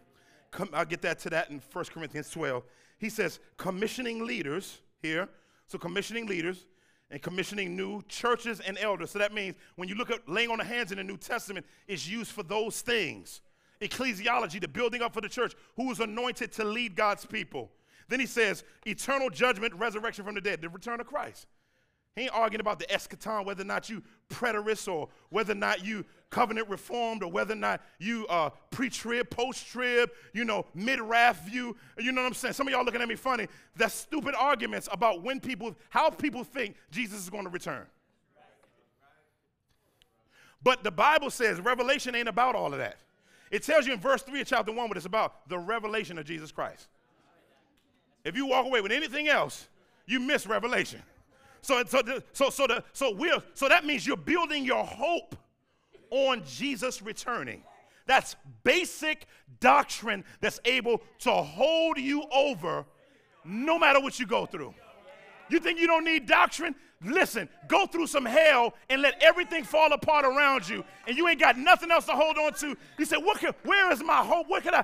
Come, 0.51 0.69
I'll 0.73 0.85
get 0.85 1.01
that 1.01 1.19
to 1.19 1.29
that 1.31 1.49
in 1.49 1.61
1 1.71 1.85
Corinthians 1.85 2.29
12. 2.29 2.63
He 2.99 3.09
says, 3.09 3.39
commissioning 3.57 4.25
leaders 4.25 4.79
here. 5.01 5.27
So, 5.67 5.77
commissioning 5.77 6.27
leaders 6.27 6.65
and 7.09 7.21
commissioning 7.21 7.75
new 7.75 8.01
churches 8.07 8.59
and 8.59 8.77
elders. 8.77 9.11
So, 9.11 9.19
that 9.19 9.33
means 9.33 9.55
when 9.75 9.89
you 9.89 9.95
look 9.95 10.11
at 10.11 10.27
laying 10.27 10.49
on 10.51 10.59
the 10.59 10.63
hands 10.63 10.91
in 10.91 10.97
the 10.97 11.03
New 11.03 11.17
Testament, 11.17 11.65
it's 11.87 12.07
used 12.07 12.31
for 12.31 12.43
those 12.43 12.81
things. 12.81 13.41
Ecclesiology, 13.81 14.61
the 14.61 14.67
building 14.67 15.01
up 15.01 15.13
for 15.13 15.21
the 15.21 15.29
church, 15.29 15.53
who 15.75 15.91
is 15.91 15.99
anointed 15.99 16.51
to 16.53 16.63
lead 16.63 16.95
God's 16.95 17.25
people. 17.25 17.71
Then 18.09 18.19
he 18.19 18.25
says, 18.25 18.63
eternal 18.85 19.29
judgment, 19.29 19.73
resurrection 19.75 20.23
from 20.23 20.35
the 20.35 20.41
dead, 20.41 20.61
the 20.61 20.69
return 20.69 20.99
of 20.99 21.07
Christ. 21.07 21.47
He 22.15 22.23
ain't 22.23 22.33
arguing 22.33 22.61
about 22.61 22.77
the 22.77 22.85
eschaton, 22.85 23.45
whether 23.45 23.63
or 23.63 23.65
not 23.65 23.89
you 23.89 24.03
preterist 24.29 24.91
or 24.91 25.09
whether 25.29 25.53
or 25.53 25.55
not 25.55 25.83
you 25.83 26.05
covenant 26.29 26.69
reformed 26.69 27.23
or 27.23 27.31
whether 27.31 27.53
or 27.53 27.57
not 27.57 27.81
you 27.99 28.27
uh, 28.27 28.49
pre-trib, 28.69 29.29
post-trib, 29.29 30.11
you 30.33 30.45
know, 30.45 30.65
mid-wrath 30.75 31.47
view. 31.47 31.75
You 31.97 32.11
know 32.11 32.21
what 32.21 32.27
I'm 32.27 32.33
saying? 32.33 32.53
Some 32.53 32.67
of 32.67 32.71
y'all 32.71 32.85
looking 32.85 33.01
at 33.01 33.07
me 33.07 33.15
funny. 33.15 33.47
That's 33.75 33.95
stupid 33.95 34.35
arguments 34.37 34.87
about 34.91 35.23
when 35.23 35.39
people, 35.39 35.75
how 35.89 36.09
people 36.11 36.43
think 36.43 36.75
Jesus 36.91 37.19
is 37.19 37.29
going 37.29 37.45
to 37.45 37.49
return. 37.49 37.85
But 40.61 40.83
the 40.83 40.91
Bible 40.91 41.29
says 41.29 41.59
Revelation 41.59 42.15
ain't 42.15 42.29
about 42.29 42.55
all 42.55 42.71
of 42.73 42.79
that. 42.79 42.97
It 43.51 43.63
tells 43.63 43.85
you 43.85 43.93
in 43.93 43.99
verse 43.99 44.21
3 44.21 44.41
of 44.41 44.47
chapter 44.47 44.71
1 44.71 44.87
what 44.87 44.97
it's 44.97 45.05
about 45.05 45.47
the 45.49 45.59
revelation 45.59 46.17
of 46.17 46.25
Jesus 46.25 46.51
Christ. 46.51 46.87
If 48.23 48.35
you 48.35 48.47
walk 48.47 48.65
away 48.65 48.81
with 48.81 48.91
anything 48.91 49.27
else, 49.27 49.67
you 50.07 50.19
miss 50.19 50.47
Revelation. 50.47 51.01
So, 51.63 51.81
so, 51.85 52.01
so, 52.33 52.49
so, 52.49 52.67
the, 52.67 52.83
so, 52.91 53.15
we're, 53.15 53.41
so 53.53 53.69
that 53.69 53.85
means 53.85 54.05
you're 54.05 54.17
building 54.17 54.65
your 54.65 54.83
hope 54.83 55.35
on 56.09 56.43
Jesus 56.45 57.01
returning. 57.01 57.63
That's 58.05 58.35
basic 58.63 59.27
doctrine 59.61 60.25
that's 60.41 60.59
able 60.65 61.01
to 61.19 61.31
hold 61.31 61.97
you 61.97 62.25
over 62.33 62.85
no 63.45 63.79
matter 63.79 64.01
what 64.01 64.19
you 64.19 64.27
go 64.27 64.45
through. 64.45 64.73
You 65.49 65.59
think 65.59 65.79
you 65.79 65.87
don't 65.87 66.03
need 66.03 66.25
doctrine? 66.25 66.75
Listen, 67.01 67.47
go 67.69 67.85
through 67.85 68.07
some 68.07 68.25
hell 68.25 68.73
and 68.89 69.01
let 69.01 69.21
everything 69.23 69.63
fall 69.63 69.93
apart 69.93 70.25
around 70.25 70.67
you, 70.67 70.83
and 71.07 71.17
you 71.17 71.27
ain't 71.29 71.39
got 71.39 71.57
nothing 71.57 71.91
else 71.91 72.05
to 72.05 72.13
hold 72.13 72.37
on 72.37 72.53
to. 72.55 72.75
You 72.97 73.05
say, 73.05 73.17
what 73.17 73.39
can, 73.39 73.53
Where 73.63 73.89
is 73.91 74.03
my 74.03 74.17
hope? 74.17 74.47
What 74.49 74.63
can 74.63 74.75
I? 74.75 74.83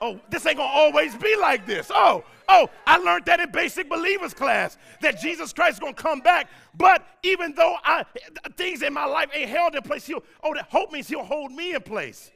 Oh, 0.00 0.20
this 0.30 0.46
ain't 0.46 0.56
gonna 0.56 0.72
always 0.72 1.16
be 1.16 1.36
like 1.36 1.66
this. 1.66 1.90
Oh, 1.92 2.24
oh, 2.48 2.68
I 2.86 2.98
learned 2.98 3.26
that 3.26 3.40
in 3.40 3.50
basic 3.50 3.88
believers 3.88 4.34
class 4.34 4.78
that 5.00 5.20
Jesus 5.20 5.52
Christ 5.52 5.74
is 5.74 5.80
gonna 5.80 5.94
come 5.94 6.20
back. 6.20 6.48
But 6.74 7.06
even 7.22 7.54
though 7.54 7.76
I 7.84 8.04
things 8.56 8.82
in 8.82 8.92
my 8.92 9.04
life 9.04 9.30
ain't 9.34 9.50
held 9.50 9.74
in 9.74 9.82
place, 9.82 10.06
he'll 10.06 10.22
oh, 10.42 10.54
that 10.54 10.68
hope 10.70 10.92
means 10.92 11.08
he'll 11.08 11.24
hold 11.24 11.52
me 11.52 11.74
in 11.74 11.82
place. 11.82 12.30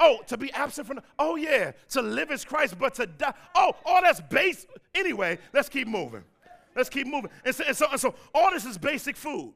Oh, 0.00 0.18
to 0.26 0.36
be 0.36 0.52
absent 0.52 0.86
from 0.86 1.00
oh 1.18 1.36
yeah, 1.36 1.72
to 1.90 2.02
live 2.02 2.30
is 2.30 2.44
Christ, 2.44 2.78
but 2.78 2.94
to 2.94 3.06
die. 3.06 3.34
Oh, 3.54 3.74
all 3.84 4.02
that's 4.02 4.20
base. 4.20 4.66
Anyway, 4.94 5.38
let's 5.52 5.68
keep 5.68 5.86
moving. 5.86 6.24
Let's 6.74 6.88
keep 6.88 7.06
moving. 7.06 7.30
And 7.44 7.54
so, 7.54 7.64
and 7.64 7.76
so, 7.76 7.86
and 7.90 8.00
so 8.00 8.14
all 8.34 8.50
this 8.50 8.64
is 8.64 8.76
basic 8.76 9.16
food. 9.16 9.54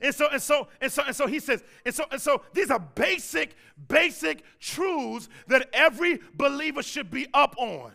And 0.00 0.14
so, 0.14 0.28
and 0.30 0.42
so, 0.42 0.68
and 0.80 0.90
so, 0.90 1.02
and 1.06 1.16
so 1.16 1.26
he 1.26 1.38
says, 1.38 1.62
and 1.84 1.94
so, 1.94 2.04
and 2.10 2.20
so 2.20 2.42
these 2.52 2.70
are 2.70 2.78
basic, 2.78 3.56
basic 3.88 4.44
truths 4.60 5.28
that 5.46 5.68
every 5.72 6.20
believer 6.34 6.82
should 6.82 7.10
be 7.10 7.26
up 7.32 7.54
on. 7.58 7.92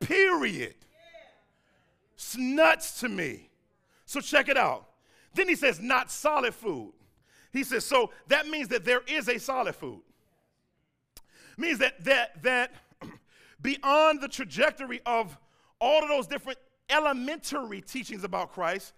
Period. 0.00 0.74
It's 2.14 2.36
nuts 2.36 3.00
to 3.00 3.08
me. 3.08 3.50
So 4.06 4.20
check 4.20 4.48
it 4.48 4.56
out. 4.56 4.86
Then 5.34 5.48
he 5.48 5.54
says, 5.54 5.80
not 5.80 6.10
solid 6.10 6.54
food. 6.54 6.92
He 7.52 7.64
says, 7.64 7.84
so 7.84 8.10
that 8.28 8.48
means 8.48 8.68
that 8.68 8.84
there 8.84 9.02
is 9.06 9.28
a 9.28 9.38
solid 9.38 9.74
food. 9.74 10.00
Means 11.56 11.78
that 11.78 12.02
that 12.04 12.42
that 12.42 12.72
beyond 13.62 14.20
the 14.20 14.28
trajectory 14.28 15.00
of 15.06 15.38
all 15.80 16.02
of 16.02 16.08
those 16.08 16.26
different 16.26 16.58
elementary 16.90 17.80
teachings 17.80 18.24
about 18.24 18.52
Christ, 18.52 18.92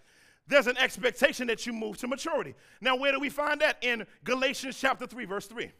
there's 0.48 0.66
an 0.66 0.76
expectation 0.78 1.46
that 1.48 1.66
you 1.66 1.72
move 1.72 1.98
to 1.98 2.08
maturity. 2.08 2.54
Now, 2.80 2.96
where 2.96 3.12
do 3.12 3.18
we 3.18 3.30
find 3.30 3.60
that? 3.60 3.78
In 3.82 4.06
Galatians 4.24 4.78
chapter 4.80 5.06
3, 5.06 5.24
verse 5.24 5.46
3. 5.46 5.70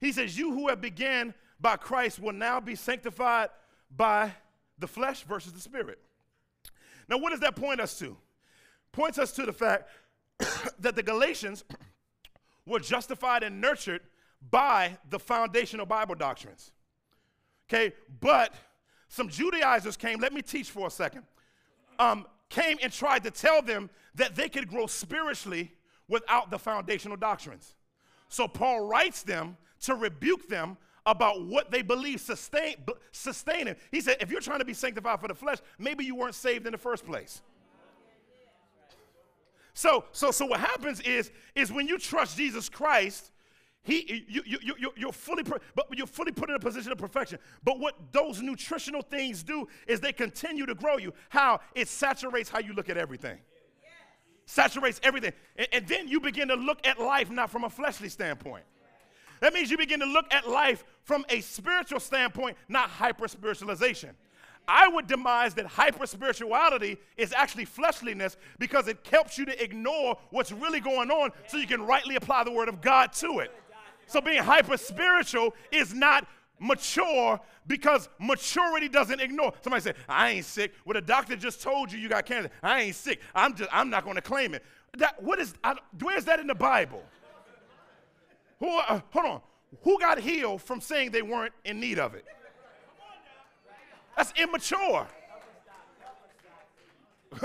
He 0.00 0.12
says, 0.12 0.38
You 0.38 0.52
who 0.52 0.68
have 0.68 0.80
began 0.80 1.34
by 1.60 1.76
Christ 1.76 2.20
will 2.20 2.32
now 2.32 2.60
be 2.60 2.76
sanctified 2.76 3.48
by 3.94 4.32
the 4.78 4.86
flesh 4.86 5.22
versus 5.22 5.52
the 5.52 5.60
spirit. 5.60 5.98
Now, 7.08 7.18
what 7.18 7.30
does 7.30 7.40
that 7.40 7.56
point 7.56 7.80
us 7.80 7.98
to? 7.98 8.16
Points 8.92 9.18
us 9.18 9.32
to 9.32 9.46
the 9.46 9.52
fact 9.52 9.88
that 10.78 10.94
the 10.94 11.02
Galatians 11.02 11.64
were 12.66 12.78
justified 12.78 13.42
and 13.42 13.60
nurtured 13.60 14.02
by 14.50 14.96
the 15.10 15.18
foundational 15.18 15.86
Bible 15.86 16.14
doctrines. 16.14 16.70
Okay, 17.68 17.92
but 18.20 18.54
some 19.08 19.28
Judaizers 19.28 19.96
came, 19.96 20.20
let 20.20 20.32
me 20.32 20.42
teach 20.42 20.70
for 20.70 20.86
a 20.86 20.90
second. 20.90 21.24
Um, 21.98 22.26
came 22.48 22.78
and 22.82 22.92
tried 22.92 23.24
to 23.24 23.30
tell 23.30 23.62
them 23.62 23.90
that 24.14 24.34
they 24.34 24.48
could 24.48 24.68
grow 24.68 24.86
spiritually 24.86 25.72
without 26.08 26.50
the 26.50 26.58
foundational 26.58 27.16
doctrines. 27.16 27.74
So 28.28 28.48
Paul 28.48 28.86
writes 28.86 29.22
them 29.22 29.56
to 29.82 29.94
rebuke 29.94 30.48
them 30.48 30.76
about 31.06 31.42
what 31.46 31.70
they 31.70 31.82
believe 31.82 32.20
sustain, 32.20 32.76
sustain 33.12 33.66
him. 33.66 33.76
He 33.90 34.00
said, 34.00 34.16
if 34.20 34.30
you're 34.30 34.40
trying 34.40 34.58
to 34.58 34.64
be 34.64 34.74
sanctified 34.74 35.20
for 35.20 35.28
the 35.28 35.34
flesh, 35.34 35.58
maybe 35.78 36.04
you 36.04 36.14
weren't 36.14 36.34
saved 36.34 36.66
in 36.66 36.72
the 36.72 36.78
first 36.78 37.06
place. 37.06 37.40
So, 39.72 40.04
so, 40.12 40.30
so 40.30 40.44
what 40.44 40.60
happens 40.60 41.00
is, 41.00 41.30
is 41.54 41.72
when 41.72 41.86
you 41.86 41.98
trust 41.98 42.36
Jesus 42.36 42.68
Christ, 42.68 43.30
he, 43.84 44.24
you, 44.28 44.42
you, 44.44 44.58
you, 44.78 44.92
you're, 44.96 45.12
fully, 45.12 45.42
but 45.42 45.86
you're 45.96 46.06
fully 46.06 46.32
put 46.32 46.50
in 46.50 46.56
a 46.56 46.58
position 46.58 46.92
of 46.92 46.98
perfection. 46.98 47.38
But 47.64 47.78
what 47.80 47.94
those 48.12 48.42
nutritional 48.42 49.02
things 49.02 49.42
do 49.42 49.66
is 49.86 50.00
they 50.00 50.12
continue 50.12 50.66
to 50.66 50.74
grow 50.74 50.98
you. 50.98 51.14
How? 51.30 51.60
It 51.74 51.88
saturates 51.88 52.50
how 52.50 52.58
you 52.58 52.74
look 52.74 52.90
at 52.90 52.98
everything. 52.98 53.38
Yes. 53.82 53.92
Saturates 54.44 55.00
everything. 55.02 55.32
And, 55.56 55.68
and 55.72 55.88
then 55.88 56.06
you 56.06 56.20
begin 56.20 56.48
to 56.48 56.54
look 56.54 56.86
at 56.86 57.00
life 57.00 57.30
not 57.30 57.50
from 57.50 57.64
a 57.64 57.70
fleshly 57.70 58.10
standpoint. 58.10 58.64
That 59.40 59.54
means 59.54 59.70
you 59.70 59.78
begin 59.78 60.00
to 60.00 60.06
look 60.06 60.26
at 60.32 60.48
life 60.48 60.84
from 61.04 61.24
a 61.30 61.40
spiritual 61.40 62.00
standpoint, 62.00 62.56
not 62.68 62.90
hyper 62.90 63.26
spiritualization. 63.28 64.10
I 64.66 64.86
would 64.88 65.06
demise 65.06 65.54
that 65.54 65.64
hyper 65.64 66.06
spirituality 66.06 66.98
is 67.16 67.32
actually 67.32 67.64
fleshliness 67.64 68.36
because 68.58 68.86
it 68.86 68.98
helps 69.10 69.38
you 69.38 69.46
to 69.46 69.64
ignore 69.64 70.18
what's 70.28 70.52
really 70.52 70.80
going 70.80 71.10
on 71.10 71.30
so 71.46 71.56
you 71.56 71.66
can 71.66 71.86
rightly 71.86 72.16
apply 72.16 72.44
the 72.44 72.52
word 72.52 72.68
of 72.68 72.82
God 72.82 73.14
to 73.14 73.38
it. 73.38 73.50
So 74.08 74.20
being 74.20 74.42
hyper 74.42 74.76
spiritual 74.76 75.54
is 75.70 75.94
not 75.94 76.26
mature 76.58 77.38
because 77.66 78.08
maturity 78.18 78.88
doesn't 78.88 79.20
ignore. 79.20 79.52
Somebody 79.62 79.82
say, 79.82 79.94
I 80.08 80.30
ain't 80.30 80.44
sick. 80.44 80.72
Well, 80.84 80.94
the 80.94 81.00
doctor 81.00 81.36
just 81.36 81.62
told 81.62 81.92
you 81.92 81.98
you 81.98 82.08
got 82.08 82.26
cancer. 82.26 82.50
I 82.62 82.82
ain't 82.82 82.96
sick. 82.96 83.20
I'm 83.34 83.54
just 83.54 83.70
I'm 83.72 83.90
not 83.90 84.04
going 84.04 84.16
to 84.16 84.22
claim 84.22 84.54
it. 84.54 84.64
That 84.96 85.22
what 85.22 85.38
is 85.38 85.54
I, 85.62 85.76
where's 86.00 86.24
that 86.24 86.40
in 86.40 86.46
the 86.46 86.54
Bible? 86.54 87.02
Who 88.58 88.76
uh, 88.78 89.00
hold 89.10 89.26
on. 89.26 89.40
Who 89.82 89.98
got 90.00 90.18
healed 90.18 90.62
from 90.62 90.80
saying 90.80 91.10
they 91.10 91.22
weren't 91.22 91.52
in 91.64 91.78
need 91.78 91.98
of 91.98 92.14
it? 92.14 92.24
That's 94.16 94.32
immature. 94.36 95.06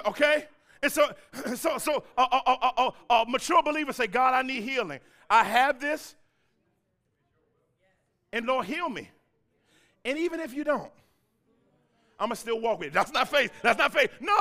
Okay? 0.06 0.48
And 0.82 0.92
so, 0.92 1.12
so, 1.56 1.78
so 1.78 2.04
a, 2.18 2.22
a, 2.22 2.92
a, 3.10 3.14
a, 3.14 3.26
mature 3.28 3.62
believer 3.62 3.94
say, 3.94 4.08
God, 4.08 4.34
I 4.34 4.42
need 4.42 4.64
healing. 4.64 5.00
I 5.30 5.44
have 5.44 5.80
this, 5.80 6.16
and 8.34 8.46
Lord, 8.46 8.66
heal 8.66 8.90
me. 8.90 9.10
And 10.04 10.18
even 10.18 10.42
if 10.42 10.54
you 10.54 10.66
don't, 10.66 10.92
I'm 12.20 12.28
gonna 12.28 12.36
still 12.36 12.60
walk 12.60 12.80
with 12.80 12.88
you. 12.88 12.92
That's 12.92 13.14
not 13.14 13.30
faith. 13.30 13.52
That's 13.62 13.78
not 13.78 13.94
faith. 13.94 14.10
No. 14.20 14.36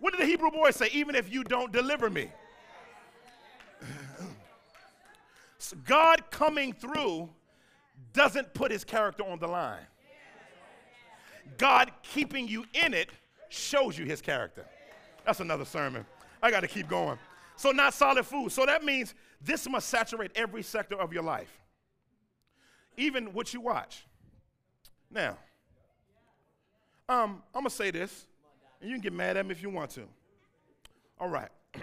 What 0.00 0.12
did 0.12 0.20
the 0.20 0.26
Hebrew 0.26 0.50
boy 0.50 0.72
say? 0.72 0.90
Even 0.92 1.14
if 1.14 1.32
you 1.32 1.42
don't 1.42 1.72
deliver 1.72 2.10
me. 2.10 2.28
God 5.84 6.30
coming 6.30 6.72
through 6.72 7.30
doesn't 8.12 8.52
put 8.54 8.70
his 8.70 8.84
character 8.84 9.24
on 9.24 9.38
the 9.38 9.48
line. 9.48 9.86
God 11.58 11.90
keeping 12.02 12.46
you 12.48 12.64
in 12.74 12.94
it 12.94 13.10
shows 13.48 13.96
you 13.96 14.04
his 14.04 14.20
character. 14.20 14.64
That's 15.24 15.40
another 15.40 15.64
sermon. 15.64 16.04
I 16.42 16.50
got 16.50 16.60
to 16.60 16.68
keep 16.68 16.88
going. 16.88 17.18
So, 17.56 17.70
not 17.70 17.94
solid 17.94 18.26
food. 18.26 18.52
So, 18.52 18.66
that 18.66 18.84
means 18.84 19.14
this 19.40 19.68
must 19.68 19.88
saturate 19.88 20.30
every 20.34 20.62
sector 20.62 20.96
of 20.96 21.12
your 21.12 21.22
life, 21.22 21.50
even 22.96 23.32
what 23.32 23.52
you 23.52 23.60
watch. 23.60 24.06
Now, 25.10 25.38
um, 27.08 27.42
I'm 27.54 27.62
going 27.62 27.64
to 27.64 27.70
say 27.70 27.90
this, 27.90 28.26
and 28.80 28.90
you 28.90 28.96
can 28.96 29.02
get 29.02 29.12
mad 29.12 29.36
at 29.36 29.46
me 29.46 29.52
if 29.52 29.62
you 29.62 29.70
want 29.70 29.90
to. 29.92 30.02
All 31.20 31.28
right. 31.28 31.48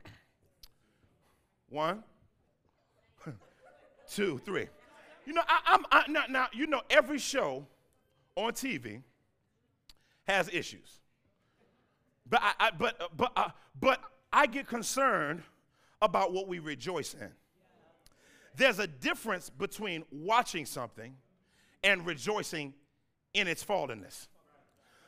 One, 1.69 2.03
two, 4.09 4.39
three. 4.45 4.67
You 5.25 5.33
know, 5.33 5.41
I, 5.47 5.73
am 5.73 5.85
I, 5.91 6.03
now, 6.09 6.23
now, 6.29 6.47
you 6.51 6.67
know, 6.67 6.81
every 6.89 7.17
show 7.17 7.65
on 8.35 8.51
TV 8.51 9.01
has 10.25 10.49
issues. 10.51 10.99
But 12.29 12.41
I, 12.41 12.53
I 12.59 12.71
but 12.71 13.11
but 13.15 13.31
uh, 13.35 13.49
but 13.79 14.01
I 14.31 14.45
get 14.47 14.67
concerned 14.67 15.43
about 16.01 16.33
what 16.33 16.47
we 16.47 16.59
rejoice 16.59 17.13
in. 17.13 17.29
There's 18.55 18.79
a 18.79 18.87
difference 18.87 19.49
between 19.49 20.03
watching 20.11 20.65
something 20.65 21.15
and 21.83 22.05
rejoicing 22.05 22.73
in 23.33 23.47
its 23.47 23.63
fallenness. 23.63 24.27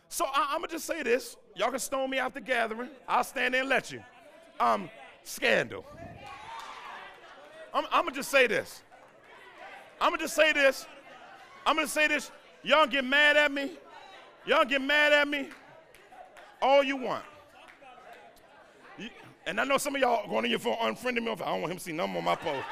So 0.09 0.25
I, 0.25 0.53
am 0.53 0.61
gonna 0.61 0.71
just 0.71 0.85
say 0.85 1.03
this. 1.03 1.35
Y'all 1.55 1.69
can 1.69 1.79
stone 1.79 2.09
me 2.09 2.19
out 2.19 2.33
the 2.33 2.41
gathering. 2.41 2.89
I'll 3.07 3.23
stand 3.23 3.53
there 3.53 3.61
and 3.61 3.69
let 3.69 3.91
you. 3.91 4.03
Um, 4.59 4.89
scandal. 5.23 5.85
I'm, 7.73 7.85
I'm 7.91 8.05
gonna 8.05 8.15
just 8.15 8.31
say 8.31 8.47
this. 8.47 8.81
I'm 9.99 10.11
gonna 10.11 10.23
just 10.23 10.35
say 10.35 10.53
this. 10.53 10.85
I'm 11.65 11.75
gonna 11.75 11.87
say 11.87 12.07
this. 12.07 12.31
Y'all 12.63 12.87
get 12.87 13.05
mad 13.05 13.37
at 13.37 13.51
me. 13.51 13.71
Y'all 14.45 14.65
get 14.65 14.81
mad 14.81 15.13
at 15.13 15.27
me 15.27 15.49
all 16.61 16.83
you 16.83 16.97
want. 16.97 17.23
And 19.47 19.61
I 19.61 19.63
know 19.63 19.77
some 19.77 19.95
of 19.95 20.01
y'all 20.01 20.27
going 20.27 20.43
to 20.43 20.49
your 20.49 20.57
phone 20.57 20.77
unfriending 20.77 21.23
me. 21.23 21.31
I 21.31 21.35
don't 21.35 21.61
want 21.61 21.71
him 21.71 21.77
to 21.77 21.83
see 21.83 21.91
nothing 21.91 22.17
on 22.17 22.23
my 22.23 22.35
post. 22.35 22.65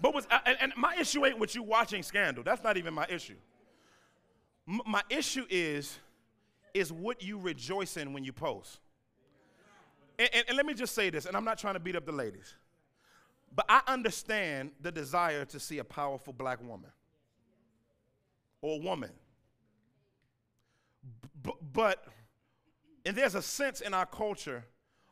But 0.00 0.14
was 0.14 0.26
uh, 0.30 0.38
and, 0.44 0.56
and, 0.60 0.72
my 0.76 0.96
issue 0.98 1.24
ain't 1.24 1.38
with 1.38 1.54
you 1.54 1.62
watching 1.62 2.02
Scandal. 2.02 2.42
That's 2.42 2.62
not 2.62 2.76
even 2.76 2.92
my 2.92 3.06
issue. 3.08 3.36
M- 4.68 4.80
my 4.86 5.02
issue 5.08 5.46
is 5.48 5.98
is 6.74 6.92
what 6.92 7.22
you 7.22 7.38
rejoice 7.38 7.96
in 7.96 8.12
when 8.12 8.24
you 8.24 8.32
post. 8.32 8.80
And, 10.18 10.28
and, 10.32 10.44
and 10.48 10.56
let 10.56 10.66
me 10.66 10.74
just 10.74 10.94
say 10.94 11.10
this, 11.10 11.26
and 11.26 11.36
I'm 11.36 11.44
not 11.44 11.58
trying 11.58 11.74
to 11.74 11.80
beat 11.80 11.96
up 11.96 12.06
the 12.06 12.12
ladies, 12.12 12.54
but 13.54 13.66
I 13.68 13.82
understand 13.86 14.70
the 14.80 14.90
desire 14.90 15.44
to 15.46 15.60
see 15.60 15.78
a 15.78 15.84
powerful 15.84 16.32
black 16.32 16.62
woman 16.62 16.90
or 18.60 18.80
woman. 18.80 19.10
B- 21.42 21.52
but, 21.72 22.04
and 23.04 23.16
there's 23.16 23.34
a 23.34 23.42
sense 23.42 23.80
in 23.80 23.92
our 23.92 24.06
culture 24.06 24.64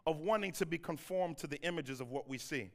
of 0.06 0.18
wanting 0.20 0.52
to 0.52 0.66
be 0.66 0.78
conformed 0.78 1.38
to 1.38 1.46
the 1.46 1.60
images 1.62 2.00
of 2.00 2.10
what 2.10 2.28
we 2.28 2.38
see. 2.38 2.70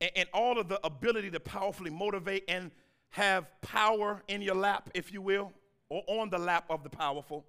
And, 0.00 0.10
and 0.16 0.28
all 0.32 0.58
of 0.58 0.68
the 0.68 0.84
ability 0.84 1.30
to 1.30 1.40
powerfully 1.40 1.90
motivate 1.90 2.44
and 2.48 2.70
have 3.10 3.48
power 3.60 4.22
in 4.28 4.42
your 4.42 4.56
lap, 4.56 4.90
if 4.94 5.12
you 5.12 5.22
will, 5.22 5.52
or 5.88 6.02
on 6.08 6.30
the 6.30 6.38
lap 6.38 6.64
of 6.68 6.82
the 6.82 6.90
powerful, 6.90 7.44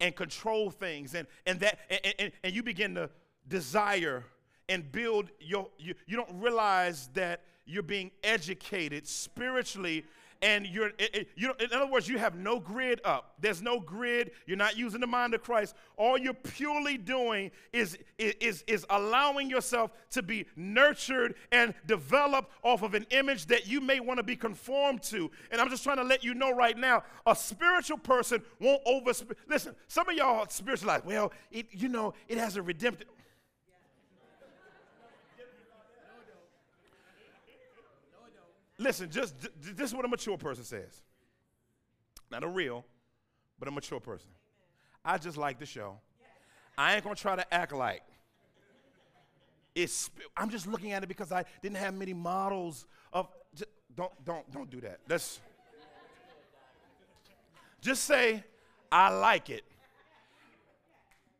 and 0.00 0.14
control 0.14 0.70
things. 0.70 1.14
And, 1.14 1.26
and, 1.46 1.58
that, 1.60 1.80
and, 1.90 2.14
and, 2.18 2.32
and 2.44 2.54
you 2.54 2.62
begin 2.62 2.94
to 2.94 3.10
desire 3.48 4.24
and 4.68 4.90
build 4.92 5.30
your, 5.40 5.68
you, 5.78 5.94
you 6.06 6.16
don't 6.16 6.40
realize 6.40 7.08
that 7.14 7.42
you're 7.66 7.82
being 7.82 8.10
educated 8.22 9.06
spiritually 9.06 10.04
and 10.42 10.66
you're 10.66 10.88
it, 10.98 11.14
it, 11.14 11.28
you 11.36 11.48
know, 11.48 11.54
in 11.60 11.72
other 11.72 11.86
words 11.86 12.08
you 12.08 12.18
have 12.18 12.34
no 12.34 12.58
grid 12.58 13.00
up. 13.04 13.34
There's 13.40 13.62
no 13.62 13.80
grid. 13.80 14.32
You're 14.46 14.56
not 14.56 14.76
using 14.76 15.00
the 15.00 15.06
mind 15.06 15.34
of 15.34 15.42
christ. 15.42 15.74
All 15.96 16.18
you're 16.18 16.34
purely 16.34 16.98
doing 16.98 17.50
is 17.72 17.96
is 18.18 18.64
is 18.66 18.84
allowing 18.90 19.48
yourself 19.48 19.92
to 20.10 20.22
be 20.22 20.46
nurtured 20.56 21.34
and 21.52 21.74
developed 21.86 22.52
off 22.62 22.82
of 22.82 22.94
an 22.94 23.06
image 23.10 23.46
that 23.46 23.66
you 23.66 23.80
may 23.80 24.00
want 24.00 24.18
to 24.18 24.24
be 24.24 24.36
conformed 24.36 25.02
to. 25.04 25.30
And 25.50 25.60
i'm 25.60 25.70
just 25.70 25.84
trying 25.84 25.96
to 25.96 26.04
let 26.04 26.24
you 26.24 26.34
know 26.34 26.52
right 26.52 26.76
now 26.76 27.04
a 27.26 27.36
spiritual 27.36 27.98
person 27.98 28.42
won't 28.60 28.82
over 28.84 29.12
listen 29.48 29.74
some 29.88 30.08
of 30.08 30.16
y'all 30.16 30.46
spiritualize 30.48 31.02
well 31.04 31.32
it 31.50 31.66
you 31.70 31.88
know 31.88 32.14
it 32.28 32.38
has 32.38 32.56
a 32.56 32.62
redemptive 32.62 33.06
Listen, 38.82 39.08
just 39.10 39.34
this 39.60 39.90
is 39.90 39.94
what 39.94 40.04
a 40.04 40.08
mature 40.08 40.36
person 40.36 40.64
says. 40.64 41.02
Not 42.30 42.42
a 42.42 42.48
real, 42.48 42.84
but 43.58 43.68
a 43.68 43.70
mature 43.70 44.00
person. 44.00 44.30
I 45.04 45.18
just 45.18 45.36
like 45.36 45.60
the 45.60 45.66
show. 45.66 45.98
I 46.76 46.94
ain't 46.94 47.04
gonna 47.04 47.14
try 47.14 47.36
to 47.36 47.54
act 47.54 47.72
like 47.72 48.02
it's. 49.74 50.10
I'm 50.36 50.50
just 50.50 50.66
looking 50.66 50.92
at 50.92 51.04
it 51.04 51.06
because 51.06 51.30
I 51.30 51.44
didn't 51.62 51.76
have 51.76 51.94
many 51.94 52.12
models 52.12 52.86
of. 53.12 53.28
Just, 53.54 53.70
don't 53.94 54.12
don't 54.24 54.50
don't 54.50 54.70
do 54.70 54.80
that. 54.80 54.98
That's. 55.06 55.40
Just 57.80 58.04
say, 58.04 58.42
I 58.90 59.10
like 59.10 59.50
it. 59.50 59.64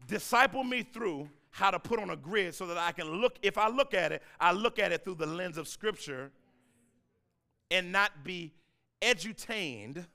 Disciple 0.06 0.64
me 0.64 0.82
through 0.82 1.28
how 1.50 1.70
to 1.70 1.78
put 1.78 2.00
on 2.00 2.10
a 2.10 2.16
grid 2.16 2.54
so 2.54 2.66
that 2.66 2.78
I 2.78 2.92
can 2.92 3.20
look. 3.20 3.36
If 3.42 3.58
I 3.58 3.68
look 3.68 3.94
at 3.94 4.12
it, 4.12 4.22
I 4.40 4.52
look 4.52 4.78
at 4.78 4.92
it 4.92 5.04
through 5.04 5.16
the 5.16 5.26
lens 5.26 5.56
of 5.58 5.66
Scripture 5.66 6.30
and 7.72 7.90
not 7.90 8.22
be 8.22 8.52
edutained 9.00 10.06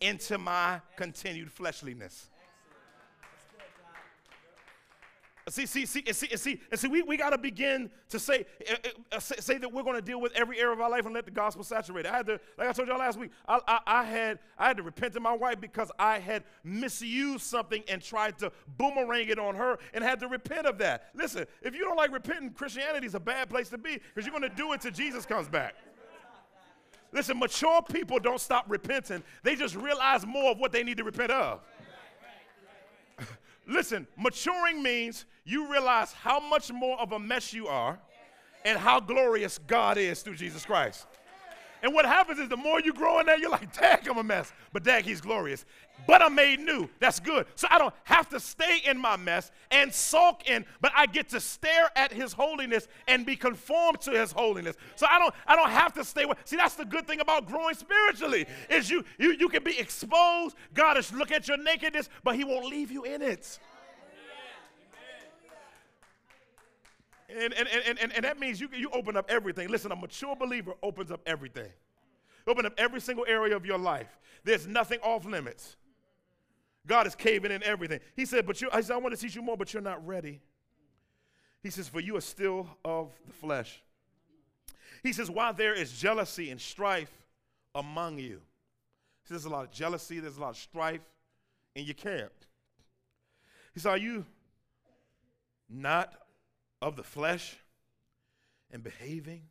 into 0.00 0.38
my 0.38 0.80
continued 0.96 1.50
fleshliness. 1.50 2.30
See, 5.48 5.64
see, 5.64 5.86
see, 5.86 6.02
see, 6.12 6.36
see, 6.36 6.60
and 6.72 6.80
see 6.80 6.88
we, 6.88 7.02
we 7.02 7.16
got 7.16 7.30
to 7.30 7.38
begin 7.38 7.88
to 8.08 8.18
say, 8.18 8.46
uh, 8.68 8.88
uh, 9.12 9.20
say, 9.20 9.36
say, 9.38 9.58
that 9.58 9.72
we're 9.72 9.84
going 9.84 9.94
to 9.94 10.02
deal 10.02 10.20
with 10.20 10.32
every 10.32 10.58
area 10.58 10.72
of 10.72 10.80
our 10.80 10.90
life 10.90 11.04
and 11.04 11.14
let 11.14 11.24
the 11.24 11.30
gospel 11.30 11.62
saturate. 11.62 12.04
I 12.04 12.16
had 12.16 12.26
to, 12.26 12.40
like 12.58 12.68
I 12.68 12.72
told 12.72 12.88
y'all 12.88 12.98
last 12.98 13.16
week, 13.16 13.30
I, 13.46 13.60
I, 13.68 13.78
I, 13.86 14.04
had, 14.04 14.40
I 14.58 14.66
had 14.66 14.76
to 14.78 14.82
repent 14.82 15.14
to 15.14 15.20
my 15.20 15.32
wife 15.32 15.60
because 15.60 15.92
I 16.00 16.18
had 16.18 16.42
misused 16.64 17.44
something 17.44 17.84
and 17.88 18.02
tried 18.02 18.38
to 18.38 18.50
boomerang 18.76 19.28
it 19.28 19.38
on 19.38 19.54
her 19.54 19.78
and 19.94 20.02
had 20.02 20.18
to 20.18 20.26
repent 20.26 20.66
of 20.66 20.78
that. 20.78 21.10
Listen, 21.14 21.46
if 21.62 21.76
you 21.76 21.82
don't 21.82 21.96
like 21.96 22.10
repenting, 22.10 22.50
Christianity 22.50 23.06
is 23.06 23.14
a 23.14 23.20
bad 23.20 23.48
place 23.48 23.68
to 23.68 23.78
be 23.78 24.00
because 24.14 24.26
you're 24.26 24.36
going 24.36 24.50
to 24.50 24.56
do 24.56 24.72
it 24.72 24.80
till 24.80 24.90
Jesus 24.90 25.24
comes 25.24 25.46
back. 25.46 25.76
Listen, 27.12 27.38
mature 27.38 27.80
people 27.82 28.18
don't 28.18 28.40
stop 28.40 28.64
repenting, 28.68 29.22
they 29.42 29.56
just 29.56 29.74
realize 29.74 30.26
more 30.26 30.50
of 30.50 30.58
what 30.58 30.72
they 30.72 30.82
need 30.82 30.96
to 30.98 31.04
repent 31.04 31.30
of. 31.30 31.60
Listen, 33.66 34.06
maturing 34.16 34.82
means 34.82 35.24
you 35.44 35.70
realize 35.70 36.12
how 36.12 36.40
much 36.40 36.72
more 36.72 37.00
of 37.00 37.12
a 37.12 37.18
mess 37.18 37.52
you 37.52 37.68
are 37.68 37.98
and 38.64 38.78
how 38.78 39.00
glorious 39.00 39.58
God 39.58 39.96
is 39.96 40.22
through 40.22 40.34
Jesus 40.34 40.66
Christ. 40.66 41.06
And 41.86 41.94
what 41.94 42.04
happens 42.04 42.40
is 42.40 42.48
the 42.48 42.56
more 42.56 42.80
you 42.80 42.92
grow 42.92 43.20
in 43.20 43.26
that, 43.26 43.38
you're 43.38 43.48
like, 43.48 43.72
dang, 43.72 44.00
I'm 44.10 44.18
a 44.18 44.24
mess. 44.24 44.52
But 44.72 44.82
dang, 44.82 45.04
he's 45.04 45.20
glorious. 45.20 45.64
But 46.04 46.20
I'm 46.20 46.34
made 46.34 46.58
new. 46.58 46.90
That's 46.98 47.20
good. 47.20 47.46
So 47.54 47.68
I 47.70 47.78
don't 47.78 47.94
have 48.02 48.28
to 48.30 48.40
stay 48.40 48.80
in 48.84 48.98
my 48.98 49.16
mess 49.16 49.52
and 49.70 49.94
sulk 49.94 50.50
in, 50.50 50.64
but 50.80 50.90
I 50.96 51.06
get 51.06 51.28
to 51.28 51.38
stare 51.38 51.88
at 51.94 52.12
his 52.12 52.32
holiness 52.32 52.88
and 53.06 53.24
be 53.24 53.36
conformed 53.36 54.00
to 54.00 54.10
his 54.10 54.32
holiness. 54.32 54.74
So 54.96 55.06
I 55.08 55.20
don't 55.20 55.32
I 55.46 55.54
don't 55.54 55.70
have 55.70 55.92
to 55.94 56.04
stay 56.04 56.24
with. 56.24 56.38
See, 56.44 56.56
that's 56.56 56.74
the 56.74 56.84
good 56.84 57.06
thing 57.06 57.20
about 57.20 57.46
growing 57.46 57.76
spiritually, 57.76 58.46
is 58.68 58.90
you 58.90 59.04
you 59.16 59.36
you 59.38 59.48
can 59.48 59.62
be 59.62 59.78
exposed. 59.78 60.56
God 60.74 60.98
is 60.98 61.12
look 61.12 61.30
at 61.30 61.46
your 61.46 61.56
nakedness, 61.56 62.08
but 62.24 62.34
he 62.34 62.42
won't 62.42 62.66
leave 62.66 62.90
you 62.90 63.04
in 63.04 63.22
it. 63.22 63.60
And, 67.28 67.52
and, 67.52 67.68
and, 67.68 67.98
and, 67.98 68.12
and 68.12 68.24
that 68.24 68.38
means 68.38 68.60
you, 68.60 68.68
you 68.76 68.88
open 68.90 69.16
up 69.16 69.28
everything. 69.28 69.68
Listen, 69.68 69.90
a 69.92 69.96
mature 69.96 70.36
believer 70.36 70.74
opens 70.82 71.10
up 71.10 71.20
everything. 71.26 71.70
Open 72.46 72.64
up 72.64 72.74
every 72.78 73.00
single 73.00 73.24
area 73.26 73.56
of 73.56 73.66
your 73.66 73.78
life. 73.78 74.16
There's 74.44 74.66
nothing 74.66 75.00
off 75.00 75.24
limits. 75.24 75.76
God 76.86 77.08
is 77.08 77.16
caving 77.16 77.50
in 77.50 77.64
everything. 77.64 77.98
He 78.14 78.24
said, 78.24 78.46
but 78.46 78.60
you, 78.60 78.68
I 78.72 78.80
said, 78.80 78.94
I 78.94 78.98
want 78.98 79.14
to 79.14 79.20
teach 79.20 79.34
you 79.34 79.42
more, 79.42 79.56
but 79.56 79.72
you're 79.74 79.82
not 79.82 80.06
ready. 80.06 80.40
He 81.62 81.70
says, 81.70 81.88
for 81.88 81.98
you 81.98 82.16
are 82.16 82.20
still 82.20 82.68
of 82.84 83.10
the 83.26 83.32
flesh. 83.32 83.82
He 85.02 85.12
says, 85.12 85.28
while 85.28 85.52
there 85.52 85.74
is 85.74 85.90
jealousy 85.90 86.50
and 86.50 86.60
strife 86.60 87.10
among 87.74 88.18
you. 88.18 88.40
See, 89.24 89.34
there's 89.34 89.46
a 89.46 89.50
lot 89.50 89.64
of 89.64 89.72
jealousy, 89.72 90.20
there's 90.20 90.36
a 90.36 90.40
lot 90.40 90.50
of 90.50 90.56
strife 90.56 91.00
in 91.74 91.84
your 91.84 91.94
camp. 91.94 92.30
He 93.74 93.80
said, 93.80 93.90
are 93.90 93.98
you 93.98 94.24
not 95.68 96.14
of 96.80 96.96
the 96.96 97.02
flesh 97.02 97.56
and 98.70 98.82
behaving 98.82 99.42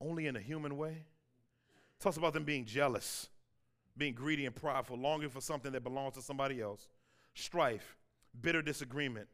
only 0.00 0.26
in 0.26 0.36
a 0.36 0.40
human 0.40 0.76
way. 0.76 0.90
It 0.90 2.02
Talks 2.02 2.16
about 2.16 2.32
them 2.32 2.44
being 2.44 2.64
jealous, 2.64 3.28
being 3.96 4.14
greedy 4.14 4.46
and 4.46 4.54
prideful, 4.54 4.96
longing 4.96 5.28
for 5.28 5.40
something 5.40 5.72
that 5.72 5.84
belongs 5.84 6.14
to 6.14 6.22
somebody 6.22 6.60
else, 6.60 6.88
strife, 7.34 7.96
bitter 8.40 8.62
disagreement, 8.62 9.28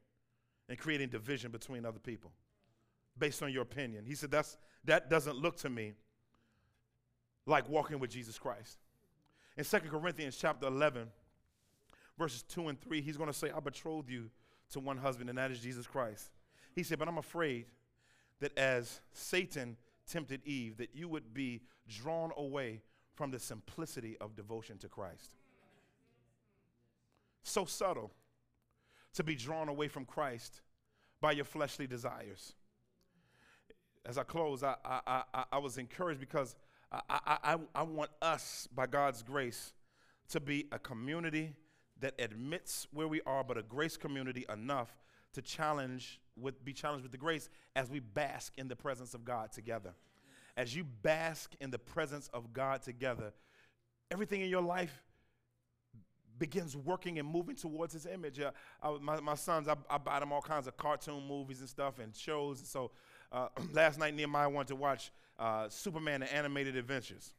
and 0.68 0.78
creating 0.78 1.08
division 1.08 1.50
between 1.50 1.84
other 1.84 1.98
people 1.98 2.32
based 3.18 3.42
on 3.42 3.52
your 3.52 3.62
opinion. 3.62 4.04
He 4.04 4.14
said, 4.14 4.30
That's, 4.30 4.56
That 4.84 5.08
doesn't 5.08 5.36
look 5.36 5.56
to 5.58 5.70
me 5.70 5.94
like 7.46 7.68
walking 7.68 7.98
with 7.98 8.10
Jesus 8.10 8.38
Christ. 8.38 8.78
In 9.56 9.64
2 9.64 9.78
Corinthians 9.88 10.36
chapter 10.36 10.66
11, 10.66 11.08
verses 12.18 12.42
2 12.42 12.68
and 12.68 12.80
3, 12.80 13.00
he's 13.00 13.16
going 13.16 13.30
to 13.30 13.36
say, 13.36 13.50
I 13.54 13.60
betrothed 13.60 14.10
you 14.10 14.28
to 14.72 14.80
one 14.80 14.98
husband, 14.98 15.30
and 15.30 15.38
that 15.38 15.50
is 15.50 15.60
Jesus 15.60 15.86
Christ. 15.86 16.30
He 16.76 16.82
said, 16.82 16.98
But 16.98 17.08
I'm 17.08 17.18
afraid 17.18 17.66
that 18.40 18.56
as 18.56 19.00
Satan 19.12 19.76
tempted 20.06 20.42
Eve, 20.44 20.76
that 20.76 20.90
you 20.94 21.08
would 21.08 21.34
be 21.34 21.62
drawn 21.88 22.30
away 22.36 22.82
from 23.14 23.30
the 23.30 23.38
simplicity 23.38 24.16
of 24.20 24.36
devotion 24.36 24.76
to 24.78 24.88
Christ. 24.88 25.34
So 27.42 27.64
subtle 27.64 28.12
to 29.14 29.24
be 29.24 29.34
drawn 29.34 29.68
away 29.68 29.88
from 29.88 30.04
Christ 30.04 30.60
by 31.20 31.32
your 31.32 31.46
fleshly 31.46 31.86
desires. 31.86 32.52
As 34.04 34.18
I 34.18 34.22
close, 34.22 34.62
I, 34.62 34.76
I, 34.84 35.22
I, 35.32 35.44
I 35.52 35.58
was 35.58 35.78
encouraged 35.78 36.20
because 36.20 36.54
I, 36.92 37.00
I, 37.42 37.56
I 37.74 37.82
want 37.82 38.10
us, 38.20 38.68
by 38.74 38.86
God's 38.86 39.22
grace, 39.22 39.72
to 40.28 40.40
be 40.40 40.66
a 40.70 40.78
community 40.78 41.54
that 42.00 42.14
admits 42.18 42.86
where 42.92 43.08
we 43.08 43.22
are, 43.22 43.42
but 43.42 43.56
a 43.56 43.62
grace 43.62 43.96
community 43.96 44.44
enough 44.52 44.94
to 45.32 45.40
challenge 45.40 46.20
with 46.38 46.64
be 46.64 46.72
challenged 46.72 47.02
with 47.02 47.12
the 47.12 47.18
grace 47.18 47.48
as 47.74 47.90
we 47.90 48.00
bask 48.00 48.52
in 48.56 48.68
the 48.68 48.76
presence 48.76 49.14
of 49.14 49.24
God 49.24 49.52
together. 49.52 49.94
As 50.56 50.74
you 50.74 50.84
bask 50.84 51.52
in 51.60 51.70
the 51.70 51.78
presence 51.78 52.30
of 52.32 52.52
God 52.52 52.82
together, 52.82 53.32
everything 54.10 54.40
in 54.40 54.48
your 54.48 54.62
life 54.62 55.02
begins 56.38 56.76
working 56.76 57.18
and 57.18 57.28
moving 57.28 57.56
towards 57.56 57.92
his 57.92 58.06
image. 58.06 58.40
Uh, 58.40 58.50
I, 58.82 58.96
my, 59.00 59.20
my 59.20 59.34
sons, 59.34 59.68
I, 59.68 59.74
I 59.88 59.98
buy 59.98 60.20
them 60.20 60.32
all 60.32 60.42
kinds 60.42 60.66
of 60.66 60.76
cartoon 60.76 61.26
movies 61.26 61.60
and 61.60 61.68
stuff 61.68 61.98
and 61.98 62.14
shows. 62.14 62.62
So 62.64 62.90
uh, 63.32 63.48
last 63.72 63.98
night, 63.98 64.14
Nehemiah 64.14 64.48
wanted 64.48 64.68
to 64.68 64.76
watch 64.76 65.10
uh, 65.38 65.68
Superman 65.68 66.22
and 66.22 66.32
Animated 66.32 66.76
Adventures. 66.76 67.32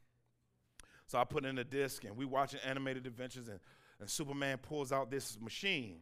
So 1.07 1.17
I 1.17 1.23
put 1.23 1.45
in 1.45 1.57
a 1.57 1.63
disc 1.63 2.03
and 2.03 2.17
we 2.17 2.25
watching 2.25 2.59
Animated 2.65 3.07
Adventures 3.07 3.47
and, 3.47 3.59
and 3.99 4.09
Superman 4.09 4.57
pulls 4.57 4.91
out 4.91 5.09
this 5.09 5.37
machine. 5.39 5.99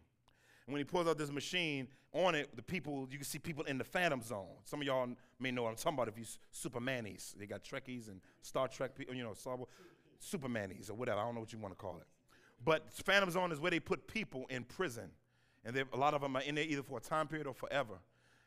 And 0.68 0.74
when 0.74 0.80
he 0.80 0.84
pulls 0.84 1.08
out 1.08 1.18
this 1.18 1.32
machine, 1.32 1.88
on 2.16 2.34
it, 2.34 2.56
the 2.56 2.62
people, 2.62 3.08
you 3.12 3.18
can 3.18 3.26
see 3.26 3.38
people 3.38 3.66
in 3.66 3.78
the 3.78 3.84
Phantom 3.84 4.22
Zone. 4.22 4.48
Some 4.64 4.80
of 4.80 4.88
y'all 4.88 5.10
may 5.40 5.52
know 5.52 5.64
what 5.64 5.70
I'm 5.70 5.76
talking 5.76 5.96
about 5.96 6.08
if 6.08 6.18
you 6.18 6.24
Supermanies. 6.54 7.36
They 7.36 7.46
got 7.46 7.64
Trekkies 7.64 8.08
and 8.08 8.22
Star 8.42 8.70
Trek 8.70 8.96
people, 8.96 9.14
you 9.14 9.24
know, 9.24 9.34
Star 9.34 9.58
Supermanies 10.24 10.90
or 10.90 10.94
whatever. 10.94 11.20
I 11.20 11.26
don't 11.26 11.36
know 11.36 11.42
what 11.42 11.52
you 11.52 11.60
want 11.60 11.74
to 11.74 11.78
call 11.78 11.98
it. 11.98 12.08
But 12.64 12.90
Phantom 12.90 13.30
Zone 13.30 13.52
is 13.52 13.60
where 13.60 13.70
they 13.70 13.82
put 13.82 14.08
people 14.08 14.46
in 14.50 14.64
prison. 14.64 15.10
And 15.66 15.78
a 15.92 15.98
lot 15.98 16.14
of 16.14 16.22
them 16.22 16.38
are 16.38 16.42
in 16.42 16.56
there 16.56 16.64
either 16.64 16.84
for 16.84 17.00
a 17.00 17.02
time 17.02 17.28
period 17.28 17.48
or 17.48 17.54
forever. 17.54 17.96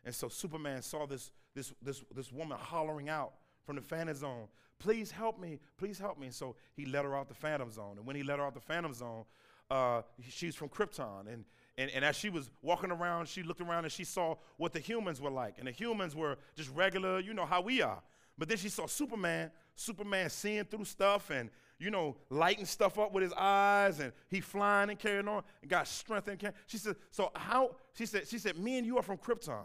And 0.04 0.14
so 0.14 0.28
Superman 0.28 0.80
saw 0.80 1.06
this, 1.06 1.30
this, 1.54 1.74
this, 1.82 2.02
this 2.14 2.32
woman 2.32 2.56
hollering 2.58 3.10
out 3.10 3.34
from 3.64 3.76
the 3.76 3.82
Phantom 3.82 4.14
Zone, 4.14 4.48
please 4.78 5.10
help 5.10 5.38
me, 5.38 5.58
please 5.76 5.98
help 5.98 6.18
me. 6.18 6.26
And 6.26 6.34
so 6.34 6.56
he 6.74 6.86
let 6.86 7.04
her 7.04 7.14
out 7.14 7.28
the 7.28 7.34
Phantom 7.34 7.70
Zone. 7.70 7.98
And 7.98 8.06
when 8.06 8.16
he 8.16 8.22
let 8.22 8.38
her 8.38 8.46
out 8.46 8.54
the 8.54 8.60
Phantom 8.60 8.94
Zone, 8.94 9.24
uh, 9.70 10.02
she's 10.26 10.54
from 10.54 10.70
Krypton. 10.70 11.30
And, 11.30 11.44
and, 11.78 11.90
and 11.92 12.04
as 12.04 12.16
she 12.16 12.28
was 12.28 12.50
walking 12.60 12.90
around, 12.90 13.28
she 13.28 13.42
looked 13.42 13.62
around 13.62 13.84
and 13.84 13.92
she 13.92 14.04
saw 14.04 14.34
what 14.58 14.74
the 14.74 14.80
humans 14.80 15.18
were 15.18 15.30
like. 15.30 15.54
And 15.58 15.66
the 15.66 15.72
humans 15.72 16.14
were 16.14 16.36
just 16.56 16.70
regular, 16.74 17.20
you 17.20 17.32
know, 17.32 17.46
how 17.46 17.62
we 17.62 17.80
are. 17.80 18.02
But 18.36 18.48
then 18.48 18.58
she 18.58 18.68
saw 18.68 18.86
Superman, 18.86 19.50
Superman 19.74 20.28
seeing 20.28 20.64
through 20.64 20.84
stuff 20.84 21.30
and 21.30 21.48
you 21.78 21.90
know, 21.90 22.16
lighting 22.28 22.64
stuff 22.64 22.98
up 22.98 23.12
with 23.12 23.22
his 23.22 23.32
eyes 23.34 24.00
and 24.00 24.12
he 24.28 24.40
flying 24.40 24.90
and 24.90 24.98
carrying 24.98 25.28
on 25.28 25.42
and 25.62 25.70
got 25.70 25.86
strength 25.86 26.28
and 26.28 26.38
can. 26.38 26.52
She 26.66 26.76
said, 26.76 26.96
so 27.10 27.30
how, 27.34 27.76
she 27.94 28.04
said, 28.04 28.26
she 28.26 28.38
said, 28.38 28.58
me 28.58 28.78
and 28.78 28.86
you 28.86 28.98
are 28.98 29.02
from 29.02 29.16
Krypton. 29.16 29.62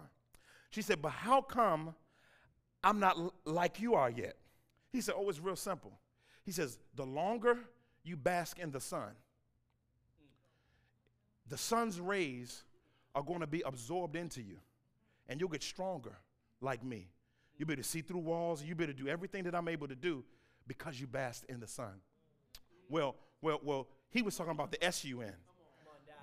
She 0.70 0.82
said, 0.82 1.02
but 1.02 1.10
how 1.10 1.42
come 1.42 1.96
I'm 2.84 3.00
not 3.00 3.18
l- 3.18 3.34
like 3.46 3.82
you 3.82 3.96
are 3.96 4.12
yet? 4.12 4.38
He 4.92 5.02
said, 5.02 5.16
oh, 5.18 5.28
it's 5.30 5.40
real 5.40 5.56
simple. 5.56 6.00
He 6.46 6.52
says, 6.52 6.78
the 6.96 7.06
longer 7.06 7.58
you 8.04 8.16
bask 8.16 8.60
in 8.60 8.70
the 8.70 8.80
sun, 8.80 9.10
the 11.48 11.58
sun's 11.58 12.00
rays 12.00 12.64
are 13.16 13.24
going 13.24 13.42
to 13.42 13.48
be 13.48 13.62
absorbed 13.66 14.16
into 14.16 14.42
you 14.42 14.58
and 15.28 15.40
you'll 15.40 15.50
get 15.50 15.64
stronger 15.64 16.16
like 16.62 16.84
me. 16.84 17.10
You 17.58 17.66
better 17.66 17.84
see 17.84 18.02
through 18.02 18.20
walls. 18.20 18.64
You 18.64 18.76
better 18.76 18.94
do 18.94 19.08
everything 19.08 19.44
that 19.44 19.56
I'm 19.56 19.68
able 19.68 19.88
to 19.88 19.96
do 19.96 20.24
because 20.68 21.00
you 21.00 21.08
basked 21.08 21.46
in 21.50 21.60
the 21.60 21.68
sun. 21.68 22.02
Well, 22.90 23.16
well, 23.42 23.60
well, 23.64 23.88
he 24.10 24.22
was 24.22 24.36
talking 24.36 24.52
about 24.52 24.72
the 24.72 24.84
S 24.84 25.06
U 25.06 25.22
N. 25.22 25.34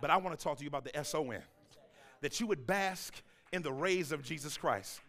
But 0.01 0.11
I 0.11 0.17
want 0.17 0.39
to 0.39 0.43
talk 0.43 0.57
to 0.59 0.65
you 0.65 0.69
about 0.69 0.85
the 0.85 0.97
S 0.97 1.15
O 1.15 1.31
N. 1.31 1.43
That 2.21 2.41
you 2.41 2.47
would 2.47 2.67
bask 2.67 3.15
in 3.53 3.63
the 3.63 3.73
rays 3.73 4.13
of 4.13 4.23
Jesus 4.23 4.57
Christ. 4.57 5.01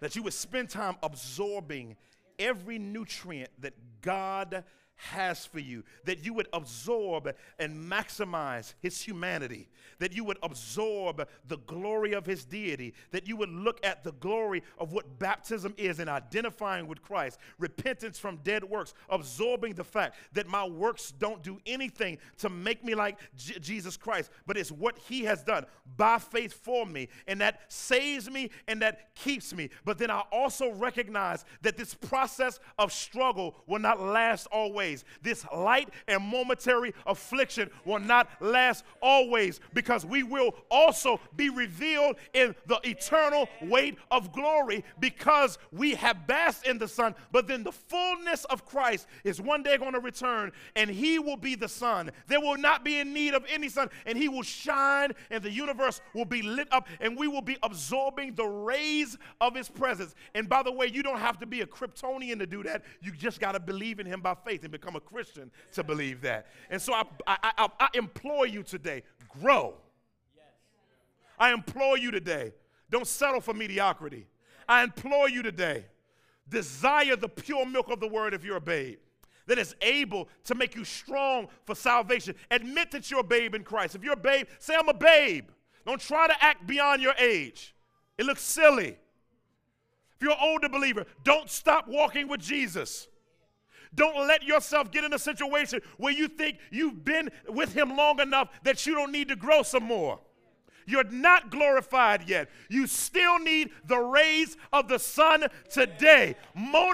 That 0.00 0.16
you 0.16 0.22
would 0.22 0.34
spend 0.34 0.70
time 0.70 0.96
absorbing 1.02 1.96
every 2.38 2.78
nutrient 2.78 3.50
that 3.60 3.74
God 4.02 4.64
has 4.96 5.44
for 5.44 5.58
you, 5.58 5.84
that 6.04 6.24
you 6.24 6.32
would 6.32 6.48
absorb 6.52 7.32
and 7.58 7.90
maximize 7.90 8.74
his 8.80 9.00
humanity, 9.00 9.68
that 9.98 10.12
you 10.12 10.24
would 10.24 10.38
absorb 10.42 11.28
the 11.46 11.58
glory 11.58 12.12
of 12.12 12.26
his 12.26 12.44
deity, 12.44 12.94
that 13.10 13.28
you 13.28 13.36
would 13.36 13.50
look 13.50 13.78
at 13.84 14.02
the 14.02 14.12
glory 14.12 14.62
of 14.78 14.92
what 14.92 15.18
baptism 15.18 15.74
is 15.76 16.00
in 16.00 16.08
identifying 16.08 16.86
with 16.86 17.02
Christ, 17.02 17.38
repentance 17.58 18.18
from 18.18 18.38
dead 18.38 18.64
works, 18.64 18.94
absorbing 19.10 19.74
the 19.74 19.84
fact 19.84 20.16
that 20.32 20.46
my 20.46 20.66
works 20.66 21.12
don't 21.18 21.42
do 21.42 21.60
anything 21.66 22.18
to 22.38 22.48
make 22.48 22.84
me 22.84 22.94
like 22.94 23.18
J- 23.36 23.58
Jesus 23.58 23.96
Christ, 23.96 24.30
but 24.46 24.56
it's 24.56 24.72
what 24.72 24.98
he 24.98 25.24
has 25.24 25.42
done 25.42 25.66
by 25.96 26.18
faith 26.18 26.52
for 26.52 26.86
me, 26.86 27.08
and 27.26 27.40
that 27.40 27.60
saves 27.68 28.30
me 28.30 28.50
and 28.66 28.80
that 28.82 29.14
keeps 29.14 29.54
me. 29.54 29.68
But 29.84 29.98
then 29.98 30.10
I 30.10 30.22
also 30.32 30.72
recognize 30.72 31.44
that 31.62 31.76
this 31.76 31.94
process 31.94 32.58
of 32.78 32.92
struggle 32.92 33.56
will 33.66 33.78
not 33.78 34.00
last 34.00 34.46
always 34.50 34.85
always. 34.86 35.04
This 35.22 35.44
light 35.54 35.88
and 36.08 36.22
momentary 36.22 36.94
affliction 37.06 37.70
will 37.84 37.98
not 37.98 38.28
last 38.40 38.84
always 39.02 39.60
because 39.74 40.06
we 40.06 40.22
will 40.22 40.54
also 40.70 41.20
be 41.36 41.50
revealed 41.50 42.16
in 42.34 42.54
the 42.66 42.78
eternal 42.84 43.48
weight 43.62 43.98
of 44.10 44.32
glory 44.32 44.84
because 45.00 45.58
we 45.72 45.94
have 45.94 46.26
basked 46.26 46.66
in 46.66 46.78
the 46.78 46.88
sun. 46.88 47.14
But 47.32 47.48
then 47.48 47.64
the 47.64 47.72
fullness 47.72 48.44
of 48.46 48.64
Christ 48.64 49.06
is 49.24 49.40
one 49.40 49.62
day 49.62 49.76
going 49.76 49.92
to 49.92 50.00
return 50.00 50.52
and 50.74 50.90
he 50.90 51.18
will 51.18 51.36
be 51.36 51.54
the 51.54 51.68
sun. 51.68 52.10
There 52.28 52.40
will 52.40 52.58
not 52.58 52.84
be 52.84 52.98
in 52.98 53.12
need 53.12 53.34
of 53.34 53.44
any 53.48 53.68
sun 53.68 53.90
and 54.04 54.16
he 54.16 54.28
will 54.28 54.42
shine 54.42 55.12
and 55.30 55.42
the 55.42 55.50
universe 55.50 56.00
will 56.14 56.24
be 56.24 56.42
lit 56.42 56.68
up 56.72 56.88
and 57.00 57.16
we 57.18 57.28
will 57.28 57.42
be 57.42 57.56
absorbing 57.62 58.34
the 58.34 58.46
rays 58.46 59.16
of 59.40 59.54
his 59.54 59.68
presence. 59.68 60.14
And 60.34 60.48
by 60.48 60.62
the 60.62 60.72
way, 60.72 60.86
you 60.86 61.02
don't 61.02 61.18
have 61.18 61.38
to 61.40 61.46
be 61.46 61.62
a 61.62 61.66
Kryptonian 61.66 62.38
to 62.38 62.46
do 62.46 62.62
that. 62.62 62.84
You 63.00 63.12
just 63.12 63.40
got 63.40 63.52
to 63.52 63.60
believe 63.60 64.00
in 64.00 64.06
him 64.06 64.20
by 64.20 64.34
faith 64.34 64.62
and 64.62 64.72
become 64.78 64.96
a 64.96 65.00
Christian 65.00 65.50
to 65.72 65.82
believe 65.82 66.20
that. 66.22 66.46
And 66.70 66.80
so 66.80 66.92
I, 66.92 67.04
I, 67.26 67.36
I, 67.58 67.68
I 67.80 67.88
implore 67.94 68.46
you 68.46 68.62
today 68.62 69.02
grow. 69.40 69.74
I 71.38 71.52
implore 71.52 71.98
you 71.98 72.10
today 72.10 72.52
don't 72.90 73.06
settle 73.06 73.40
for 73.40 73.54
mediocrity. 73.54 74.26
I 74.68 74.82
implore 74.82 75.28
you 75.28 75.42
today 75.42 75.86
desire 76.48 77.16
the 77.16 77.28
pure 77.28 77.66
milk 77.66 77.90
of 77.90 78.00
the 78.00 78.06
word 78.06 78.32
if 78.34 78.44
you're 78.44 78.56
a 78.56 78.60
babe 78.60 78.98
that 79.46 79.58
is 79.58 79.74
able 79.80 80.28
to 80.44 80.54
make 80.54 80.74
you 80.74 80.84
strong 80.84 81.48
for 81.64 81.74
salvation. 81.74 82.34
Admit 82.50 82.90
that 82.90 83.10
you're 83.10 83.20
a 83.20 83.24
babe 83.24 83.54
in 83.54 83.64
Christ. 83.64 83.94
If 83.94 84.02
you're 84.02 84.14
a 84.14 84.16
babe, 84.16 84.46
say, 84.58 84.74
I'm 84.76 84.88
a 84.88 84.94
babe. 84.94 85.48
Don't 85.84 86.00
try 86.00 86.26
to 86.26 86.44
act 86.44 86.66
beyond 86.66 87.00
your 87.00 87.14
age, 87.18 87.74
it 88.18 88.26
looks 88.26 88.42
silly. 88.42 88.98
If 90.16 90.22
you're 90.22 90.32
an 90.32 90.38
older 90.40 90.68
believer, 90.68 91.04
don't 91.24 91.50
stop 91.50 91.86
walking 91.86 92.26
with 92.26 92.40
Jesus. 92.40 93.06
Don't 93.96 94.28
let 94.28 94.42
yourself 94.44 94.90
get 94.92 95.04
in 95.04 95.12
a 95.12 95.18
situation 95.18 95.80
where 95.96 96.12
you 96.12 96.28
think 96.28 96.58
you've 96.70 97.04
been 97.04 97.30
with 97.48 97.74
Him 97.74 97.96
long 97.96 98.20
enough 98.20 98.50
that 98.62 98.86
you 98.86 98.94
don't 98.94 99.10
need 99.10 99.28
to 99.28 99.36
grow 99.36 99.62
some 99.62 99.84
more. 99.84 100.20
You're 100.86 101.04
not 101.04 101.50
glorified 101.50 102.28
yet. 102.28 102.48
You 102.68 102.86
still 102.86 103.40
need 103.40 103.70
the 103.86 103.98
rays 103.98 104.56
of 104.72 104.86
the 104.86 104.98
sun 104.98 105.44
today. 105.68 106.36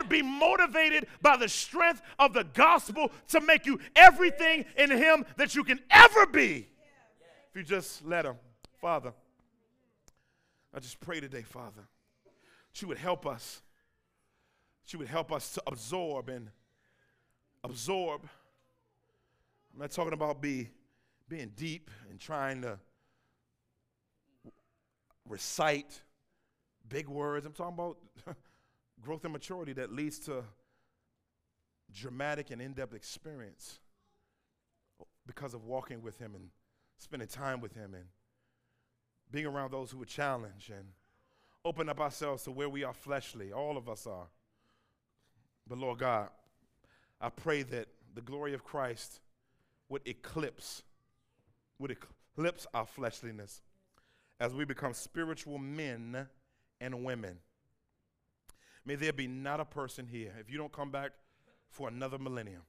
Be 0.08 0.22
motivated 0.22 1.06
by 1.20 1.36
the 1.36 1.48
strength 1.48 2.02
of 2.18 2.32
the 2.32 2.44
gospel 2.44 3.12
to 3.28 3.40
make 3.40 3.66
you 3.66 3.78
everything 3.94 4.64
in 4.76 4.90
Him 4.90 5.24
that 5.36 5.54
you 5.54 5.62
can 5.64 5.78
ever 5.90 6.26
be. 6.26 6.68
If 7.50 7.56
you 7.56 7.62
just 7.62 8.04
let 8.04 8.24
Him. 8.24 8.36
Father, 8.80 9.12
I 10.74 10.80
just 10.80 11.00
pray 11.00 11.20
today, 11.20 11.42
Father, 11.42 11.82
that 12.24 12.82
you 12.82 12.88
would 12.88 12.98
help 12.98 13.26
us. 13.26 13.62
That 14.84 14.92
you 14.92 14.98
would 14.98 15.08
help 15.08 15.30
us 15.30 15.52
to 15.54 15.62
absorb 15.66 16.28
and 16.30 16.48
absorb. 17.64 18.22
I'm 19.72 19.80
not 19.80 19.90
talking 19.90 20.12
about 20.12 20.40
be, 20.40 20.68
being 21.28 21.52
deep 21.56 21.90
and 22.10 22.20
trying 22.20 22.62
to 22.62 22.78
recite 25.28 26.02
big 26.88 27.08
words. 27.08 27.46
I'm 27.46 27.52
talking 27.52 27.74
about 27.74 27.96
growth 29.00 29.24
and 29.24 29.32
maturity 29.32 29.72
that 29.74 29.92
leads 29.92 30.18
to 30.20 30.44
dramatic 31.94 32.50
and 32.50 32.60
in 32.60 32.72
depth 32.72 32.94
experience 32.94 33.78
because 35.26 35.54
of 35.54 35.64
walking 35.64 36.02
with 36.02 36.18
Him 36.18 36.34
and 36.34 36.48
spending 36.98 37.28
time 37.28 37.60
with 37.60 37.74
Him 37.74 37.94
and 37.94 38.04
being 39.30 39.46
around 39.46 39.72
those 39.72 39.90
who 39.90 39.98
would 39.98 40.08
challenge 40.08 40.70
and 40.74 40.86
open 41.64 41.88
up 41.88 42.00
ourselves 42.00 42.42
to 42.44 42.50
where 42.50 42.68
we 42.68 42.84
are 42.84 42.92
fleshly. 42.92 43.52
All 43.52 43.76
of 43.76 43.88
us 43.88 44.06
are. 44.06 44.26
But 45.66 45.78
Lord 45.78 45.98
God, 45.98 46.28
I 47.22 47.28
pray 47.28 47.62
that 47.62 47.86
the 48.14 48.20
glory 48.20 48.52
of 48.52 48.64
Christ 48.64 49.20
would 49.88 50.02
eclipse 50.06 50.82
would 51.78 51.90
eclipse 51.90 52.66
our 52.74 52.86
fleshliness 52.86 53.62
as 54.38 54.54
we 54.54 54.64
become 54.64 54.92
spiritual 54.92 55.58
men 55.58 56.28
and 56.80 57.04
women. 57.04 57.38
May 58.84 58.94
there 58.94 59.12
be 59.12 59.26
not 59.26 59.60
a 59.60 59.64
person 59.64 60.06
here, 60.06 60.32
if 60.38 60.50
you 60.50 60.58
don't 60.58 60.72
come 60.72 60.90
back 60.90 61.12
for 61.68 61.88
another 61.88 62.18
millennium, 62.18 62.62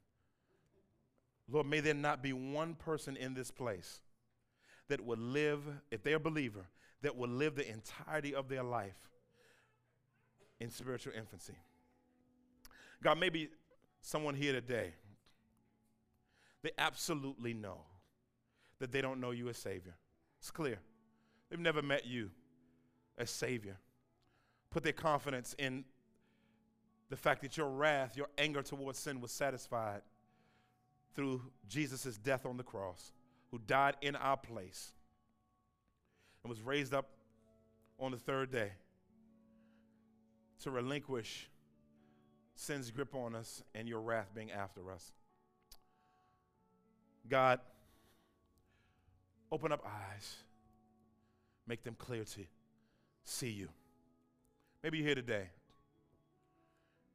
Lord, 1.47 1.67
may 1.67 1.79
there 1.79 1.93
not 1.93 2.23
be 2.23 2.33
one 2.33 2.73
person 2.73 3.17
in 3.17 3.33
this 3.33 3.51
place 3.51 4.01
that 4.87 5.03
will 5.03 5.17
live, 5.17 5.61
if 5.91 6.01
they're 6.03 6.15
a 6.15 6.19
believer, 6.19 6.65
that 7.01 7.15
will 7.15 7.29
live 7.29 7.55
the 7.55 7.69
entirety 7.69 8.33
of 8.33 8.47
their 8.47 8.63
life 8.63 9.09
in 10.59 10.69
spiritual 10.71 11.13
infancy. 11.15 11.57
God, 13.03 13.19
maybe 13.19 13.49
someone 14.03 14.35
here 14.35 14.51
today, 14.51 14.93
they 16.61 16.71
absolutely 16.77 17.53
know 17.53 17.79
that 18.79 18.91
they 18.91 19.01
don't 19.01 19.19
know 19.19 19.31
you 19.31 19.49
as 19.49 19.57
Savior. 19.57 19.95
It's 20.39 20.51
clear. 20.51 20.77
They've 21.49 21.59
never 21.59 21.81
met 21.81 22.05
you 22.05 22.29
as 23.17 23.29
Savior. 23.29 23.77
Put 24.69 24.83
their 24.83 24.93
confidence 24.93 25.55
in 25.57 25.85
the 27.09 27.15
fact 27.15 27.41
that 27.41 27.57
your 27.57 27.69
wrath, 27.69 28.17
your 28.17 28.27
anger 28.37 28.61
towards 28.61 28.99
sin 28.99 29.21
was 29.21 29.31
satisfied 29.31 30.01
through 31.15 31.41
Jesus' 31.67 32.17
death 32.17 32.45
on 32.45 32.57
the 32.57 32.63
cross, 32.63 33.11
who 33.51 33.59
died 33.67 33.95
in 34.01 34.15
our 34.15 34.37
place 34.37 34.91
and 36.43 36.49
was 36.49 36.61
raised 36.61 36.93
up 36.93 37.09
on 37.99 38.11
the 38.11 38.17
third 38.17 38.51
day 38.51 38.71
to 40.61 40.71
relinquish 40.71 41.49
sin's 42.55 42.91
grip 42.91 43.15
on 43.15 43.35
us 43.35 43.63
and 43.73 43.87
your 43.87 44.01
wrath 44.01 44.29
being 44.33 44.51
after 44.51 44.91
us. 44.91 45.11
God, 47.29 47.59
open 49.51 49.71
up 49.71 49.85
eyes, 49.85 50.35
make 51.67 51.83
them 51.83 51.95
clear 51.97 52.23
to 52.23 52.41
see 53.23 53.49
you. 53.49 53.69
Maybe 54.83 54.97
you're 54.97 55.07
here 55.07 55.15
today. 55.15 55.49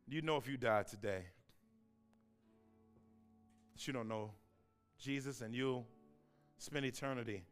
You 0.07 0.22
know 0.22 0.36
if 0.36 0.49
you 0.49 0.57
died 0.57 0.86
today, 0.86 1.24
that 3.74 3.86
you 3.86 3.93
don't 3.93 4.09
know 4.09 4.30
Jesus 4.99 5.43
and 5.43 5.55
you'll 5.55 5.86
spend 6.57 6.86
eternity 6.86 7.45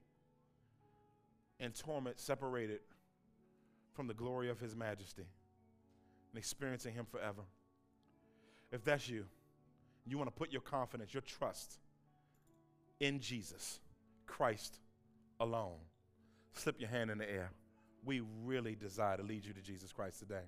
in 1.60 1.72
torment, 1.72 2.18
separated 2.18 2.80
from 3.92 4.06
the 4.06 4.14
glory 4.14 4.50
of 4.50 4.60
His 4.60 4.74
majesty 4.74 5.26
and 6.32 6.38
experiencing 6.38 6.94
Him 6.94 7.06
forever. 7.10 7.42
If 8.72 8.84
that's 8.84 9.08
you, 9.08 9.24
you 10.06 10.18
want 10.18 10.28
to 10.28 10.36
put 10.36 10.52
your 10.52 10.62
confidence, 10.62 11.14
your 11.14 11.22
trust 11.22 11.78
in 13.00 13.20
Jesus, 13.20 13.80
Christ 14.26 14.78
alone, 15.40 15.78
slip 16.54 16.80
your 16.80 16.88
hand 16.88 17.10
in 17.10 17.18
the 17.18 17.30
air. 17.30 17.50
We 18.04 18.22
really 18.44 18.74
desire 18.74 19.16
to 19.16 19.22
lead 19.22 19.44
you 19.44 19.52
to 19.52 19.60
Jesus 19.60 19.92
Christ 19.92 20.20
today. 20.20 20.44